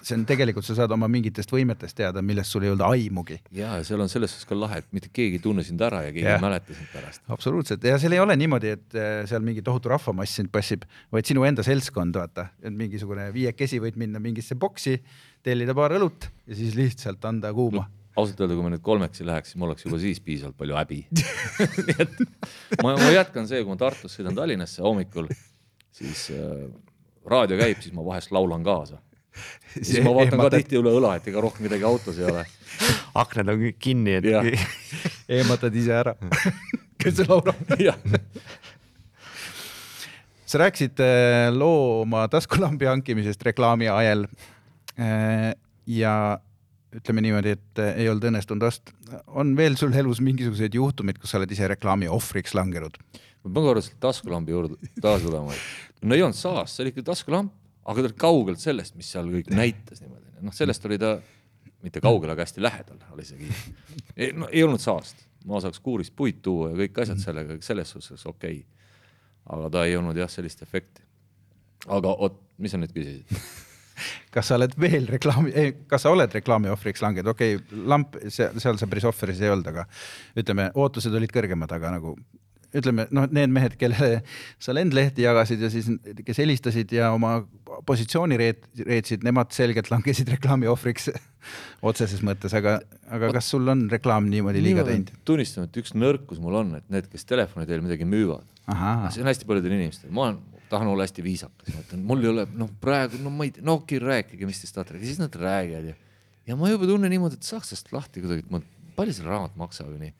see 0.00 0.16
on 0.16 0.24
tegelikult, 0.28 0.66
sa 0.66 0.76
saad 0.78 0.92
oma 0.94 1.08
mingitest 1.10 1.50
võimetest 1.52 1.96
teada, 1.98 2.22
millest 2.22 2.52
sul 2.52 2.66
ei 2.66 2.72
olnud 2.72 2.84
aimugi. 2.88 3.38
ja, 3.50 3.76
ja 3.78 3.84
seal 3.86 4.02
on 4.02 4.10
selles 4.12 4.32
suhtes 4.34 4.48
ka 4.48 4.58
lahe, 4.58 4.80
et 4.82 4.88
mitte 4.96 5.10
keegi 5.14 5.38
ei 5.40 5.42
tunne 5.42 5.64
sind 5.66 5.82
ära 5.82 6.02
ja 6.06 6.12
keegi 6.12 6.26
ja. 6.26 6.36
ei 6.38 6.44
mäleta 6.44 6.74
sind 6.76 6.90
pärast. 6.94 7.22
absoluutselt 7.36 7.84
ja 7.86 7.98
seal 8.02 8.16
ei 8.16 8.22
ole 8.22 8.36
niimoodi, 8.38 8.72
et 8.78 8.98
äh, 8.98 9.18
seal 9.30 9.44
mingi 9.46 9.64
tohutu 9.66 9.92
rahvamass 9.92 10.38
sind 10.40 10.52
passib, 10.54 10.86
vaid 11.14 11.28
sinu 11.28 11.46
enda 11.48 11.66
seltskond, 11.66 12.18
vaata, 12.18 12.50
et 12.62 12.74
mingisugune 12.74 13.28
viiekesi 13.34 13.80
võid 13.82 13.98
minna 14.00 14.22
mingisse 14.22 14.58
boksi, 14.58 14.98
tellida 15.46 15.76
paar 15.76 15.94
õlut 15.98 16.30
ja 16.46 16.58
siis 16.58 16.74
lihtsalt 16.78 17.24
anda 17.28 17.54
kuuma 17.54 17.86
no 17.86 17.92
ausalt 18.16 18.40
öelda, 18.40 18.56
kui 18.56 18.64
me 18.66 18.72
nüüd 18.74 18.84
kolmekesi 18.84 19.26
läheks, 19.28 19.52
siis 19.52 19.60
mul 19.60 19.70
oleks 19.70 19.86
juba 19.86 20.00
siis 20.02 20.20
piisavalt 20.24 20.56
palju 20.58 20.78
häbi 20.78 21.00
nii 21.86 21.96
et 22.04 22.14
ma, 22.82 22.94
ma 22.94 23.10
jätkan 23.12 23.48
see, 23.48 23.62
kui 23.62 23.74
ma 23.74 23.80
Tartust 23.80 24.18
sõidan 24.18 24.36
Tallinnasse 24.38 24.84
hommikul, 24.84 25.28
siis 25.96 26.28
äh, 26.34 26.64
raadio 27.28 27.60
käib, 27.60 27.82
siis 27.84 27.94
ma 27.96 28.06
vahest 28.06 28.32
laulan 28.34 28.64
kaasa. 28.66 29.02
siis 29.76 30.00
ma 30.04 30.14
vaatan 30.16 30.40
ka 30.46 30.50
tihti 30.56 30.80
üle 30.80 30.94
õla, 30.96 31.16
et 31.20 31.28
ega 31.28 31.44
rohkem 31.44 31.68
midagi 31.68 31.84
autos 31.84 32.18
ei 32.20 32.30
ole. 32.30 32.46
aknad 33.22 33.52
on 33.52 33.62
kõik 33.66 33.78
kinni, 33.90 34.18
et 34.18 34.32
eematad 35.38 35.76
ise 35.76 35.94
ära 36.00 36.16
kes 37.06 37.20
see 37.20 37.28
laulab 37.28 37.54
sa 40.46 40.60
rääkisid 40.62 41.00
äh, 41.02 41.48
loo 41.54 42.02
oma 42.04 42.26
taskulambi 42.30 42.86
hankimisest 42.86 43.42
reklaami 43.42 43.88
ajel. 43.90 44.28
Äh, 44.94 45.52
ja 45.90 46.38
ütleme 46.96 47.22
niimoodi, 47.24 47.54
et 47.56 47.82
äh, 47.82 48.00
ei 48.02 48.10
olnud 48.10 48.26
õnnestunud 48.30 48.66
ost-. 48.68 48.92
on 49.26 49.54
veel 49.58 49.76
sul 49.78 49.94
elus 49.96 50.22
mingisuguseid 50.24 50.74
juhtumeid, 50.76 51.20
kus 51.20 51.32
sa 51.32 51.40
oled 51.40 51.52
ise 51.52 51.68
reklaami 51.72 52.08
ohvriks 52.12 52.56
langenud? 52.56 52.98
ma 53.46 53.52
pean 53.52 53.68
korra 53.68 53.82
selle 53.84 54.00
taskulambi 54.02 54.54
juurde 54.54 54.90
tagasi 54.98 55.28
tulema, 55.28 55.54
et 55.54 56.06
no 56.08 56.16
ei 56.16 56.24
olnud 56.26 56.38
saast, 56.38 56.74
see 56.74 56.84
oli 56.84 56.94
ikka 56.94 57.06
taskulamp, 57.12 57.52
aga 57.86 58.02
ta 58.02 58.10
oli 58.10 58.20
kaugelt 58.24 58.62
sellest, 58.62 58.96
mis 58.98 59.10
seal 59.12 59.28
kõik 59.30 59.52
näitas 59.54 60.02
niimoodi, 60.02 60.32
noh, 60.46 60.56
sellest 60.56 60.88
oli 60.88 60.98
ta 61.02 61.16
mitte 61.84 62.02
kaugel, 62.02 62.32
aga 62.32 62.42
hästi 62.42 62.64
lähedal 62.64 62.98
oli 63.14 63.26
isegi. 63.26 63.50
no 64.40 64.50
ei 64.50 64.64
olnud 64.66 64.82
saast, 64.82 65.22
ma 65.46 65.60
saaks 65.62 65.82
kuurist 65.84 66.16
puid 66.18 66.40
tuua 66.42 66.72
ja 66.72 66.80
kõik 66.82 67.04
asjad 67.04 67.22
sellega, 67.22 67.60
selles 67.62 67.92
suhtes 67.94 68.26
okei 68.26 68.58
okay.. 68.64 68.90
aga 69.54 69.70
ta 69.76 69.86
ei 69.86 69.94
olnud 70.00 70.18
jah, 70.18 70.32
sellist 70.32 70.66
efekti. 70.66 71.04
aga 71.86 72.16
oot, 72.16 72.42
mis 72.58 72.74
sa 72.74 72.82
nüüd 72.82 72.96
küsisid 72.96 73.65
kas 74.34 74.50
sa 74.50 74.58
oled 74.58 74.74
veel 74.80 75.08
reklaami, 75.16 75.68
kas 75.90 76.06
sa 76.06 76.14
oled 76.14 76.38
reklaami 76.38 76.72
ohvriks 76.72 77.04
langenud, 77.04 77.32
okei 77.34 77.58
okay,, 77.58 77.84
lamp, 77.92 78.18
seal, 78.28 78.56
seal 78.62 78.80
sa 78.80 78.88
päris 78.90 79.06
ohvris 79.08 79.42
ei 79.42 79.52
olnud, 79.52 79.70
aga 79.72 79.86
ütleme, 80.38 80.70
ootused 80.74 81.14
olid 81.16 81.32
kõrgemad, 81.34 81.72
aga 81.76 81.96
nagu 81.98 82.16
ütleme 82.76 83.06
noh, 83.14 83.26
need 83.32 83.52
mehed, 83.52 83.76
kellele 83.80 84.20
sa 84.62 84.74
lendlehti 84.76 85.24
jagasid 85.24 85.62
ja 85.62 85.70
siis, 85.72 85.88
kes 86.26 86.40
helistasid 86.42 86.92
ja 86.96 87.10
oma 87.14 87.38
positsiooni 87.88 88.38
reet-, 88.40 88.66
reetsid, 88.86 89.24
nemad 89.26 89.52
selgelt 89.56 89.90
langesid 89.92 90.30
reklaami 90.36 90.68
ohvriks 90.70 91.10
otseses 91.88 92.22
mõttes, 92.26 92.54
aga, 92.56 92.78
aga 93.12 93.30
kas 93.36 93.52
sul 93.54 93.68
on 93.72 93.86
reklaam 93.92 94.28
niimoodi 94.32 94.62
liiga 94.64 94.86
teinud? 94.86 95.14
tunnistan, 95.28 95.70
et 95.70 95.80
üks 95.82 95.94
nõrkus 95.96 96.42
mul 96.42 96.60
on, 96.62 96.74
et 96.80 96.86
need, 96.92 97.08
kes 97.12 97.28
telefoni 97.28 97.68
teel 97.68 97.84
midagi 97.84 98.08
müüvad, 98.08 98.46
see 99.14 99.24
on 99.24 99.30
hästi 99.30 99.48
paljudel 99.48 99.78
inimestel, 99.78 100.12
ma 100.14 100.28
olen, 100.28 100.42
tahan 100.70 100.90
olla 100.92 101.06
hästi 101.06 101.24
viisakas, 101.24 101.72
ma 101.74 101.82
ütlen, 101.84 102.04
mul 102.06 102.24
ei 102.24 102.30
ole, 102.32 102.46
noh, 102.58 102.70
praegu, 102.82 103.20
no 103.22 103.32
ma 103.32 103.46
ei 103.46 103.52
no 103.60 103.78
okei 103.80 103.98
okay,, 103.98 104.06
rääkige, 104.08 104.48
mis 104.48 104.62
te 104.62 104.70
tahate 104.74 105.00
siis 105.02 105.20
nad 105.22 105.34
räägivad 105.40 105.90
ja, 105.92 105.96
ja 106.48 106.56
ma 106.58 106.70
juba 106.72 106.88
tunnen 106.90 107.12
niimoodi, 107.12 107.38
et 107.38 107.46
saaks 107.46 107.72
sellest 107.72 107.92
lahti 107.94 108.24
kuidagi, 108.24 108.46
et 108.46 108.54
ma, 108.54 108.62
palju 108.96 109.16
see 109.16 109.26
raamat 109.26 109.58
maksab 109.60 109.92
ja 109.94 110.00
nii 110.00 110.14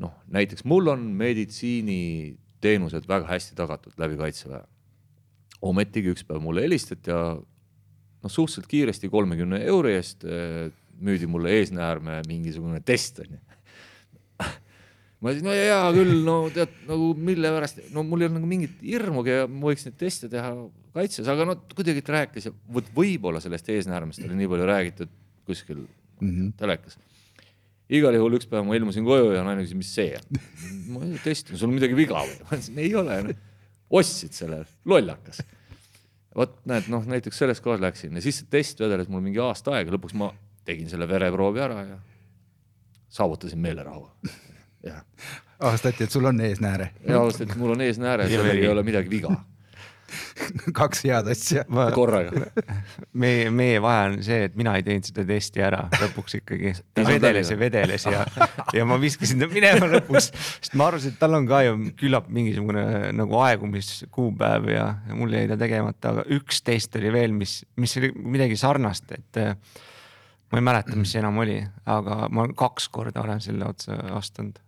noh, 0.00 0.16
näiteks 0.32 0.64
mul 0.68 0.88
on 0.92 1.04
meditsiiniteenused 1.20 3.08
väga 3.08 3.28
hästi 3.28 3.56
tagatud 3.58 3.96
läbi 4.00 4.18
kaitseväe. 4.20 4.62
ometigi 5.60 6.14
üks 6.14 6.24
päev 6.24 6.40
mulle 6.40 6.62
helistati 6.64 7.10
ja 7.12 7.20
noh, 7.36 8.30
suhteliselt 8.30 8.68
kiiresti 8.70 9.10
kolmekümne 9.12 9.60
euro 9.68 9.90
eest 9.92 10.24
eh, 10.24 10.70
müüdi 11.00 11.28
mulle 11.28 11.52
eesnäärme 11.58 12.22
mingisugune 12.28 12.80
test 12.80 13.20
onju 13.20 13.38
ma 15.20 15.32
ütlesin, 15.32 15.46
no 15.46 15.56
hea 15.56 15.80
küll, 15.96 16.14
no 16.26 16.36
tead 16.54 16.74
nagu 16.88 17.10
mille 17.28 17.52
pärast, 17.56 17.82
no 17.94 18.04
mul 18.06 18.24
ei 18.24 18.30
olnud 18.30 18.40
nagu 18.40 18.50
mingit 18.50 18.80
hirmugi 18.84 19.36
ja 19.36 19.46
ma 19.50 19.68
võiks 19.68 19.86
neid 19.86 19.98
teste 20.00 20.30
teha 20.32 20.54
kaitses, 20.96 21.28
aga 21.30 21.46
no 21.48 21.58
kuidagi 21.74 22.02
ta 22.06 22.16
rääkis 22.18 22.48
ja 22.48 22.54
vot 22.72 22.88
võib-olla 22.96 23.42
sellest 23.44 23.68
eesnäärmest 23.72 24.24
oli 24.26 24.40
nii 24.40 24.50
palju 24.50 24.68
räägitud 24.70 25.12
kuskil 25.48 25.84
mm 25.84 26.30
-hmm. 26.30 26.52
telekas 26.60 26.98
igal 27.90 28.14
juhul 28.14 28.38
üks 28.38 28.48
päev 28.50 28.66
ma 28.66 28.76
ilmusin 28.78 29.06
koju 29.06 29.32
ja 29.34 29.44
naine 29.46 29.64
küsis, 29.64 29.78
mis 29.78 29.94
see 29.94 30.12
on. 30.18 30.42
ma 30.94 31.06
testin, 31.24 31.58
sul 31.58 31.70
on 31.70 31.76
midagi 31.76 31.96
viga 31.98 32.22
või? 32.22 32.36
ma 32.44 32.52
ütlesin, 32.54 32.78
ei 32.82 32.92
ole 32.98 33.16
no.. 33.26 33.34
ostsid 34.00 34.36
selle, 34.36 34.62
lollakas. 34.88 35.42
vot 36.36 36.54
näed, 36.70 36.86
noh 36.92 37.06
näiteks 37.10 37.42
selles 37.42 37.62
kohas 37.64 37.82
läksin 37.82 38.14
ja 38.14 38.22
siis 38.24 38.42
see 38.42 38.52
test 38.52 38.80
vedeles 38.82 39.10
mul 39.10 39.24
mingi 39.24 39.42
aasta 39.42 39.74
aega, 39.74 39.96
lõpuks 39.96 40.14
ma 40.18 40.30
tegin 40.66 40.90
selle 40.92 41.08
vereproovi 41.10 41.62
ära 41.64 41.82
ja 41.88 41.98
saavutasin 43.10 43.58
meelerahu. 43.58 44.06
Avastati, 45.60 46.04
et 46.04 46.10
sul 46.10 46.24
on 46.24 46.40
eesnääre. 46.40 46.90
ja 47.06 47.20
avastati, 47.20 47.52
et 47.52 47.58
mul 47.60 47.76
on 47.76 47.86
eesnääre, 47.86 48.28
sellel 48.28 48.62
ei 48.62 48.68
ole 48.68 48.82
midagi 48.86 49.10
viga 49.10 49.34
kaks 50.80 51.04
head 51.06 51.28
asja 51.30 51.64
korraga. 51.94 52.46
meie, 53.22 53.50
meie 53.54 53.80
vahe 53.82 54.06
on 54.08 54.16
see, 54.24 54.44
et 54.48 54.56
mina 54.58 54.74
ei 54.78 54.84
teinud 54.86 55.06
seda 55.06 55.24
testi 55.28 55.64
ära 55.64 55.82
lõpuks 55.94 56.38
ikkagi. 56.40 56.72
ta 56.96 57.04
vedeles 57.06 57.52
ja 57.52 57.58
vedeles 57.60 58.06
ja, 58.08 58.24
ja 58.76 58.86
ma 58.88 58.98
viskasin 59.02 59.42
ta 59.42 59.50
minema 59.50 59.90
lõpuks, 59.94 60.30
sest 60.32 60.78
ma 60.80 60.88
arvasin, 60.90 61.14
et 61.14 61.20
tal 61.20 61.36
on 61.38 61.46
ka 61.50 61.62
ju 61.66 61.76
küllap 62.00 62.30
mingisugune 62.32 63.12
nagu 63.16 63.38
aegumiskuupäev 63.44 64.72
ja, 64.74 64.88
ja 65.08 65.18
mul 65.18 65.36
jäi 65.36 65.46
ta 65.50 65.58
tegemata, 65.60 66.14
aga 66.14 66.26
üks 66.38 66.64
test 66.66 66.98
oli 67.00 67.12
veel, 67.14 67.36
mis, 67.36 67.60
mis 67.80 67.96
oli 68.00 68.12
midagi 68.18 68.58
sarnast, 68.60 69.10
et 69.16 69.40
äh, 69.40 69.54
ma 70.50 70.58
ei 70.58 70.66
mäleta, 70.72 70.98
mis 70.98 71.14
see 71.14 71.22
enam 71.22 71.38
oli, 71.42 71.60
aga 71.90 72.24
ma 72.34 72.48
kaks 72.58 72.90
korda 72.92 73.22
olen 73.22 73.42
selle 73.44 73.70
otsa 73.70 74.00
astunud 74.18 74.58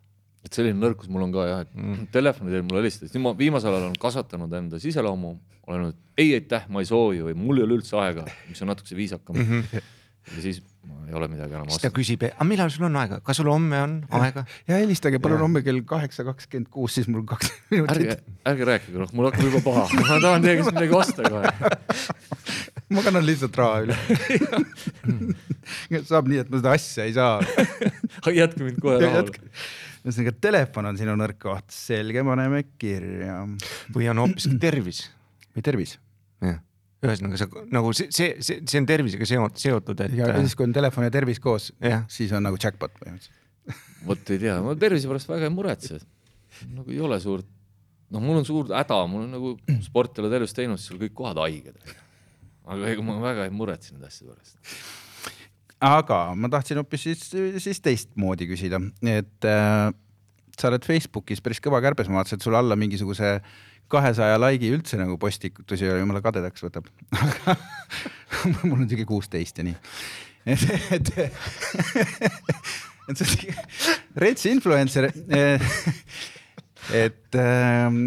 et 0.43 0.59
selline 0.59 0.79
nõrkus 0.79 1.11
mul 1.13 1.27
on 1.27 1.33
ka 1.35 1.47
jah, 1.49 1.63
et 1.67 1.73
mm. 1.77 2.09
telefoni 2.17 2.55
teel 2.55 2.67
mulle 2.67 2.83
helistades, 2.83 3.15
nüüd 3.15 3.27
ma 3.29 3.35
viimasel 3.39 3.73
ajal 3.73 3.89
olen 3.89 3.97
kasvatanud 4.03 4.59
enda 4.59 4.83
siseloomu, 4.83 5.37
olen 5.69 5.79
öelnud 5.79 5.99
ei 6.19 6.35
aitäh, 6.37 6.69
ma 6.73 6.83
ei 6.83 6.89
soovi 6.89 7.23
või 7.29 7.39
mul 7.39 7.61
ei 7.61 7.67
ole 7.69 7.79
üldse 7.81 7.99
aega, 8.03 8.27
mis 8.51 8.63
on 8.65 8.73
natukese 8.73 8.99
viisakam. 8.99 9.39
Mm. 9.39 9.63
-hmm. 9.63 9.91
ja 10.37 10.45
siis 10.45 10.63
ma 10.87 11.07
ei 11.07 11.15
ole 11.19 11.29
midagi 11.31 11.55
enam 11.55 11.71
siis 11.71 11.83
ta 11.83 11.91
küsib, 11.95 12.25
aga 12.29 12.47
millal 12.47 12.71
sul 12.75 12.87
on 12.89 12.97
aega, 12.99 13.21
kas 13.27 13.39
sul 13.39 13.51
homme 13.51 13.79
on 13.83 13.95
aega? 14.19 14.45
ja 14.67 14.79
helistage 14.81 15.19
palun 15.23 15.43
homme 15.45 15.63
kell 15.63 15.83
kaheksa 15.87 16.27
kakskümmend 16.27 16.71
kuus, 16.75 16.95
siis 16.99 17.09
mul 17.11 17.23
kaks 17.27 17.53
minutit. 17.71 17.97
ärge, 17.97 18.19
ärge 18.51 18.69
rääkige 18.71 19.03
noh, 19.03 19.15
mul 19.15 19.31
hakkab 19.31 19.47
juba 19.47 19.63
paha, 19.67 19.87
ma 19.99 20.19
tahan 20.27 20.47
teie 20.47 20.59
käest 20.59 20.75
midagi 20.75 20.99
osta 20.99 21.31
kohe. 21.31 21.47
Ma 22.93 23.01
kannan 23.01 23.25
lihtsalt 23.25 23.57
raha 23.57 23.87
üle. 23.87 23.95
Saab 26.11 26.27
nii, 26.29 26.43
et 26.43 26.51
ma 26.53 26.59
seda 26.61 26.75
asja 26.77 27.07
ei 27.09 27.15
saa. 27.17 27.39
Jätke 28.29 28.67
mind 28.67 28.83
kohe 28.85 28.99
rahule 29.01 29.33
ühesõnaga 30.03 30.35
telefon 30.43 30.89
on 30.91 30.99
sinu 30.99 31.15
nõrk 31.19 31.39
koht, 31.43 31.71
selge, 31.75 32.25
paneme 32.27 32.65
kirja. 32.81 33.43
või 33.95 34.09
on 34.11 34.23
hoopiski 34.25 34.59
tervis. 34.63 35.05
või 35.55 35.65
tervis. 35.69 35.95
jah, 36.43 36.59
ühesõnaga 37.07 37.39
sa 37.39 37.49
nagu 37.75 37.93
see, 37.97 38.11
see, 38.15 38.35
see, 38.43 38.65
see 38.67 38.83
on 38.83 38.89
tervisega 38.91 39.29
seotud, 39.29 40.03
et. 40.03 40.17
ja 40.19 40.33
siis, 40.41 40.57
kui 40.59 40.67
on 40.67 40.75
telefon 40.75 41.07
ja 41.07 41.15
tervis 41.15 41.41
koos, 41.43 41.71
siis 42.11 42.35
on 42.35 42.47
nagu 42.49 42.59
jackpot 42.61 42.95
põhimõtteliselt. 42.99 43.39
vot 44.09 44.33
ei 44.35 44.43
tea, 44.43 44.57
ma 44.65 44.75
tervise 44.79 45.11
pärast 45.11 45.31
väga 45.31 45.47
ei 45.47 45.55
muretse. 45.55 46.01
nagu 46.73 46.91
ei 46.91 47.03
ole 47.03 47.21
suurt, 47.23 47.47
noh, 48.11 48.25
mul 48.25 48.43
on 48.43 48.49
suur 48.49 48.73
häda, 48.75 49.05
mul 49.11 49.29
on 49.29 49.37
nagu 49.39 49.55
sporti 49.87 50.25
oled 50.25 50.35
elus 50.41 50.57
teinud, 50.57 50.83
siis 50.83 50.91
sul 50.91 51.03
kõik 51.05 51.15
kohad 51.23 51.39
haiged. 51.45 51.79
aga 52.67 52.91
ega 52.91 53.07
ma 53.07 53.21
väga 53.23 53.47
ei 53.47 53.55
muretse 53.55 53.95
nende 53.95 54.11
asjade 54.11 54.35
pärast 54.35 55.01
aga 55.83 56.21
ma 56.39 56.51
tahtsin 56.53 56.79
hoopis 56.81 57.09
siis, 57.09 57.27
siis 57.63 57.83
teistmoodi 57.83 58.47
küsida, 58.51 58.79
et 59.09 59.49
äh, 59.49 59.91
sa 60.59 60.71
oled 60.71 60.87
Facebookis 60.87 61.43
päris 61.43 61.63
kõva 61.65 61.83
kärbes, 61.85 62.11
ma 62.11 62.21
vaatasin, 62.21 62.39
et 62.39 62.47
sul 62.47 62.57
alla 62.59 62.79
mingisuguse 62.79 63.35
kahesaja 63.93 64.39
laigi 64.41 64.71
üldse 64.73 64.97
nagu 65.01 65.19
postitusi 65.21 65.89
jumala 65.89 66.23
kadedaks 66.25 66.65
võtab. 66.65 66.89
Mul 68.65 68.79
on 68.79 68.89
siuke 68.89 69.05
kuusteist 69.09 69.59
ja 69.61 69.67
nii. 69.67 69.77
et, 70.55 70.65
et, 70.97 71.13
et 73.11 73.21
sa 73.21 73.27
oled 73.27 73.61
rets 74.23 74.49
influencer. 74.49 75.11
Et 76.93 77.39
äh, 77.39 77.99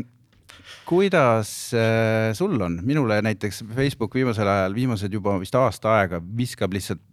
kuidas 0.90 1.52
äh, 1.74 2.32
sul 2.38 2.58
on, 2.62 2.80
minule 2.84 3.22
näiteks 3.24 3.64
Facebook 3.76 4.18
viimasel 4.18 4.50
ajal, 4.52 4.76
viimased 4.76 5.14
juba 5.14 5.38
vist 5.42 5.56
aasta 5.60 5.94
aega 6.00 6.20
viskab 6.38 6.76
lihtsalt 6.76 7.04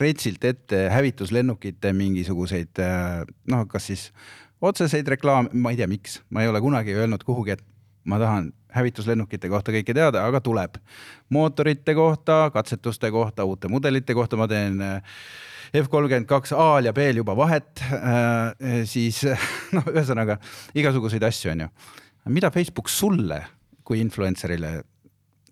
retsilt 0.00 0.44
ette 0.44 0.86
hävituslennukite 0.92 1.92
mingisuguseid 1.96 2.80
noh, 3.50 3.66
kas 3.70 3.86
siis 3.90 4.08
otseseid 4.62 5.08
reklaame, 5.08 5.50
ma 5.54 5.72
ei 5.72 5.78
tea, 5.80 5.88
miks, 5.90 6.20
ma 6.30 6.44
ei 6.44 6.50
ole 6.50 6.60
kunagi 6.62 6.94
öelnud 6.94 7.24
kuhugi, 7.26 7.56
et 7.56 7.64
ma 8.04 8.18
tahan 8.18 8.50
hävituslennukite 8.72 9.50
kohta 9.52 9.72
kõike 9.74 9.94
teada, 9.94 10.24
aga 10.26 10.40
tuleb. 10.40 10.78
mootorite 11.28 11.94
kohta, 11.94 12.50
katsetuste 12.52 13.10
kohta, 13.10 13.44
uute 13.44 13.68
mudelite 13.68 14.14
kohta 14.14 14.36
ma 14.36 14.48
teen 14.48 14.80
F 15.72 15.88
kolmkümmend 15.88 16.28
kaks 16.28 16.52
A-l 16.52 16.84
ja 16.84 16.92
B-l 16.92 17.16
juba 17.22 17.36
vahet 17.36 17.80
äh,, 17.80 18.84
siis 18.84 19.22
noh, 19.76 19.86
ühesõnaga 19.92 20.38
igasuguseid 20.74 21.22
asju, 21.24 21.52
onju. 21.54 21.68
mida 22.28 22.50
Facebook 22.50 22.88
sulle 22.88 23.42
kui 23.84 24.00
influencer'ile 24.00 24.82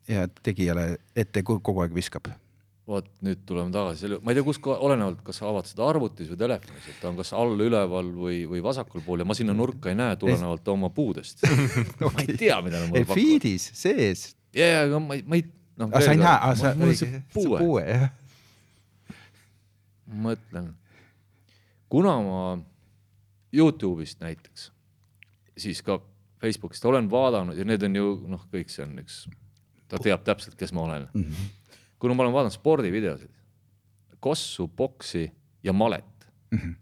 ja 0.09 0.29
tegijale 0.43 0.97
ette 1.17 1.43
kogu 1.43 1.81
aeg 1.81 1.95
viskab? 1.95 2.29
Vot 2.91 3.07
nüüd 3.25 3.45
tuleme 3.47 3.71
tagasi 3.75 4.05
selle, 4.05 4.19
ma 4.25 4.33
ei 4.33 4.39
tea, 4.39 4.45
kus, 4.47 4.59
olenevalt, 4.73 5.21
kas 5.27 5.39
sa 5.41 5.47
avad 5.51 5.69
seda 5.69 5.87
arvutis 5.87 6.31
või 6.33 6.39
telefonis, 6.41 6.89
et 6.91 6.99
ta 7.03 7.11
on 7.11 7.19
kas 7.21 7.31
all, 7.39 7.55
üleval 7.63 8.11
või, 8.17 8.41
või 8.51 8.63
vasakul 8.65 9.05
pool 9.07 9.23
ja 9.23 9.29
ma 9.29 9.37
sinna 9.39 9.55
nurka 9.57 9.93
ei 9.93 9.99
näe 9.99 10.17
tulenevalt 10.21 10.71
oma 10.73 10.91
puudest 10.95 11.45
okay. 11.47 12.09
ma 12.09 12.25
ei 12.25 12.35
tea, 12.35 12.59
mida 12.67 12.83
nad 12.83 12.91
mulle 12.91 13.07
pakuvad. 13.07 13.21
Feed'is 13.21 13.69
sees. 13.79 14.25
ja, 14.57 14.67
ja, 14.67 14.81
aga 14.89 15.03
ma 15.05 15.19
ei, 15.19 15.25
ma 15.27 15.39
ei, 15.39 15.47
noh. 15.81 15.91
aga 15.91 16.03
sa 16.07 16.17
ei 16.17 16.23
näe, 16.23 16.57
sa, 16.63 16.73
mul 16.81 16.95
on 16.95 16.99
see 16.99 17.23
puue, 17.35 17.63
puue, 17.63 17.85
jah. 17.87 19.15
mõtlen, 20.27 20.73
kuna 21.93 22.17
ma 22.27 22.43
Youtube'ist 23.55 24.23
näiteks, 24.23 24.71
siis 25.59 25.85
ka 25.87 26.01
Facebookist 26.43 26.85
olen 26.89 27.11
vaadanud 27.13 27.59
ja 27.59 27.67
need 27.69 27.87
on 27.87 28.03
ju 28.03 28.11
noh, 28.35 28.45
kõik 28.51 28.73
see 28.73 28.83
on 28.87 28.99
üks, 29.03 29.23
ta 29.91 29.99
teab 30.03 30.27
täpselt, 30.27 30.59
kes 30.59 30.75
ma 30.75 30.87
olen 30.89 31.09
mm. 31.13 31.25
-hmm 31.25 31.57
kuna 32.01 32.17
ma 32.17 32.25
olen 32.25 32.35
vaadanud 32.35 32.57
spordivideosid, 32.57 33.33
kossu, 34.21 34.69
boksi 34.69 35.27
ja 35.63 35.73
malet 35.73 36.29
mm. 36.51 36.59
-hmm. 36.59 36.75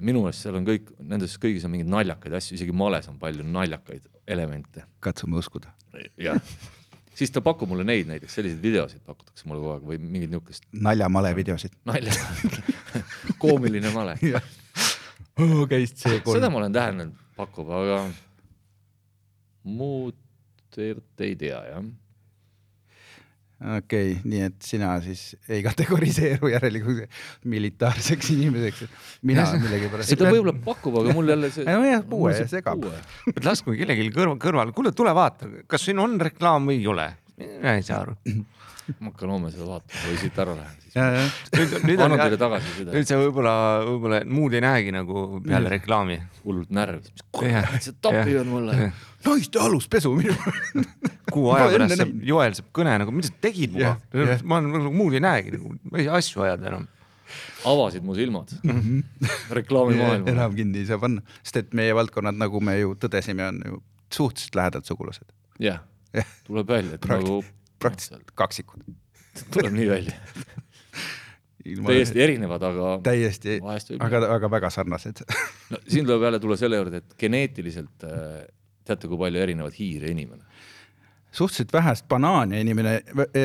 minu 0.00 0.22
meelest 0.22 0.46
seal 0.46 0.58
on 0.58 0.66
kõik, 0.66 0.94
nendes 0.98 1.36
kõigis 1.42 1.66
on 1.66 1.74
mingeid 1.74 1.90
naljakaid 1.90 2.38
asju, 2.38 2.54
isegi 2.58 2.72
males 2.72 3.08
on 3.10 3.18
palju 3.18 3.44
naljakaid 3.44 4.06
elemente. 4.26 4.84
katsume 5.00 5.36
uskuda. 5.36 5.72
jah, 6.16 6.40
siis 7.14 7.30
ta 7.30 7.40
pakub 7.40 7.68
mulle 7.68 7.84
neid 7.84 8.08
näiteks, 8.08 8.34
selliseid 8.34 8.62
videosid 8.62 9.02
pakutakse 9.06 9.48
mulle 9.48 9.60
kogu 9.60 9.72
aeg 9.74 9.88
või 9.90 9.98
mingit 9.98 10.30
niisugust. 10.30 10.64
naljamale 10.72 11.34
videosid. 11.36 11.74
nalja 11.84 12.12
koomiline 13.42 13.90
male 13.90 14.18
oh,. 15.40 15.68
käis 15.68 15.94
see 15.96 16.20
kolm. 16.20 16.38
seda 16.38 16.50
ma 16.50 16.62
olen 16.62 16.72
täheldanud, 16.72 17.26
pakub, 17.36 17.70
aga 17.70 18.00
muud 19.64 20.16
ei 20.78 21.36
tea 21.38 21.60
jah 21.68 21.84
okei 23.64 24.12
okay,, 24.12 24.30
nii 24.30 24.42
et 24.48 24.56
sina 24.64 24.92
siis 25.04 25.22
ei 25.48 25.62
kategoriseeru 25.64 26.50
järelikult 26.52 27.04
militaarseks 27.50 28.30
inimeseks. 28.36 28.84
mina 29.22 29.46
millegipärast. 29.56 30.10
see 30.10 30.20
ta 30.20 30.30
võib-olla 30.30 30.56
pakub, 30.64 31.00
aga 31.00 31.16
mul 31.16 31.34
jälle 31.34 31.52
see. 31.54 31.66
nojah, 31.68 32.04
puue 32.08 32.34
segab. 32.50 32.88
laskme 33.44 33.76
kellelgi 33.80 34.10
kõrval, 34.14 34.40
kõrval, 34.42 34.74
kuule, 34.76 34.92
tule 34.96 35.14
vaata, 35.16 35.50
kas 35.70 35.88
siin 35.88 36.02
on 36.02 36.18
reklaam 36.20 36.68
või 36.70 36.82
ei 36.82 36.90
ole. 36.92 37.08
mina 37.40 37.78
ei 37.78 37.86
saa 37.86 38.04
aru 38.04 38.18
ma 39.00 39.10
hakkan 39.10 39.30
homme 39.32 39.50
seda 39.52 39.66
vaatama 39.68 40.02
või 40.10 40.18
siit 40.20 40.38
ära 40.42 40.54
lähen 40.58 40.80
siis. 40.82 40.96
nüüd, 41.54 41.74
nüüd 41.88 42.02
annan 42.04 42.20
teile 42.20 42.38
tagasiside. 42.40 42.92
nüüd 42.92 43.08
sa 43.08 43.18
võib-olla, 43.20 43.54
võib-olla 43.88 44.20
muud 44.28 44.56
ei 44.56 44.62
näegi 44.64 44.94
nagu 44.94 45.24
peale 45.44 45.72
reklaami. 45.72 46.18
hullult 46.44 46.72
närvis, 46.74 47.12
mis 47.14 47.26
kurat, 47.32 47.80
see 47.84 47.96
topivad 48.04 48.50
mulle. 48.50 48.90
Naiste 49.24 49.60
aluspesu 49.62 50.14
minu 50.16 50.34
kuu 51.34 51.50
aja 51.54 51.70
pärast 51.72 52.00
saab, 52.00 52.12
Joel 52.28 52.56
saab 52.58 52.68
kõne 52.76 52.96
nagu, 53.02 53.14
mida 53.14 53.30
sa 53.30 53.38
tegid 53.44 53.74
muga 53.76 53.94
yeah,, 53.94 54.26
yeah. 54.34 54.44
ma 54.46 54.60
nagu 54.64 54.92
muud 54.94 55.16
ei 55.16 55.22
näegi 55.24 55.56
nagu, 55.56 55.74
ma 55.90 56.00
ei 56.00 56.08
saa 56.08 56.20
asju 56.20 56.44
ajada 56.46 56.70
enam 56.72 56.86
avasid 57.64 58.04
mu 58.06 58.16
silmad 58.16 58.52
mm 58.62 58.80
-hmm. 58.80 59.32
reklaamimaailma. 59.60 60.30
enam 60.30 60.56
kinni 60.56 60.84
ei 60.84 60.88
saa 60.90 61.00
panna, 61.02 61.24
sest 61.42 61.62
et 61.62 61.74
meie 61.74 61.94
valdkonnad, 61.94 62.38
nagu 62.38 62.60
me 62.60 62.78
ju 62.78 62.94
tõdesime, 63.06 63.48
on 63.48 63.62
ju 63.66 63.82
suhteliselt 64.12 64.54
lähedalt 64.60 64.86
sugulased. 64.86 65.28
jah 65.58 65.80
yeah. 65.80 65.80
yeah., 66.14 66.36
tuleb 66.44 66.68
välja, 66.68 66.94
et 66.94 67.00
Prakti 67.00 67.24
nagu 67.24 67.44
praktiliselt 67.78 68.34
kaksikud 68.34 68.84
tuleb 69.54 69.72
nii 69.72 69.88
välja 69.88 70.18
täiesti 71.86 72.22
erinevad, 72.22 72.62
aga. 72.62 72.98
täiesti, 73.02 73.56
aga, 73.98 74.20
aga 74.34 74.50
väga 74.50 74.70
sarnased 74.70 75.24
no 75.70 75.80
siin 75.88 76.04
tuleb 76.06 76.22
jälle 76.28 76.40
tulla 76.40 76.56
selle 76.60 76.76
juurde, 76.76 77.00
et 77.00 77.16
geneetiliselt 77.18 78.04
äh, 78.04 78.44
teate, 78.84 79.08
kui 79.10 79.20
palju 79.20 79.42
erinevad 79.44 79.76
hiire 79.78 80.12
inimene? 80.14 80.44
suhteliselt 81.34 81.72
vähest 81.74 82.06
banaani 82.08 82.60
inimene 82.62 82.94
e, 83.34 83.44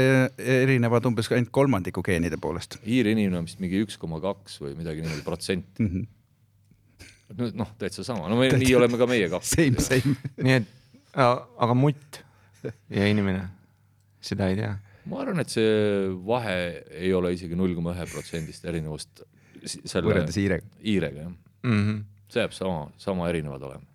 erinevad 0.61 1.05
umbes 1.09 1.29
ainult 1.33 1.49
kolmandiku 1.55 2.03
geenide 2.05 2.37
poolest. 2.41 2.77
hiire 2.85 3.13
inimene 3.15 3.41
on 3.41 3.47
vist 3.49 3.61
mingi 3.63 3.81
üks 3.85 3.97
koma 4.01 4.19
kaks 4.23 4.59
või 4.61 4.75
midagi 4.77 5.01
niimoodi 5.01 5.25
protsenti 5.25 5.85
mm. 5.85 5.89
-hmm. 5.95 7.55
noh, 7.57 7.71
täitsa 7.81 8.05
sama, 8.05 8.29
no 8.29 8.37
me, 8.37 8.51
nii 8.61 8.75
oleme 8.77 8.99
ka 9.01 9.07
meie 9.09 9.29
kaks. 9.31 9.55
Same, 9.57 9.81
same. 9.85 10.13
nii 10.45 10.59
et, 10.59 10.69
aga 11.15 11.77
mutt 11.77 12.21
ja 12.93 13.09
inimene 13.09 13.47
seda 14.21 14.51
ei 14.51 14.59
tea. 14.59 14.75
ma 15.09 15.23
arvan, 15.23 15.41
et 15.41 15.49
see 15.49 15.73
vahe 16.29 16.57
ei 16.93 17.13
ole 17.17 17.33
isegi 17.33 17.57
null 17.57 17.73
koma 17.77 17.95
ühe 17.97 18.05
protsendist 18.11 18.69
erinevust. 18.69 19.25
võrreldes 19.59 20.37
hiirega? 20.37 20.75
hiirega 20.85 21.25
jah 21.25 21.31
mm. 21.31 21.79
-hmm. 21.79 22.03
see 22.29 22.45
jääb 22.45 22.53
sama, 22.53 22.89
sama 23.01 23.33
erinevad 23.33 23.65
olema 23.65 23.89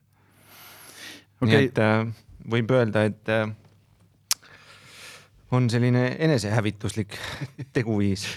okay.. 1.41 1.51
nii 1.51 1.69
et 1.69 1.79
äh, 1.83 2.07
võib 2.55 2.75
öelda, 2.75 3.05
et 3.11 3.33
äh, 3.33 3.49
on 5.55 5.71
selline 5.71 6.17
enesehävituslik 6.19 7.17
teguviis 7.73 8.27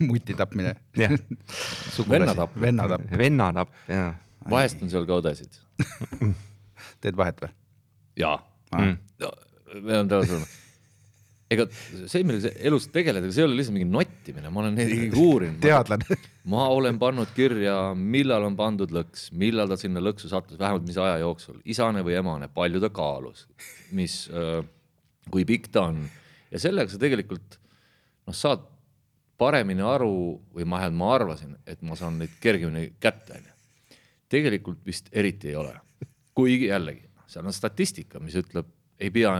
muti 0.00 0.34
tapmine. 0.34 0.74
vennatapp. 0.96 2.60
vennatapp. 2.60 3.10
vennatapp, 3.18 3.74
jah. 3.88 4.14
vahest 4.50 4.82
on 4.82 4.92
seal 4.92 5.06
ka 5.08 5.20
õdesid 5.20 5.60
teed 7.02 7.18
vahet 7.18 7.42
või? 7.44 7.52
jaa 8.20 8.38
mm.. 8.76 8.96
pean 9.84 10.08
tõesti 10.10 10.38
olema 10.38 10.69
ega 11.50 11.66
see, 11.72 12.22
millega 12.26 12.52
elus 12.68 12.86
tegeleda, 12.94 13.30
see 13.34 13.42
ei 13.42 13.48
ole 13.48 13.58
lihtsalt 13.58 13.76
mingi 13.76 13.90
nottimine, 13.90 14.52
ma 14.54 14.62
olen 14.62 14.76
neid 14.78 14.92
ikkagi 14.94 15.22
uurinud. 15.24 15.58
teadlane. 15.64 16.18
ma 16.52 16.68
olen 16.70 16.98
pannud 17.00 17.32
kirja, 17.36 17.76
millal 17.98 18.46
on 18.46 18.58
pandud 18.58 18.94
lõks, 18.94 19.28
millal 19.38 19.70
ta 19.70 19.78
sinna 19.80 20.02
lõksu 20.04 20.30
sattus, 20.30 20.60
vähemalt 20.60 20.86
mis 20.86 20.98
aja 21.00 21.18
jooksul, 21.24 21.58
isane 21.70 22.04
või 22.06 22.16
emane, 22.20 22.50
palju 22.54 22.82
ta 22.82 22.92
kaalus, 22.94 23.46
mis, 23.96 24.22
kui 25.30 25.46
pikk 25.48 25.70
ta 25.74 25.88
on 25.90 26.04
ja 26.50 26.62
sellega 26.62 26.92
sa 26.92 27.02
tegelikult 27.02 27.58
noh, 27.58 28.36
saad 28.36 28.64
paremini 29.40 29.82
aru 29.86 30.14
või 30.54 30.66
ma, 30.68 30.84
ma 30.94 31.14
arvasin, 31.16 31.56
et 31.66 31.82
ma 31.86 31.98
saan 31.98 32.18
neid 32.20 32.34
kergemini 32.42 32.92
kätte, 33.02 33.40
onju. 33.40 34.00
tegelikult 34.30 34.82
vist 34.86 35.08
eriti 35.12 35.50
ei 35.50 35.58
ole, 35.58 35.74
kuigi 36.36 36.70
jällegi 36.70 37.08
seal 37.30 37.46
on 37.46 37.54
statistika, 37.54 38.20
mis 38.22 38.36
ütleb, 38.38 38.68
ei 39.00 39.10
pea, 39.14 39.32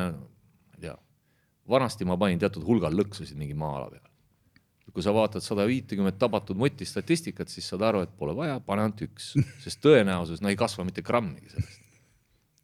vanasti 1.70 2.06
ma 2.08 2.18
panin 2.20 2.40
teatud 2.42 2.64
hulgal 2.66 2.94
lõksusid 2.96 3.38
mingi 3.38 3.56
maa-ala 3.58 3.90
peal. 3.90 4.06
kui 4.90 5.04
sa 5.06 5.12
vaatad 5.14 5.44
sada 5.44 5.62
viitekümmet 5.70 6.16
tabatud 6.18 6.58
muti 6.58 6.84
statistikat, 6.88 7.48
siis 7.48 7.68
saad 7.70 7.84
aru, 7.86 8.00
et 8.02 8.10
pole 8.18 8.34
vaja, 8.34 8.56
pane 8.64 8.82
ainult 8.82 9.04
üks, 9.06 9.36
sest 9.64 9.78
tõenäosus, 9.84 10.42
no 10.42 10.50
ei 10.50 10.58
kasva 10.58 10.86
mitte 10.88 11.04
grammigi 11.06 11.54
sellest 11.54 11.80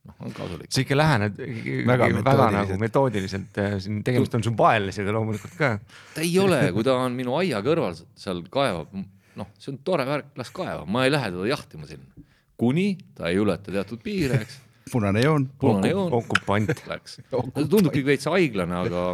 noh, 0.06 0.16
on 0.26 0.34
kasulik. 0.34 0.70
sa 0.72 0.82
ikka 0.82 0.96
lähened 0.96 1.40
väga, 1.88 2.08
väga 2.24 2.46
nagu 2.54 2.78
metoodiliselt, 2.80 3.58
äh, 3.62 3.76
siin 3.82 4.02
tegemist 4.06 4.34
on 4.38 4.44
su 4.46 4.52
paelisega 4.58 5.14
loomulikult 5.14 5.56
ka. 5.58 5.72
ta 6.14 6.24
ei 6.24 6.34
ole, 6.42 6.60
kui 6.74 6.86
ta 6.86 6.96
on 7.04 7.16
minu 7.16 7.36
aia 7.40 7.62
kõrval 7.64 7.96
seal 8.18 8.44
kaevab, 8.52 8.94
noh, 9.40 9.50
see 9.60 9.72
on 9.74 9.80
tore 9.86 10.06
värk, 10.08 10.32
las 10.38 10.52
kaeva, 10.54 10.84
ma 10.88 11.06
ei 11.06 11.14
lähe 11.14 11.32
teda 11.34 11.48
jahtima 11.50 11.88
sinna. 11.90 12.26
kuni 12.56 12.88
ta 13.16 13.30
ei 13.30 13.40
ületa 13.42 13.74
teatud 13.74 14.02
piire, 14.04 14.40
eks, 14.46 14.60
punane 14.92 15.22
joon. 15.24 15.48
punane 15.60 15.90
joon 15.92 16.12
okupant. 16.20 16.70
läks. 16.92 17.18
tundubki 17.56 18.04
veits 18.06 18.28
haiglane, 18.30 18.76
aga, 18.84 19.08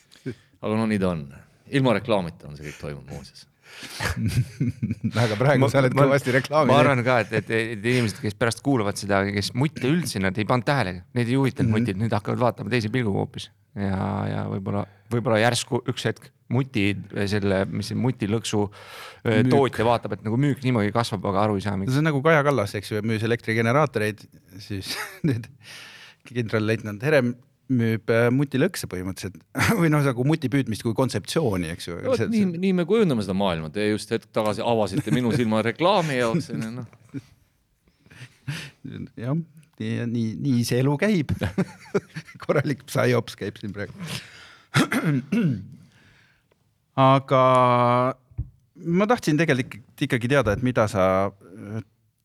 aga 0.64 0.78
no 0.78 0.86
nii 0.88 1.02
ta 1.02 1.12
on. 1.12 1.26
ilma 1.76 1.96
reklaamita 1.98 2.48
on 2.48 2.56
see 2.56 2.68
kõik 2.70 2.80
toimunud 2.80 3.12
muuseas. 3.12 3.46
aga 5.24 5.36
praegu 5.36 5.68
sa 5.68 5.82
oled 5.82 5.92
kõvasti 5.96 6.32
reklaami 6.38 6.70
ma 6.70 6.78
arvan 6.80 7.02
ka, 7.04 7.18
et, 7.26 7.32
et, 7.42 7.50
et 7.76 7.82
inimesed, 7.92 8.22
kes 8.22 8.36
pärast 8.38 8.62
kuulavad 8.64 8.96
seda, 8.96 9.20
kes 9.28 9.50
mutte 9.58 9.84
üldse 9.90 10.22
nad 10.22 10.38
ei 10.38 10.46
pannud 10.48 10.64
tähele, 10.68 10.94
neid 11.18 11.28
ei 11.28 11.36
huvitanud 11.36 11.68
Mhm. 11.68 11.76
mutid, 11.76 12.00
nüüd 12.00 12.14
hakkavad 12.16 12.40
vaatama 12.40 12.72
teise 12.72 12.88
pilguga 12.94 13.20
hoopis 13.20 13.50
ja, 13.76 13.98
ja 14.30 14.46
võib-olla, 14.48 14.86
võib-olla 15.12 15.42
järsku 15.42 15.82
üks 15.92 16.08
hetk 16.08 16.30
muti, 16.52 16.84
selle, 17.26 17.64
mis 17.70 17.90
see 17.90 17.98
mutilõksu 17.98 18.62
Müük. 19.26 19.50
tootja 19.50 19.86
vaatab, 19.86 20.14
et 20.14 20.22
nagu 20.26 20.38
müük 20.38 20.62
niimoodi 20.62 20.92
kasvab, 20.94 21.24
aga 21.32 21.46
aru 21.46 21.58
ei 21.58 21.64
saa, 21.64 21.74
miks. 21.80 21.90
see 21.94 22.02
on 22.02 22.06
nagu 22.10 22.22
Kaja 22.22 22.44
Kallas, 22.46 22.76
eks 22.78 22.92
ju, 22.92 23.02
müüs 23.06 23.24
elektrigeneraatoreid, 23.26 24.22
siis 24.62 24.94
nüüd 25.26 25.48
kindralleitnant 26.26 27.02
Herem 27.06 27.34
müüb 27.66 28.12
mutilõkse 28.34 28.86
põhimõtteliselt 28.90 29.40
või 29.80 29.90
noh, 29.90 30.04
nagu 30.06 30.26
muti 30.26 30.50
püüdmist 30.52 30.86
kui 30.86 30.94
kontseptsiooni, 30.96 31.72
eks 31.74 31.88
ju. 31.88 31.98
vot 32.04 32.22
nii, 32.30 32.46
nii 32.62 32.72
me 32.78 32.86
kujundame 32.88 33.26
seda 33.26 33.34
maailma, 33.38 33.72
te 33.74 33.88
just 33.88 34.12
hetk 34.14 34.30
tagasi 34.34 34.62
avasite 34.62 35.14
minu 35.14 35.34
silma 35.34 35.64
reklaami 35.66 36.20
jaoks, 36.20 36.52
noh. 36.62 36.86
jah, 39.24 39.34
nii, 39.82 39.94
nii, 40.12 40.28
nii 40.46 40.66
see 40.68 40.78
elu 40.84 40.94
käib. 41.00 41.34
korralik 42.46 42.86
psühhops 42.86 43.34
käib 43.38 43.58
siin 43.58 43.74
praegu. 43.74 43.94
aga 46.96 47.42
ma 48.96 49.08
tahtsin 49.08 49.38
tegelikult 49.40 50.06
ikkagi 50.06 50.30
teada, 50.30 50.54
et 50.56 50.62
mida 50.66 50.86
sa, 50.90 51.30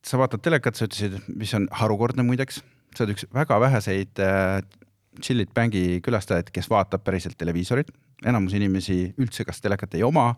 sa 0.05 0.19
vaatad 0.21 0.43
telekat, 0.43 0.77
sa 0.77 0.87
ütlesid, 0.87 1.17
mis 1.39 1.53
on 1.57 1.67
harukordne 1.81 2.25
muideks, 2.27 2.61
sa 2.95 3.05
oled 3.05 3.15
üks 3.15 3.27
väga 3.35 3.59
väheseid 3.63 4.21
äh, 4.23 4.61
Chillit 5.21 5.51
Bangi 5.55 5.99
külastajaid, 6.03 6.51
kes 6.55 6.69
vaatab 6.71 7.03
päriselt 7.03 7.37
televiisorit. 7.39 7.91
enamus 8.25 8.53
inimesi 8.53 9.13
üldse 9.17 9.43
kas 9.47 9.61
telekat 9.61 9.95
ei 9.97 10.03
oma 10.05 10.35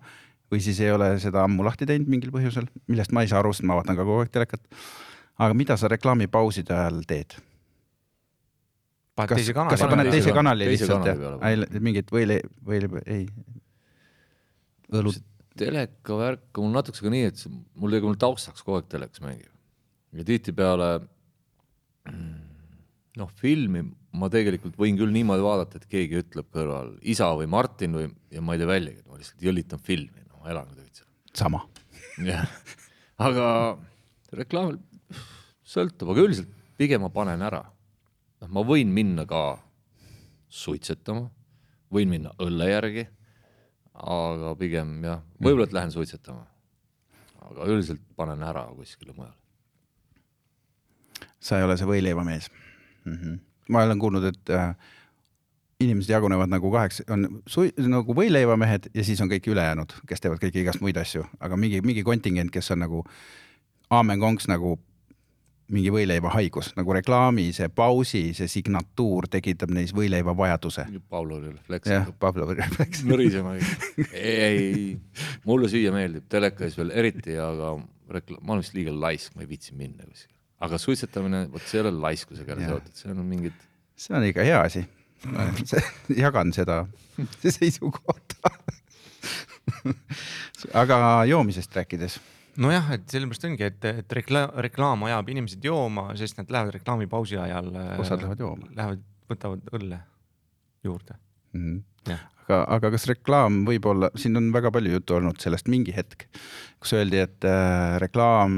või 0.52 0.62
siis 0.64 0.80
ei 0.80 0.92
ole 0.94 1.18
seda 1.20 1.44
ammu 1.44 1.66
lahti 1.66 1.86
teinud 1.90 2.08
mingil 2.10 2.32
põhjusel, 2.32 2.68
millest 2.88 3.12
ma 3.12 3.24
ei 3.24 3.28
saa 3.32 3.42
aru, 3.42 3.52
sest 3.54 3.66
ma 3.68 3.76
vaatan 3.80 3.98
ka 3.98 4.06
kogu 4.06 4.24
aeg 4.24 4.32
telekat. 4.32 4.62
aga 5.38 5.54
mida 5.58 5.78
sa 5.78 5.90
reklaamipauside 5.92 6.74
ajal 6.74 7.02
teed? 7.10 7.36
paned 9.16 9.30
kas, 9.30 9.42
teise 9.42 9.54
kas 9.54 9.80
sa 9.80 9.90
paned 9.90 10.10
Teise 10.10 10.18
teise 10.18 10.30
kan- 10.30 10.40
kanali 10.42 10.70
lihtsalt 10.72 11.04
kanali 11.04 11.20
peale 11.20 11.58
ja 11.58 11.68
ei, 11.70 11.82
mingit 11.86 12.14
võile, 12.14 12.40
võile, 12.66 13.04
ei, 13.06 13.28
õlut, 14.92 15.20
teleka 15.60 16.18
värk 16.18 16.60
on 16.60 16.68
mul 16.68 16.80
natukese 16.80 17.06
ka 17.06 17.12
nii, 17.14 17.26
et 17.30 17.44
mul 17.80 17.94
tegelikult 17.94 18.22
taustaks 18.24 18.66
kogu 18.66 18.80
aeg 18.80 18.90
telekas 18.92 19.24
mängib. 19.24 19.52
ja 20.14 20.26
tihtipeale 20.28 20.90
noh, 23.20 23.30
filmi 23.40 23.84
ma 24.18 24.30
tegelikult 24.34 24.78
võin 24.78 24.98
küll 24.98 25.14
niimoodi 25.14 25.46
vaadata, 25.46 25.80
et 25.80 25.90
keegi 25.90 26.20
ütleb 26.22 26.50
kõrval 26.54 26.94
isa 27.02 27.32
või 27.38 27.48
Martin 27.50 27.98
või, 27.98 28.10
ja 28.34 28.42
ma 28.46 28.56
ei 28.56 28.62
tee 28.62 28.70
väljagi, 28.70 29.02
et 29.02 29.10
ma 29.10 29.20
lihtsalt 29.20 29.46
jõllitan 29.46 29.82
filmi, 29.82 30.26
no 30.30 30.42
ma 30.44 30.52
elan 30.54 30.70
kuidagi 30.70 31.00
seal. 31.00 31.10
sama. 31.38 31.64
jah, 32.30 32.46
aga 33.28 33.48
reklaamil 34.38 34.78
sõltub, 35.66 36.14
aga 36.14 36.28
üldiselt 36.28 36.52
pigem 36.78 37.02
ma 37.06 37.10
panen 37.14 37.42
ära. 37.46 37.64
noh, 38.44 38.52
ma 38.54 38.66
võin 38.68 38.94
minna 38.94 39.26
ka 39.30 39.58
suitsetama, 40.54 41.30
võin 41.94 42.12
minna 42.12 42.34
õlle 42.42 42.70
järgi, 42.70 43.08
aga 43.94 44.56
pigem 44.60 44.98
jah, 45.06 45.22
võib-olla, 45.40 45.68
et 45.70 45.78
lähen 45.78 45.94
suitsetama. 45.94 46.48
aga 47.44 47.66
üldiselt 47.70 48.02
panen 48.16 48.44
ära 48.44 48.66
kuskile 48.76 49.14
mujale. 49.14 49.36
sa 51.40 51.58
ei 51.60 51.64
ole 51.64 51.78
see 51.78 51.88
võileivamees 51.88 52.50
mm. 53.06 53.14
-hmm. 53.14 53.40
ma 53.70 53.84
olen 53.84 54.00
kuulnud, 54.00 54.24
et 54.24 54.50
äh, 54.50 54.76
inimesed 55.80 56.10
jagunevad 56.10 56.50
nagu 56.50 56.72
kaheks, 56.72 57.04
on 57.10 57.42
sui- 57.48 57.74
nagu 57.78 58.16
võileivamehed 58.16 58.90
ja 58.94 59.04
siis 59.04 59.22
on 59.22 59.30
kõik 59.30 59.48
ülejäänud, 59.48 59.94
kes 60.08 60.22
teevad 60.22 60.42
kõiki 60.42 60.64
igast 60.64 60.82
muid 60.82 60.98
asju, 60.98 61.26
aga 61.40 61.58
mingi, 61.58 61.82
mingi 61.82 62.04
kontingent, 62.04 62.52
kes 62.52 62.72
on 62.72 62.80
nagu 62.80 63.04
aamen-konks 63.90 64.48
nagu 64.48 64.78
mingi 65.74 65.92
võileivahaigus, 65.94 66.74
nagu 66.78 66.94
reklaami 66.98 67.48
see 67.56 67.70
pausi, 67.74 68.24
see 68.38 68.50
signatuur 68.52 69.28
tekitab 69.32 69.74
neis 69.74 69.94
võileiva 69.96 70.36
vajaduse. 70.38 70.86
Pavlovi 71.10 71.56
refleks 71.56 71.94
jah, 71.94 72.12
Pavlovi 72.20 72.58
refleks. 72.60 73.04
nõrisema. 73.10 73.56
ei, 74.12 74.38
ei, 74.38 74.88
mulle 75.50 75.72
süüa 75.72 75.94
meeldib, 75.96 76.30
telekas 76.32 76.78
veel 76.80 76.94
eriti, 76.94 77.38
aga 77.42 77.76
rekla-, 78.14 78.40
ma 78.42 78.56
olen 78.56 78.66
vist 78.66 78.78
liiga 78.78 78.94
laisk, 78.94 79.36
ma 79.36 79.46
ei 79.46 79.52
viitsi 79.52 79.76
minna 79.78 80.06
kuskile. 80.06 80.38
aga 80.64 80.80
suitsetamine, 80.80 81.46
vot 81.52 81.66
see 81.68 81.82
ei 81.82 81.88
ole 81.88 81.96
laiskusega 82.06 82.60
seotud, 82.62 82.98
see 82.98 83.12
on 83.12 83.24
mingid 83.28 83.70
see 83.96 84.16
on 84.18 84.26
ikka 84.26 84.44
hea 84.44 84.62
asi. 84.62 84.86
jagan 86.24 86.54
seda 86.54 86.86
seisukohta. 87.56 88.52
aga 90.74 90.98
joomisest 91.28 91.76
rääkides, 91.76 92.20
nojah, 92.62 92.92
et 92.98 93.08
sellepärast 93.10 93.48
ongi, 93.50 93.68
et, 93.70 93.86
et 94.04 94.18
rekla-, 94.20 94.50
reklaam 94.68 95.08
ajab 95.10 95.32
inimesed 95.34 95.64
jooma, 95.66 96.10
sest 96.20 96.38
nad 96.42 96.52
lähevad 96.54 96.76
reklaamipausi 96.78 97.40
ajal. 97.42 97.72
Osad 98.02 98.22
lähevad 98.22 98.44
jooma. 98.46 98.70
Lähevad, 98.76 99.02
võtavad 99.32 99.74
õlle 99.74 100.04
juurde. 100.84 101.18
mm. 101.54 101.66
-hmm. 101.74 102.22
Aga, 102.44 102.64
aga 102.76 102.90
kas 102.92 103.06
reklaam 103.08 103.62
võib 103.64 103.86
olla, 103.88 104.10
siin 104.20 104.36
on 104.36 104.50
väga 104.52 104.72
palju 104.72 104.92
juttu 104.92 105.16
olnud 105.16 105.40
sellest 105.40 105.70
mingi 105.72 105.94
hetk, 105.96 106.26
kus 106.80 106.92
öeldi, 106.94 107.22
et 107.24 107.46
äh, 107.48 107.96
reklaam 108.04 108.58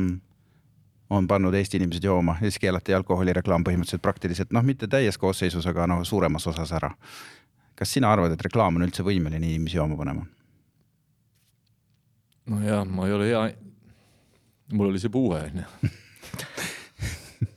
on 1.09 1.27
pannud 1.27 1.53
Eesti 1.53 1.77
inimesed 1.77 2.03
jooma 2.03 2.33
ja 2.39 2.49
siis 2.49 2.57
keelati 2.59 2.95
alkoholireklaam 2.97 3.63
põhimõtteliselt 3.63 4.01
praktiliselt 4.01 4.55
noh, 4.57 4.65
mitte 4.65 4.89
täies 4.89 5.19
koosseisus, 5.21 5.67
aga 5.69 5.85
noh, 5.87 6.01
suuremas 6.03 6.47
osas 6.47 6.71
ära. 6.73 6.89
kas 7.75 7.93
sina 7.93 8.11
arvad, 8.11 8.31
et 8.31 8.41
reklaam 8.41 8.75
on 8.75 8.87
üldse 8.87 9.03
võimeline 9.03 9.45
inimesi 9.45 9.77
jooma 9.77 9.97
panema? 9.99 10.25
nojah, 12.49 12.85
ma 12.89 13.07
ei 13.07 13.13
ole 13.13 13.29
hea, 13.29 13.45
mul 14.71 14.89
oli 14.89 14.99
see 14.99 15.09
puue 15.13 15.39
onju. 15.39 15.63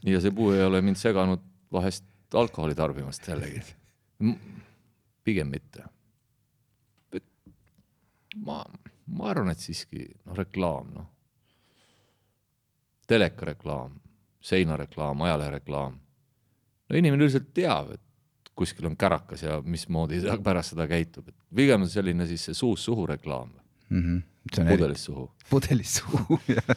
ja 0.12 0.20
see 0.20 0.34
puue 0.34 0.56
ei 0.59 0.64
ole 0.64 0.82
mind 0.84 1.00
seganud 1.00 1.44
vahest 1.72 2.04
alkoholi 2.34 2.74
tarbimast 2.74 3.28
jällegi. 3.28 3.62
pigem 5.24 5.48
mitte. 5.48 5.84
ma, 8.36 8.64
ma 9.06 9.30
arvan, 9.30 9.50
et 9.50 9.59
siiski 9.59 10.04
noh, 10.24 10.36
reklaam 10.36 10.90
noh, 10.94 11.06
telekareklaam, 13.09 13.96
seinareklaam, 14.40 15.22
ajalehereklaam. 15.22 15.96
no 16.88 16.96
inimene 16.96 17.24
üldiselt 17.24 17.50
teab, 17.54 17.94
et 17.96 18.52
kuskil 18.59 18.86
on 18.86 18.96
kärakas 18.96 19.42
ja 19.42 19.61
mismoodi 19.64 20.20
ta 20.24 20.36
pärast 20.42 20.74
seda 20.74 20.88
käitub, 20.90 21.28
et 21.28 21.36
pigem 21.54 21.86
on 21.86 21.90
selline 21.90 22.26
siis 22.26 22.48
see 22.48 22.54
suust 22.59 22.84
suhu 22.84 23.06
reklaam, 23.06 23.54
Mm 23.88 24.02
-hmm. 24.02 24.22
Pudelist 24.57 25.09
suhu. 25.11 25.28
pudelist 25.51 26.03
suhu, 26.03 26.40
jah, 26.49 26.74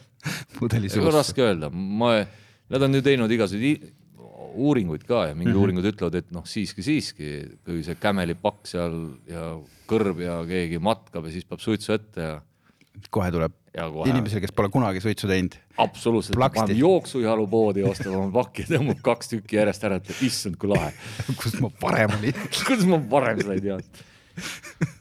pudelist 0.59 0.97
suhu. 0.97 1.11
raske 1.13 1.43
öelda, 1.45 1.71
ma, 1.71 2.13
nad 2.71 2.87
on 2.87 2.99
ju 2.99 3.03
teinud 3.05 3.31
igasuguseid 3.31 3.89
uuringuid 4.51 5.03
ka 5.07 5.25
ja 5.29 5.35
mingid 5.35 5.53
mm 5.53 5.55
-hmm. 5.55 5.61
uuringud 5.61 5.85
ütlevad, 5.93 6.15
et 6.19 6.31
noh, 6.31 6.45
siiski, 6.47 6.83
siiski, 6.83 7.31
kui 7.65 7.83
see 7.83 7.95
kämelipakk 7.95 8.67
seal 8.67 8.97
ja 9.29 9.55
kõrb 9.87 10.21
ja 10.23 10.41
keegi 10.47 10.79
matkab 10.79 11.27
ja 11.27 11.31
siis 11.31 11.47
paneb 11.47 11.63
suitsu 11.63 11.93
ette 11.95 12.21
ja, 12.21 12.37
kohe 13.09 13.31
tuleb 13.31 13.55
kohe 13.71 14.09
inimesele, 14.09 14.41
kes 14.43 14.51
pole 14.55 14.69
kunagi 14.69 15.01
suitsu 15.03 15.29
teinud, 15.31 15.55
absoluutselt 15.79 16.39
paneb 16.39 16.77
jooksujalu 16.77 17.47
poodi, 17.51 17.83
ostab 17.87 18.15
oma 18.17 18.31
pakki 18.41 18.67
tõmbab 18.67 19.03
kaks 19.05 19.31
tükki 19.31 19.61
järjest 19.61 19.87
ära, 19.87 19.99
ütleb 20.03 20.23
issand, 20.27 20.59
kui 20.59 20.71
lahe. 20.71 20.91
kust 21.39 21.61
ma 21.63 21.71
parem 21.79 22.17
olin. 22.19 22.47
kuidas 22.67 22.87
ma 22.89 22.99
varem 23.15 23.39
seda 23.39 23.55
ei 23.55 23.63
teadnud? 23.69 24.97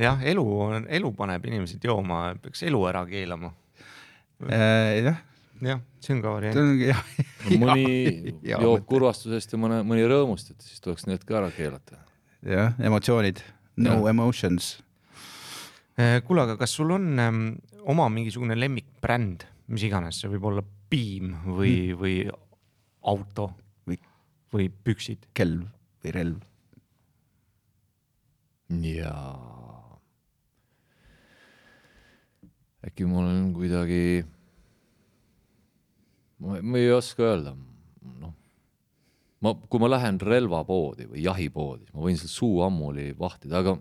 jah, 0.00 0.20
elu 0.32 0.44
on, 0.66 0.86
elu 0.98 1.12
paneb 1.16 1.46
inimesed 1.48 1.84
jooma, 1.84 2.28
peaks 2.42 2.64
elu 2.66 2.82
ära 2.90 3.04
keelama. 3.08 3.52
Äh, 4.44 5.00
jah, 5.00 5.20
jah, 5.64 5.82
see 6.04 6.16
on 6.16 6.22
ka 6.24 6.34
variant. 6.36 6.58
mõni 7.56 8.34
joob 8.52 8.86
kurvastusest 8.88 9.54
ja 9.56 9.60
mõne, 9.60 9.82
mõni 9.86 10.04
rõõmust, 10.08 10.52
et 10.52 10.66
siis 10.66 10.82
tuleks 10.84 11.06
need 11.08 11.24
ka 11.28 11.40
ära 11.40 11.52
keelata. 11.54 12.02
jah, 12.46 12.74
emotsioonid, 12.78 13.40
no 13.80 14.00
ja. 14.02 14.10
emotions. 14.12 14.74
Eh, 15.96 16.18
kuule, 16.28 16.44
aga 16.44 16.58
kas 16.60 16.74
sul 16.76 16.92
on 16.92 17.06
ähm, 17.22 17.44
oma 17.88 18.10
mingisugune 18.12 18.58
lemmikbränd, 18.58 19.46
mis 19.72 19.86
iganes, 19.88 20.20
see 20.20 20.28
võib 20.34 20.50
olla 20.50 20.64
piim 20.92 21.32
või 21.46 21.72
mm., 21.94 22.02
või 22.02 22.18
auto 23.06 23.48
Või- 23.88 24.02
või 24.52 24.68
püksid? 24.68 25.30
kelv 25.34 25.64
või 26.04 26.12
relv. 26.14 26.44
jaa. 28.82 29.75
Äkki 32.86 33.06
mul 33.08 33.26
on 33.26 33.52
kuidagi, 33.56 34.24
ma, 36.42 36.60
ma 36.62 36.78
ei 36.80 36.92
oska 36.94 37.24
öelda, 37.26 37.54
noh. 38.20 38.34
ma, 39.42 39.54
kui 39.66 39.82
ma 39.82 39.90
lähen 39.90 40.20
relvapoodi 40.22 41.08
või 41.10 41.24
jahipoodi, 41.26 41.90
ma 41.92 42.06
võin 42.06 42.18
seal 42.20 42.32
suu 42.32 42.62
ammuli 42.66 43.10
vahtida, 43.18 43.62
aga 43.62 43.76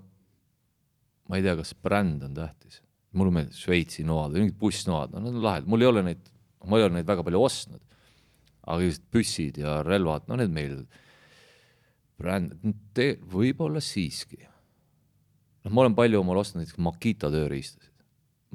ma 1.30 1.40
ei 1.40 1.46
tea, 1.46 1.56
kas 1.60 1.76
bränd 1.82 2.26
on 2.26 2.36
tähtis. 2.38 2.82
mulle 3.16 3.32
meeldivad 3.32 3.56
Šveitsi 3.56 4.04
noad 4.04 4.34
või 4.34 4.42
mingid 4.44 4.58
bussnoad, 4.60 5.14
no 5.14 5.22
need 5.24 5.38
on 5.38 5.46
lahedad, 5.46 5.70
mul 5.72 5.86
ei 5.86 5.88
ole 5.88 6.02
neid, 6.04 6.26
ma 6.68 6.80
ei 6.80 6.84
ole 6.84 6.98
neid 6.98 7.08
väga 7.08 7.24
palju 7.24 7.42
ostnud. 7.48 7.82
aga 8.66 8.82
sellised 8.82 9.06
püssid 9.14 9.60
ja 9.62 9.78
relvad, 9.86 10.26
no 10.28 10.36
need 10.42 10.52
meil 10.52 10.80
bränd, 12.20 12.58
võib-olla 13.32 13.82
siiski. 13.84 14.42
noh, 15.64 15.72
ma 15.72 15.86
olen 15.86 15.96
palju 15.96 16.20
omale 16.20 16.42
ostnud 16.44 16.64
näiteks 16.64 16.82
Makita 16.82 17.32
tööriistasid. 17.32 17.95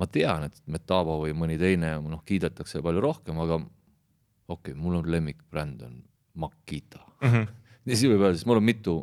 Ma 0.00 0.08
tean, 0.08 0.48
et 0.48 0.62
Metabo 0.72 1.18
või 1.24 1.34
mõni 1.36 1.58
teine, 1.60 1.94
noh, 2.00 2.22
kiidetakse 2.26 2.80
palju 2.84 3.02
rohkem, 3.04 3.38
aga 3.44 3.60
okei 3.60 4.72
okay,, 4.72 4.74
mul 4.74 5.00
on 5.00 5.10
lemmikbränd 5.12 5.82
on 5.86 5.98
Makita 6.40 7.02
mm. 7.20 7.28
-hmm. 7.28 7.48
ja 7.84 7.96
siis 7.96 8.10
võib 8.10 8.24
öelda, 8.24 8.38
sest 8.38 8.48
mul 8.48 8.60
on 8.62 8.66
mitu, 8.66 8.96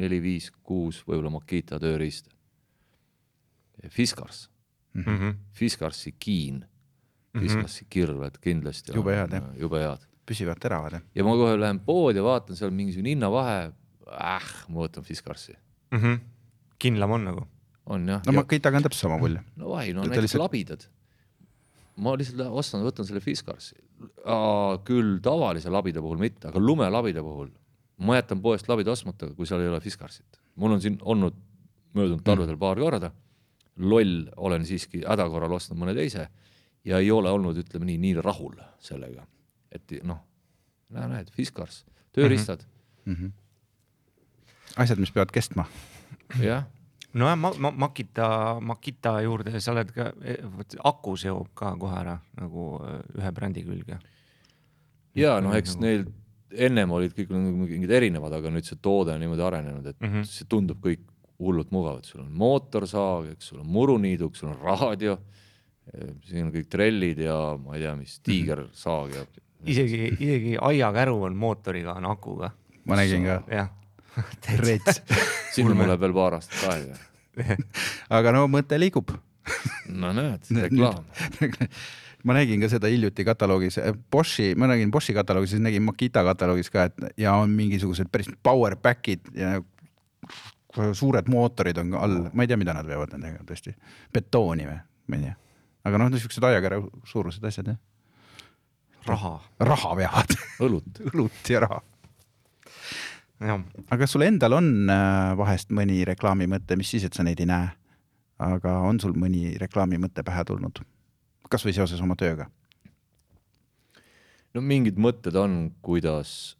neli, 0.00 0.20
viis, 0.22 0.50
kuus 0.62 1.02
võib-olla 1.06 1.32
Makita 1.34 1.80
tööriista. 1.82 2.30
Fiskars 3.88 4.50
mm, 4.92 5.02
-hmm. 5.04 5.34
Fiskarsi 5.52 6.14
kiin, 6.18 6.64
Fiskarsi 7.38 7.86
kirved 7.88 8.38
kindlasti. 8.40 8.92
jube 8.94 9.16
head 9.16 9.32
jah. 9.32 9.44
jube 9.56 9.78
head. 9.80 10.06
püsivad 10.26 10.60
teravad 10.60 10.92
jah. 10.92 11.02
ja 11.14 11.24
ma 11.24 11.30
kohe 11.30 11.60
lähen 11.60 11.80
poodi 11.80 12.18
ja 12.18 12.24
vaatan 12.24 12.56
seal 12.56 12.70
mingisugune 12.70 13.14
hinnavahe, 13.14 13.72
äh, 14.12 14.50
ma 14.68 14.84
võtan 14.86 15.04
Fiskarsi 15.04 15.56
mm. 15.90 15.98
-hmm. 15.98 16.20
kindlam 16.78 17.10
on 17.10 17.24
nagu? 17.24 17.46
On 17.90 18.08
jah. 18.14 18.24
no 18.26 18.36
Makitaga 18.38 18.80
on 18.80 18.86
täpselt 18.86 19.06
sama 19.08 19.20
mulje. 19.20 19.42
no 19.60 19.74
vahi, 19.74 19.94
no 19.96 20.06
näiteks 20.06 20.28
lihtsalt... 20.28 20.44
labidad. 20.46 20.88
ma 21.96 22.16
lihtsalt 22.18 22.42
ostan, 22.62 22.84
võtan 22.86 23.08
selle 23.08 23.22
Fiskarsi. 23.24 23.76
küll 24.88 25.18
tavalise 25.24 25.72
labida 25.72 26.02
puhul 26.04 26.20
mitte, 26.22 26.48
aga 26.48 26.62
lumelabida 26.62 27.24
puhul 27.26 27.50
ma 28.00 28.16
jätan 28.16 28.40
poest 28.42 28.68
labida 28.70 28.94
ostmata, 28.94 29.32
kui 29.36 29.48
seal 29.48 29.64
ei 29.64 29.72
ole 29.72 29.80
Fiskarsit. 29.80 30.40
mul 30.56 30.78
on 30.78 30.80
siin 30.82 30.98
olnud 31.02 31.36
möödunud 31.94 32.24
talvedel 32.24 32.58
paar 32.58 32.78
korda 32.78 33.10
loll 33.80 34.30
olen 34.36 34.66
siiski 34.66 35.02
häda 35.06 35.26
korral 35.32 35.52
ostnud 35.56 35.78
mõne 35.80 35.94
teise 35.96 36.28
ja 36.84 36.98
ei 37.00 37.10
ole 37.12 37.30
olnud, 37.30 37.58
ütleme 37.60 37.88
nii, 37.88 37.98
nii 38.00 38.24
rahul 38.24 38.56
sellega. 38.82 39.26
et 39.72 39.92
noh, 40.02 40.18
näe, 40.90 41.06
näed, 41.08 41.30
Fiskars, 41.34 41.84
tööriistad 42.12 42.64
mm. 43.04 43.14
-hmm. 43.14 43.30
asjad, 44.76 44.98
mis 44.98 45.12
peavad 45.12 45.30
kestma. 45.30 45.66
jah. 46.40 46.66
Nojah, 47.12 47.36
ma, 47.36 47.52
ma, 47.58 47.70
Makita, 47.86 48.28
Makita 48.60 49.16
juurde 49.24 49.60
sa 49.60 49.74
oled 49.74 49.92
ka, 49.94 50.10
aku 50.84 51.16
seob 51.18 51.52
ka 51.58 51.74
kohe 51.80 52.00
ära 52.00 52.16
nagu 52.38 52.72
äh, 52.86 53.00
ühe 53.18 53.32
brändi 53.36 53.64
külge. 53.66 53.98
ja 55.18 55.38
noh, 55.42 55.54
eks 55.56 55.76
nagu... 55.76 55.86
neil 55.86 56.04
ennem 56.50 56.90
olid 56.90 57.14
kõik 57.14 57.30
mingid 57.30 57.90
erinevad, 57.94 58.34
aga 58.34 58.50
nüüd 58.50 58.66
see 58.66 58.78
toode 58.82 59.14
on 59.14 59.22
niimoodi 59.22 59.44
arenenud, 59.46 59.86
et 59.86 59.98
mm 60.00 60.08
-hmm. 60.08 60.26
see 60.26 60.46
tundub 60.50 60.80
kõik 60.82 61.04
hullult 61.40 61.70
mugav, 61.72 61.98
et 61.98 62.04
sul 62.04 62.20
on 62.24 62.32
mootorsaag, 62.32 63.30
eks 63.34 63.52
sul 63.52 63.60
on 63.62 63.68
muruniiduk, 63.70 64.36
sul 64.36 64.50
on 64.50 64.58
raadio, 64.60 65.16
siin 66.26 66.46
on 66.46 66.52
kõik 66.54 66.68
trellid 66.70 67.18
ja 67.18 67.36
ma 67.58 67.76
ei 67.76 67.84
tea, 67.84 67.94
mis 67.96 68.18
tiigersaag 68.26 69.14
ja. 69.14 69.24
isegi, 69.64 70.02
isegi 70.18 70.56
aiakäru 70.60 71.22
on 71.22 71.36
mootoriga, 71.36 71.96
on 71.98 72.10
akuga. 72.10 72.50
ma 72.84 72.96
nägin 72.96 73.24
ka. 73.24 73.42
jah. 73.50 73.70
rets. 74.66 75.02
sinna 75.54 75.74
mul 75.74 75.90
läheb 75.90 76.04
veel 76.06 76.16
paar 76.16 76.38
aastat 76.38 76.68
aega 76.74 77.56
aga 78.18 78.36
no 78.36 78.46
mõte 78.50 78.78
liigub 78.80 79.14
no 79.88 80.12
näed, 80.16 80.46
reklaam 80.66 81.04
ma 82.24 82.36
nägin 82.36 82.60
ka 82.60 82.68
seda 82.68 82.90
hiljuti 82.90 83.24
kataloogis, 83.24 83.78
Boschi, 84.12 84.54
ma 84.58 84.68
nägin 84.70 84.90
Boschi 84.90 85.14
kataloogis, 85.16 85.54
siis 85.54 85.62
nägin 85.62 85.82
Makita 85.82 86.24
kataloogis 86.24 86.70
ka, 86.70 86.88
et 86.90 87.20
ja 87.20 87.34
on 87.40 87.52
mingisugused 87.56 88.10
päris 88.12 88.28
power 88.42 88.76
back'id 88.76 89.30
ja 89.34 89.60
suured 90.92 91.28
mootorid 91.28 91.80
on 91.82 91.94
all, 91.98 92.18
ma 92.32 92.44
ei 92.44 92.50
tea, 92.50 92.58
mida 92.60 92.74
nad 92.76 92.86
veavad 92.86 93.14
nendega 93.16 93.44
tõesti, 93.46 93.74
betooni 94.14 94.68
või, 94.68 94.76
ma 95.10 95.18
ei 95.18 95.24
tea. 95.28 95.38
aga 95.88 96.02
noh, 96.02 96.10
niisugused 96.12 96.46
aiakärra 96.50 96.82
suurused 97.08 97.44
asjad 97.48 97.72
jah. 97.72 97.80
raha. 99.08 99.34
raha 99.72 99.96
veavad 99.96 100.36
õlut 100.60 101.02
õlut 101.10 101.54
ja 101.54 101.64
raha. 101.66 101.80
Aga 103.40 103.98
kas 104.02 104.14
sul 104.14 104.26
endal 104.26 104.58
on 104.58 104.70
äh, 104.92 105.32
vahest 105.40 105.72
mõni 105.74 106.02
reklaamimõte, 106.08 106.76
mis 106.76 106.92
siis, 106.92 107.06
et 107.08 107.16
sa 107.16 107.24
neid 107.26 107.40
ei 107.40 107.48
näe, 107.48 107.70
aga 108.40 108.78
on 108.88 109.00
sul 109.00 109.16
mõni 109.16 109.56
reklaamimõte 109.60 110.24
pähe 110.26 110.44
tulnud, 110.48 110.82
kasvõi 111.52 111.76
seoses 111.76 112.02
oma 112.04 112.18
tööga? 112.20 112.50
no 114.54 114.62
mingid 114.66 114.98
mõtted 114.98 115.36
on, 115.38 115.70
kuidas, 115.84 116.56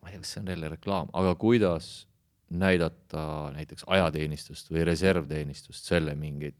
ma 0.00 0.08
ei 0.08 0.16
tea, 0.16 0.22
kas 0.22 0.34
see 0.34 0.42
on 0.42 0.52
jälle 0.54 0.70
reklaam, 0.72 1.10
aga 1.12 1.34
kuidas 1.40 2.08
näidata 2.48 3.50
näiteks 3.52 3.84
ajateenistust 3.86 4.70
või 4.72 4.86
reservteenistust, 4.88 5.84
selle 5.84 6.14
mingeid 6.16 6.56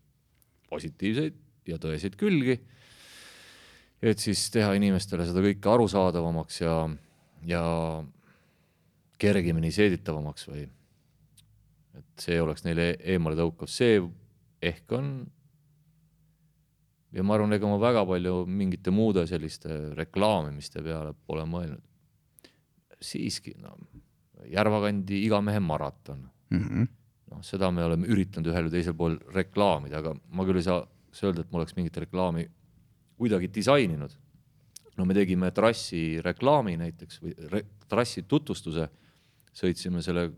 positiivseid 0.69 1.39
ja 1.69 1.79
tõeseid 1.81 2.19
külgi. 2.21 2.59
et 4.03 4.21
siis 4.21 4.45
teha 4.55 4.75
inimestele 4.77 5.25
seda 5.27 5.41
kõike 5.43 5.73
arusaadavamaks 5.73 6.61
ja, 6.61 6.75
ja 7.49 7.63
kergemini 9.19 9.71
seeditavamaks 9.75 10.49
või 10.49 10.65
et 11.99 12.23
see 12.23 12.39
oleks 12.41 12.65
neile 12.67 12.93
eemale 12.99 13.39
tõukav, 13.39 13.71
see 13.71 13.99
ehk 14.63 14.95
on. 14.95 15.11
ja 17.15 17.25
ma 17.25 17.35
arvan, 17.35 17.55
ega 17.57 17.71
ma 17.71 17.79
väga 17.83 18.05
palju 18.07 18.43
mingite 18.47 18.93
muude 18.95 19.25
selliste 19.27 19.95
reklaamimiste 19.99 20.83
peale 20.85 21.15
pole 21.27 21.47
mõelnud. 21.49 21.83
siiski, 23.01 23.55
no 23.63 23.77
Järvakandi 24.49 25.19
iga 25.27 25.41
mehe 25.43 25.59
maraton 25.61 26.21
mm. 26.51 26.59
-hmm. 26.59 26.87
noh, 27.31 27.43
seda 27.43 27.71
me 27.75 27.83
oleme 27.85 28.07
üritanud 28.07 28.51
ühel 28.53 28.69
või 28.69 28.75
teisel 28.75 28.95
pool 28.95 29.19
reklaamida, 29.35 29.99
aga 29.99 30.15
ma 30.31 30.47
küll 30.47 30.61
ei 30.61 30.67
saa 30.67 30.85
öelda, 31.23 31.43
et 31.43 31.53
ma 31.53 31.59
oleks 31.59 31.75
mingit 31.77 31.97
reklaami 31.97 32.47
kuidagi 33.19 33.51
disaininud. 33.55 34.11
no 34.97 35.05
me 35.05 35.15
tegime 35.15 35.51
trassi 35.51 36.21
reklaami 36.23 36.77
näiteks 36.77 37.21
või 37.23 37.63
trassi 37.89 38.23
tutvustuse, 38.23 38.89
sõitsime 39.59 40.03
selle 40.05 40.29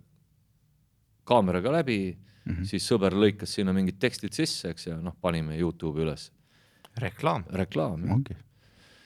kaameraga 1.28 1.72
läbi 1.78 2.00
mm, 2.10 2.52
-hmm. 2.52 2.68
siis 2.72 2.86
sõber 2.88 3.14
lõikas 3.14 3.58
sinna 3.58 3.74
mingid 3.76 4.00
tekstid 4.02 4.36
sisse, 4.36 4.72
eks, 4.72 4.86
ja 4.90 4.98
noh, 5.00 5.16
panime 5.20 5.58
Youtube'i 5.58 6.06
üles. 6.06 6.30
reklaam. 6.98 7.44
reklaam, 7.52 8.06
jah 8.06 8.20
okay 8.20 8.46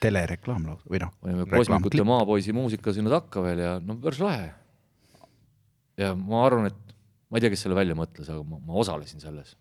telereklaam 0.04 0.66
lausa 0.68 0.90
või 0.90 1.00
noh. 1.00 1.12
panime 1.22 1.46
Kosmikute 1.48 2.04
maapoisi 2.04 2.52
muusika 2.52 2.92
sinna 2.92 3.12
takka 3.12 3.42
veel 3.44 3.62
ja 3.62 3.70
no 3.80 3.96
päris 4.02 4.20
lahe 4.20 4.50
ja 6.00 6.14
ma 6.18 6.44
arvan, 6.46 6.68
et 6.70 6.96
ma 7.30 7.38
ei 7.38 7.44
tea, 7.44 7.52
kes 7.54 7.64
selle 7.66 7.78
välja 7.78 7.96
mõtles, 7.98 8.28
aga 8.30 8.42
ma, 8.46 8.60
ma 8.62 8.80
osalesin 8.82 9.22
selles. 9.22 9.54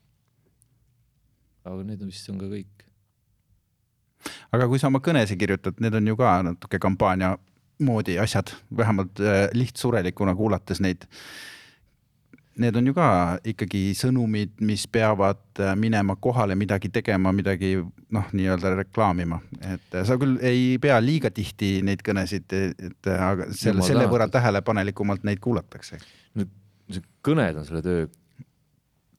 aga 1.63 1.79
need 1.87 2.01
on 2.03 2.11
vist 2.11 2.29
on 2.29 2.41
ka 2.41 2.49
kõik. 2.51 2.85
aga 4.57 4.67
kui 4.71 4.81
sa 4.81 4.89
oma 4.91 5.01
kõnesid 5.03 5.39
kirjutad, 5.39 5.79
need 5.83 5.95
on 5.99 6.11
ju 6.11 6.19
ka 6.19 6.35
natuke 6.49 6.81
kampaania 6.81 7.35
moodi 7.85 8.17
asjad, 8.21 8.53
vähemalt 8.77 9.21
äh, 9.23 9.47
lihtsurelikuna 9.53 10.35
kuulates 10.35 10.81
neid. 10.83 11.07
Need 12.61 12.75
on 12.77 12.85
ju 12.85 12.93
ka 12.93 13.05
ikkagi 13.49 13.95
sõnumid, 13.97 14.51
mis 14.61 14.83
peavad 14.87 15.41
äh, 15.59 15.73
minema 15.79 16.15
kohale, 16.21 16.55
midagi 16.59 16.91
tegema, 16.93 17.31
midagi 17.33 17.75
noh, 18.13 18.27
nii-öelda 18.31 18.75
reklaamima, 18.83 19.39
et 19.61 19.95
äh, 19.97 20.05
sa 20.05 20.19
küll 20.21 20.37
ei 20.45 20.75
pea 20.81 20.99
liiga 21.01 21.33
tihti 21.33 21.79
neid 21.85 22.05
kõnesid, 22.05 22.53
et 22.53 23.13
aga 23.13 23.49
selle, 23.57 23.85
selle 23.85 24.05
võrra 24.11 24.29
tähelepanelikumalt 24.31 25.25
neid 25.25 25.41
kuulatakse 25.41 26.01
nüüd 26.37 26.51
see 26.91 27.03
kõned 27.25 27.57
on 27.59 27.67
selle 27.67 27.81
töö 27.85 28.05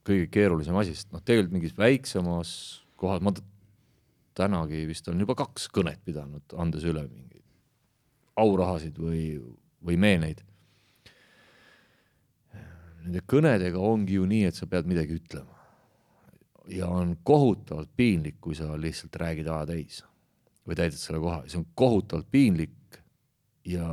kõige 0.05 0.29
keerulisem 0.33 0.77
asi, 0.77 0.95
sest 0.97 1.13
noh, 1.15 1.23
tegelikult 1.25 1.57
mingis 1.57 1.77
väiksemas 1.79 2.51
kohas, 3.01 3.23
ma 3.25 3.33
tänagi 4.37 4.85
vist 4.89 5.09
olen 5.09 5.23
juba 5.25 5.37
kaks 5.39 5.71
kõnet 5.73 6.03
pidanud, 6.05 6.45
andes 6.61 6.85
üle 6.89 7.07
mingeid 7.07 7.34
aurahasid 8.41 8.99
või, 8.99 9.39
või 9.85 9.99
meeneid. 10.01 10.43
Nende 13.05 13.21
kõnedega 13.29 13.81
ongi 13.81 14.17
ju 14.17 14.25
nii, 14.29 14.47
et 14.49 14.57
sa 14.57 14.67
pead 14.71 14.89
midagi 14.89 15.19
ütlema. 15.19 15.53
ja 16.73 16.87
on 16.89 17.11
kohutavalt 17.23 17.91
piinlik, 17.97 18.39
kui 18.41 18.55
sa 18.57 18.71
lihtsalt 18.81 19.17
räägid 19.21 19.49
aja 19.53 19.67
täis 19.69 19.99
või 20.65 20.79
täidad 20.79 20.97
selle 20.97 21.21
koha, 21.21 21.43
see 21.45 21.59
on 21.61 21.67
kohutavalt 21.77 22.31
piinlik 22.33 22.97
ja 23.69 23.85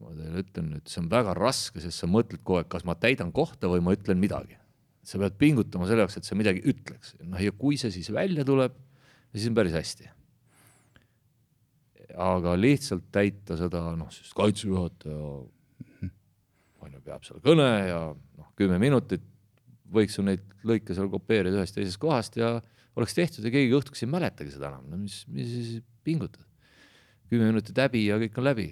ma 0.00 0.12
teile 0.14 0.44
ütlen, 0.44 0.70
et 0.78 0.90
see 0.90 1.02
on 1.02 1.10
väga 1.10 1.34
raske, 1.34 1.82
sest 1.82 2.04
sa 2.04 2.08
mõtled 2.10 2.44
kogu 2.44 2.60
aeg, 2.60 2.70
kas 2.70 2.86
ma 2.86 2.94
täidan 2.94 3.32
kohta 3.34 3.70
või 3.72 3.82
ma 3.84 3.96
ütlen 3.96 4.20
midagi. 4.22 4.56
sa 5.02 5.18
pead 5.18 5.34
pingutama 5.40 5.86
selle 5.88 6.04
jaoks, 6.04 6.18
et 6.20 6.28
sa 6.28 6.36
midagi 6.38 6.60
ütleks, 6.70 7.14
noh 7.24 7.40
ja 7.40 7.50
kui 7.56 7.78
see 7.80 7.90
siis 7.90 8.12
välja 8.14 8.44
tuleb, 8.46 8.76
siis 9.32 9.48
on 9.48 9.56
päris 9.56 9.74
hästi. 9.74 10.10
Aga 12.16 12.56
lihtsalt 12.58 13.06
täita 13.12 13.56
seda, 13.60 13.82
noh, 13.98 14.10
sest 14.14 14.34
kaitsejuhataja 14.38 15.18
on 16.80 16.94
ju, 16.96 17.00
peab 17.04 17.24
seal 17.26 17.42
kõne 17.44 17.68
ja 17.88 18.00
noh, 18.14 18.50
kümme 18.58 18.80
minutit, 18.82 19.24
võiks 19.90 20.18
ju 20.18 20.24
neid 20.26 20.44
lõike 20.66 20.94
seal 20.96 21.10
kopeerida 21.12 21.60
ühest 21.60 21.76
teisest 21.76 22.00
kohast 22.00 22.38
ja 22.38 22.56
oleks 22.98 23.16
tehtud 23.16 23.46
ja 23.46 23.52
keegi 23.54 23.74
õhtuks 23.76 24.04
ei 24.04 24.10
mäletagi 24.10 24.54
seda 24.54 24.70
enam, 24.72 24.86
no 24.90 25.00
mis, 25.00 25.22
mis 25.30 25.50
siis 25.50 25.84
pingutad. 26.06 26.46
kümme 27.30 27.50
minutit 27.52 27.78
häbi 27.78 28.06
ja 28.08 28.18
kõik 28.18 28.38
on 28.40 28.46
läbi 28.48 28.68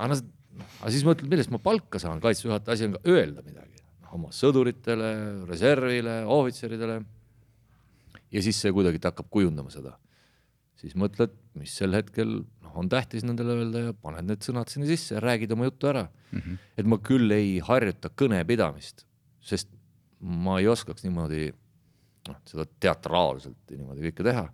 aga 0.00 0.10
noh, 0.12 0.22
aga 0.80 0.92
siis 0.92 1.06
mõtled, 1.06 1.28
millest 1.30 1.52
ma 1.52 1.60
palka 1.62 2.00
saan, 2.02 2.20
kaitsejuhataja 2.22 2.76
asi 2.76 2.88
on 2.88 2.96
ka 2.96 3.02
öelda 3.10 3.44
midagi. 3.46 3.80
noh, 4.04 4.12
oma 4.18 4.30
sõduritele, 4.34 5.10
reservile, 5.48 6.20
ohvitseridele. 6.26 7.00
ja 8.30 8.42
siis 8.44 8.60
see 8.60 8.72
kuidagi 8.72 9.02
hakkab 9.02 9.28
kujundama 9.30 9.72
seda. 9.72 9.96
Siis 10.80 10.96
mõtled, 10.98 11.32
mis 11.58 11.74
sel 11.76 11.94
hetkel 11.96 12.40
noh, 12.40 12.72
on 12.80 12.88
tähtis 12.92 13.26
nendele 13.26 13.58
öelda 13.58 13.84
ja 13.88 13.96
paned 13.96 14.28
need 14.28 14.44
sõnad 14.46 14.70
sinna 14.72 14.88
sisse 14.88 15.16
ja 15.16 15.24
räägid 15.24 15.52
oma 15.56 15.68
jutu 15.68 15.90
ära 15.90 16.06
mm. 16.08 16.38
-hmm. 16.38 16.60
et 16.80 16.88
ma 16.88 17.00
küll 17.10 17.36
ei 17.36 17.58
harjuta 17.64 18.12
kõnepidamist, 18.22 19.04
sest 19.40 19.70
ma 20.20 20.58
ei 20.60 20.68
oskaks 20.70 21.04
niimoodi 21.06 21.50
noh, 22.28 22.40
seda 22.48 22.66
teatraalselt 22.80 23.76
niimoodi 23.76 24.08
kõike 24.08 24.26
teha 24.26 24.48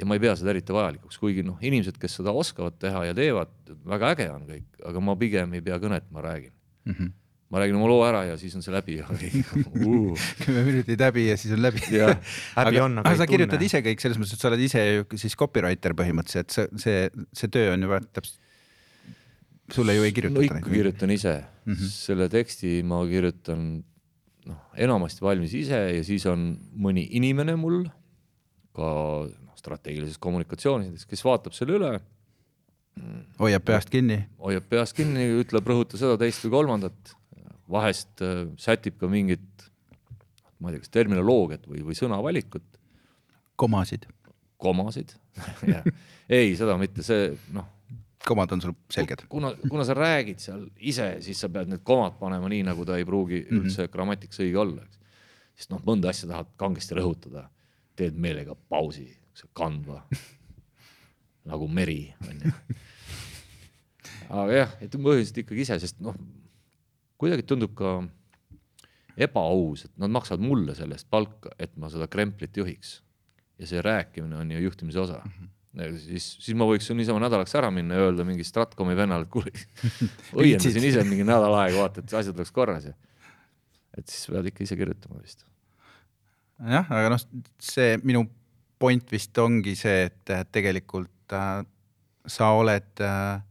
ja 0.00 0.08
ma 0.08 0.16
ei 0.16 0.22
pea 0.22 0.34
seda 0.38 0.54
eriti 0.54 0.74
vajalikuks, 0.74 1.18
kuigi 1.20 1.44
noh, 1.44 1.58
inimesed, 1.60 1.98
kes 2.00 2.18
seda 2.20 2.32
oskavad 2.36 2.78
teha 2.80 3.04
ja 3.10 3.16
teevad, 3.16 3.52
väga 3.88 4.14
äge 4.14 4.28
on 4.32 4.46
kõik, 4.48 4.68
aga 4.88 5.02
ma 5.04 5.16
pigem 5.20 5.56
ei 5.58 5.64
pea 5.64 5.76
kõnet, 5.82 6.06
ma 6.14 6.24
räägin 6.24 6.52
mm. 6.52 6.94
-hmm. 6.94 7.12
Ma 7.50 7.58
räägin 7.58 7.78
oma 7.78 7.88
loo 7.90 8.02
ära 8.06 8.22
ja 8.28 8.36
siis 8.38 8.54
on 8.54 8.62
see 8.62 8.74
läbi 8.74 9.00
uh. 9.02 9.10
kümme 10.44 10.62
minutit 10.68 11.00
häbi 11.02 11.26
ja 11.28 11.36
siis 11.40 11.54
on 11.56 11.64
läbi. 11.64 11.82
häbi 11.90 12.82
on, 12.82 13.00
aga 13.02 13.10
aga 13.10 13.18
sa 13.18 13.26
kirjutad 13.30 13.58
tunne. 13.58 13.70
ise 13.70 13.82
kõik 13.86 14.04
selles 14.04 14.20
mõttes, 14.20 14.36
et 14.36 14.44
sa 14.44 14.50
oled 14.52 14.62
ise 14.66 14.84
ju 14.86 15.08
siis 15.18 15.34
copywriter 15.38 15.96
põhimõtteliselt, 15.98 16.54
see, 16.54 16.68
see, 16.84 17.26
see 17.36 17.52
töö 17.52 17.74
on 17.74 17.88
juba 17.88 18.00
täpselt, 18.06 18.38
sulle 19.74 19.94
ju 19.94 20.06
ei 20.06 20.12
no 20.12 20.18
kirjutata 20.18 20.46
ikka. 20.60 20.70
kirjutan 20.70 21.14
ise 21.14 21.34
mm, 21.40 21.74
-hmm. 21.74 21.92
selle 21.94 22.28
teksti 22.30 22.80
ma 22.86 23.02
kirjutan 23.10 23.66
noh, 24.46 24.62
enamasti 24.86 25.26
valmis 25.26 25.54
ise 25.54 25.82
ja 25.96 26.06
siis 26.06 26.26
on 26.30 26.52
mõni 26.74 27.06
inimene 27.18 27.56
mul 27.58 27.82
ka 28.76 28.90
noh, 29.26 29.54
strateegilises 29.58 30.18
kommunikatsioonis 30.22 30.90
näiteks, 30.92 31.10
kes 31.10 31.26
vaatab 31.26 31.56
selle 31.56 31.78
üle, 31.78 31.92
hoiab 33.40 33.64
peast 33.66 33.90
kinni. 33.92 34.22
hoiab 34.42 34.66
peast 34.70 34.96
kinni, 34.96 35.26
ütleb, 35.42 35.66
rõhuta 35.66 35.98
seda, 36.00 36.16
teist 36.20 36.44
või 36.46 36.54
kolmandat, 36.58 37.14
vahest 37.70 38.22
äh, 38.26 38.46
sätib 38.60 38.98
ka 39.00 39.08
mingit 39.10 39.66
ma 40.60 40.68
ei 40.70 40.76
tea, 40.76 40.84
kas 40.84 40.92
terminoloogiat 40.92 41.64
või, 41.70 41.80
või 41.86 41.96
sõnavalikut, 41.96 42.64
komasid, 43.60 44.04
komasid 44.60 45.14
ei, 46.28 46.52
seda 46.58 46.74
mitte, 46.80 47.04
see 47.06 47.30
noh, 47.56 47.68
komad 48.26 48.52
on 48.52 48.60
sul 48.60 48.74
selged. 48.92 49.22
kuna, 49.32 49.54
kuna 49.70 49.86
sa 49.88 49.94
räägid 49.96 50.42
seal 50.42 50.66
ise, 50.76 51.14
siis 51.24 51.40
sa 51.40 51.48
pead 51.52 51.70
need 51.72 51.80
komad 51.86 52.18
panema 52.20 52.50
nii, 52.52 52.66
nagu 52.68 52.84
ta 52.84 52.98
ei 53.00 53.06
pruugi 53.08 53.44
Mhm. 53.46 53.62
üldse 53.62 53.88
grammatikas 53.92 54.42
õige 54.44 54.60
olla, 54.60 54.84
eks. 54.84 54.98
sest 55.62 55.72
noh, 55.72 55.80
mõnda 55.86 56.12
asja 56.12 56.28
tahad 56.28 56.50
kangesti 56.60 56.98
rõhutada, 56.98 57.46
teed 57.96 58.16
meelega 58.20 58.54
pausi, 58.68 59.08
kandva 59.56 60.02
nagu 61.48 61.68
meri, 61.72 62.10
onju. 62.28 62.52
aga 64.42 64.52
jah, 64.52 64.74
et 64.84 64.92
põhiliselt 64.92 65.40
ikkagi 65.42 65.64
ise, 65.64 65.78
sest 65.80 66.00
noh, 66.04 66.16
kuidagi 67.20 67.44
tundub 67.46 67.74
ka 67.78 67.98
ebaaus, 69.20 69.84
et 69.86 69.94
nad 70.00 70.12
maksavad 70.12 70.42
mulle 70.44 70.74
selle 70.78 70.96
eest 70.96 71.08
palka, 71.12 71.52
et 71.60 71.72
ma 71.80 71.90
seda 71.92 72.08
kremplit 72.10 72.56
juhiks. 72.56 73.00
ja 73.60 73.66
see 73.68 73.82
rääkimine 73.84 74.38
on 74.40 74.52
ju 74.54 74.58
juhtimise 74.62 75.00
osa 75.00 75.18
mm. 75.24 75.32
-hmm. 75.32 75.96
siis, 76.00 76.28
siis 76.40 76.56
ma 76.56 76.64
võiks 76.64 76.88
ju 76.88 76.94
niisama 76.96 77.20
nädalaks 77.20 77.54
ära 77.54 77.70
minna 77.70 77.94
ja 77.94 78.06
öelda 78.06 78.24
mingi 78.24 78.44
Stratkomi 78.44 78.96
vennale, 78.96 79.26
et 79.26 79.30
kuule, 79.30 79.52
õiendasin 80.40 80.84
ise 80.88 81.04
mingi 81.04 81.24
nädal 81.28 81.54
aega, 81.54 81.76
vaata, 81.82 82.00
et 82.00 82.14
asjad 82.14 82.36
oleks 82.36 82.52
korras 82.56 82.86
ja. 82.88 82.94
et 83.98 84.08
siis 84.08 84.32
pead 84.32 84.48
ikka 84.48 84.64
ise 84.64 84.76
kirjutama 84.80 85.20
vist. 85.20 85.44
jah, 86.58 86.88
aga 86.88 87.12
noh, 87.12 87.26
see 87.60 87.98
minu 88.02 88.24
point 88.78 89.12
vist 89.12 89.38
ongi 89.38 89.76
see, 89.76 90.08
et 90.08 90.34
et 90.38 90.52
tegelikult 90.52 91.36
äh, 91.36 91.60
sa 92.26 92.52
oled 92.56 93.04
äh,, 93.04 93.44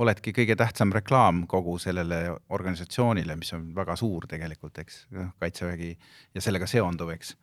oledki 0.00 0.32
kõige 0.34 0.56
tähtsam 0.58 0.92
reklaam 0.94 1.44
kogu 1.50 1.76
sellele 1.82 2.20
organisatsioonile, 2.56 3.36
mis 3.36 3.52
on 3.56 3.68
väga 3.76 3.96
suur 4.00 4.26
tegelikult, 4.30 4.78
eks, 4.82 5.02
noh, 5.16 5.32
kaitsevägi 5.42 5.90
ja 6.34 6.44
sellega 6.44 6.68
seonduv, 6.70 7.12
eks. 7.16 7.34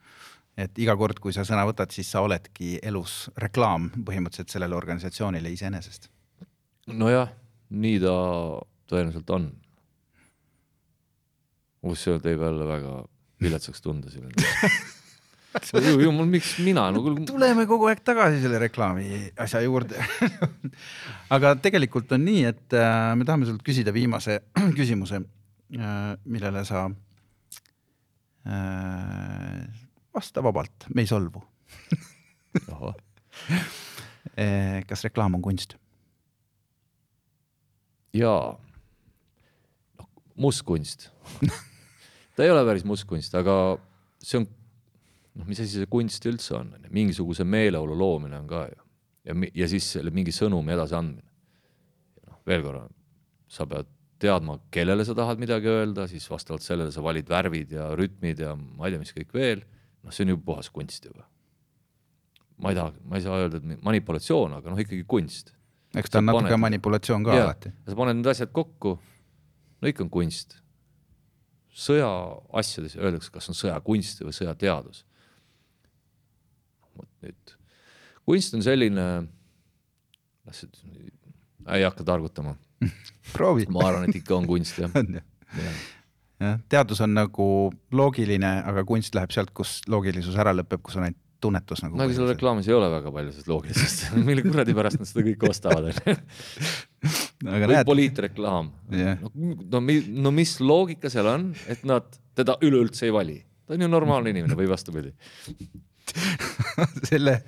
et 0.57 0.81
iga 0.81 0.95
kord, 0.97 1.19
kui 1.21 1.35
sa 1.35 1.45
sõna 1.47 1.65
võtad, 1.69 1.93
siis 1.93 2.09
sa 2.11 2.23
oledki 2.25 2.77
elus 2.83 3.27
reklaam 3.37 3.91
põhimõtteliselt 3.97 4.55
sellele 4.55 4.77
organisatsioonile 4.77 5.53
iseenesest. 5.53 6.09
nojah, 6.87 7.31
nii 7.69 8.01
ta 8.03 8.17
tõenäoliselt 8.89 9.35
on. 9.37 9.49
kus 11.87 12.03
see 12.03 12.19
teeb 12.19 12.41
jälle 12.41 12.67
väga 12.67 12.93
viletsaks 13.41 13.81
tunda 13.81 14.09
siin. 14.11 14.31
ju, 15.73 15.93
ju 16.01 16.11
mul, 16.13 16.27
miks 16.31 16.57
mina, 16.63 16.87
no 16.93 17.01
kuule, 17.05 17.25
tuleme 17.27 17.65
kogu 17.69 17.89
aeg 17.91 18.03
tagasi 18.05 18.41
selle 18.43 18.59
reklaami 18.61 19.31
asja 19.43 19.61
juurde. 19.65 19.97
aga 21.35 21.55
tegelikult 21.63 22.11
on 22.17 22.23
nii, 22.27 22.43
et 22.51 22.77
äh, 22.77 23.15
me 23.17 23.27
tahame 23.27 23.49
sult 23.49 23.63
küsida 23.65 23.93
viimase 23.95 24.39
küsimuse, 24.77 25.23
millele 26.27 26.63
sa 26.67 26.85
äh, 28.47 29.65
vasta 30.15 30.43
vabalt, 30.45 30.87
me 30.93 31.03
ei 31.05 31.09
solvu. 31.09 31.43
kas 34.87 35.03
reklaam 35.05 35.35
on 35.37 35.43
kunst? 35.45 35.77
jaa, 38.17 38.57
noh, 39.99 40.09
mustkunst. 40.39 41.09
ta 42.35 42.45
ei 42.45 42.51
ole 42.53 42.63
päris 42.67 42.85
mustkunst, 42.87 43.35
aga 43.37 43.77
see 44.23 44.41
on, 44.41 44.47
noh, 45.37 45.47
mis 45.49 45.61
asi 45.61 45.81
see 45.81 45.89
kunst 45.91 46.25
üldse 46.29 46.55
on, 46.57 46.73
mingisuguse 46.93 47.45
meeleolu 47.47 47.97
loomine 47.97 48.39
on 48.39 48.47
ka 48.49 48.65
ju. 48.71 48.81
ja, 49.29 49.37
ja 49.63 49.69
siis 49.71 49.87
selle 49.97 50.13
mingi 50.13 50.33
sõnumi 50.35 50.73
edasiandmine. 50.75 51.27
noh, 52.27 52.41
veel 52.47 52.65
korra, 52.65 52.83
sa 53.47 53.67
pead 53.69 53.89
teadma, 54.21 54.57
kellele 54.73 55.05
sa 55.05 55.13
tahad 55.17 55.41
midagi 55.41 55.69
öelda, 55.69 56.07
siis 56.09 56.25
vastavalt 56.29 56.65
sellele 56.65 56.91
sa 56.91 57.03
valid 57.05 57.27
värvid 57.29 57.75
ja 57.77 57.91
rütmid 57.95 58.39
ja 58.41 58.55
ma 58.57 58.87
ei 58.87 58.95
tea, 58.95 59.03
mis 59.03 59.13
kõik 59.13 59.35
veel. 59.35 59.65
noh, 60.03 60.13
see 60.13 60.25
on 60.25 60.33
ju 60.33 60.39
puhas 60.41 60.71
kunst 60.73 61.05
juba. 61.05 61.27
ma 62.57 62.73
ei 62.73 62.79
taha, 62.79 62.95
ma 63.05 63.19
ei 63.19 63.27
saa 63.27 63.37
öelda, 63.43 63.61
et 63.61 63.85
manipulatsioon, 63.85 64.57
aga 64.57 64.73
noh, 64.73 64.81
ikkagi 64.81 65.05
kunst 65.05 65.53
eks 65.95 66.11
ta 66.11 66.21
on 66.21 66.27
natuke 66.29 66.49
paned- 66.49 66.63
manipulatsioon 66.65 67.23
ka 67.23 67.35
Jaa, 67.35 67.49
alati. 67.49 67.71
ja 67.71 67.91
sa 67.91 67.97
paned 67.99 68.19
need 68.19 68.29
asjad 68.31 68.51
kokku, 68.53 68.97
no 69.81 69.91
ikka 69.91 70.03
on 70.05 70.09
kunst. 70.13 70.59
sõja 71.77 72.09
asjades 72.57 72.95
öeldakse, 72.97 73.29
kas 73.31 73.51
on 73.51 73.55
sõjakunst 73.57 74.23
või 74.25 74.33
sõjateadus. 74.33 75.03
nüüd, 77.25 77.57
kunst 78.27 78.55
on 78.57 78.63
selline, 78.65 79.05
ei 81.67 81.83
hakka 81.85 82.07
targutama, 82.07 82.55
proovi. 83.35 83.67
ma 83.73 83.87
arvan, 83.89 84.09
et 84.09 84.19
ikka 84.21 84.37
on 84.39 84.49
kunst 84.49 84.81
jah. 84.81 84.91
on 84.99 85.19
jah, 85.19 86.59
teadus 86.69 87.01
on 87.05 87.15
nagu 87.17 87.47
loogiline, 87.95 88.51
aga 88.67 88.83
kunst 88.87 89.15
läheb 89.17 89.33
sealt, 89.33 89.53
kus 89.57 89.79
loogilisus 89.89 90.37
ära 90.39 90.53
lõpeb, 90.55 90.83
kus 90.85 90.99
on 90.99 91.07
ainult 91.07 91.23
tunnetus 91.41 91.83
nagu. 91.83 91.97
no 91.97 92.05
aga 92.05 92.15
seal 92.17 92.29
reklaamis 92.31 92.67
ei 92.69 92.75
ole 92.75 92.87
väga 92.91 93.11
palju 93.13 93.33
sellest 93.33 93.51
loogilisest, 93.51 94.05
mille 94.29 94.43
kuradi 94.45 94.75
pärast 94.77 95.01
nad 95.01 95.09
seda 95.09 95.25
kõike 95.27 95.51
ostavad, 95.51 95.89
onju. 95.93 96.15
või 97.45 97.67
näed, 97.73 97.89
poliitreklaam 97.89 98.71
Jah. 98.97 99.21
no, 99.21 99.51
no, 99.77 99.83
no 100.25 100.33
mis 100.33 100.55
loogika 100.63 101.11
seal 101.13 101.29
on, 101.29 101.51
et 101.69 101.85
nad 101.87 102.09
teda 102.37 102.57
üleüldse 102.65 103.07
ei 103.09 103.13
vali, 103.13 103.37
ta 103.65 103.77
on 103.77 103.85
ju 103.85 103.91
normaalne 103.91 104.33
inimene 104.33 104.57
või 104.57 104.69
vastupidi. 104.71 105.13
selle, 107.09 107.41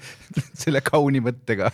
selle 0.54 0.82
kauni 0.86 1.22
mõttega 1.24 1.72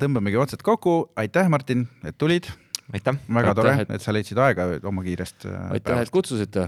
tõmbamegi 0.00 0.36
otsad 0.36 0.60
kokku, 0.66 1.10
aitäh, 1.16 1.48
Martin, 1.48 1.86
et 2.04 2.18
tulid, 2.20 2.48
aitäh. 2.92 3.16
väga 3.28 3.54
Aitäh, 3.54 3.56
tore, 3.62 3.72
et- 3.86 3.90
et 3.96 4.02
sa 4.04 4.12
leidsid 4.12 4.38
aega 4.38 4.66
oma 4.90 5.02
kiirest 5.06 5.46
äh, 5.48 5.70
aitäh, 5.78 6.02
et 6.04 6.10
kutsusite, 6.12 6.66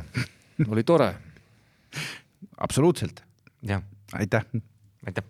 oli 0.68 0.84
tore. 0.88 1.10
absoluutselt, 2.58 3.20
jah, 3.62 3.82
aitäh. 4.16 4.44
aitäh. 5.06 5.24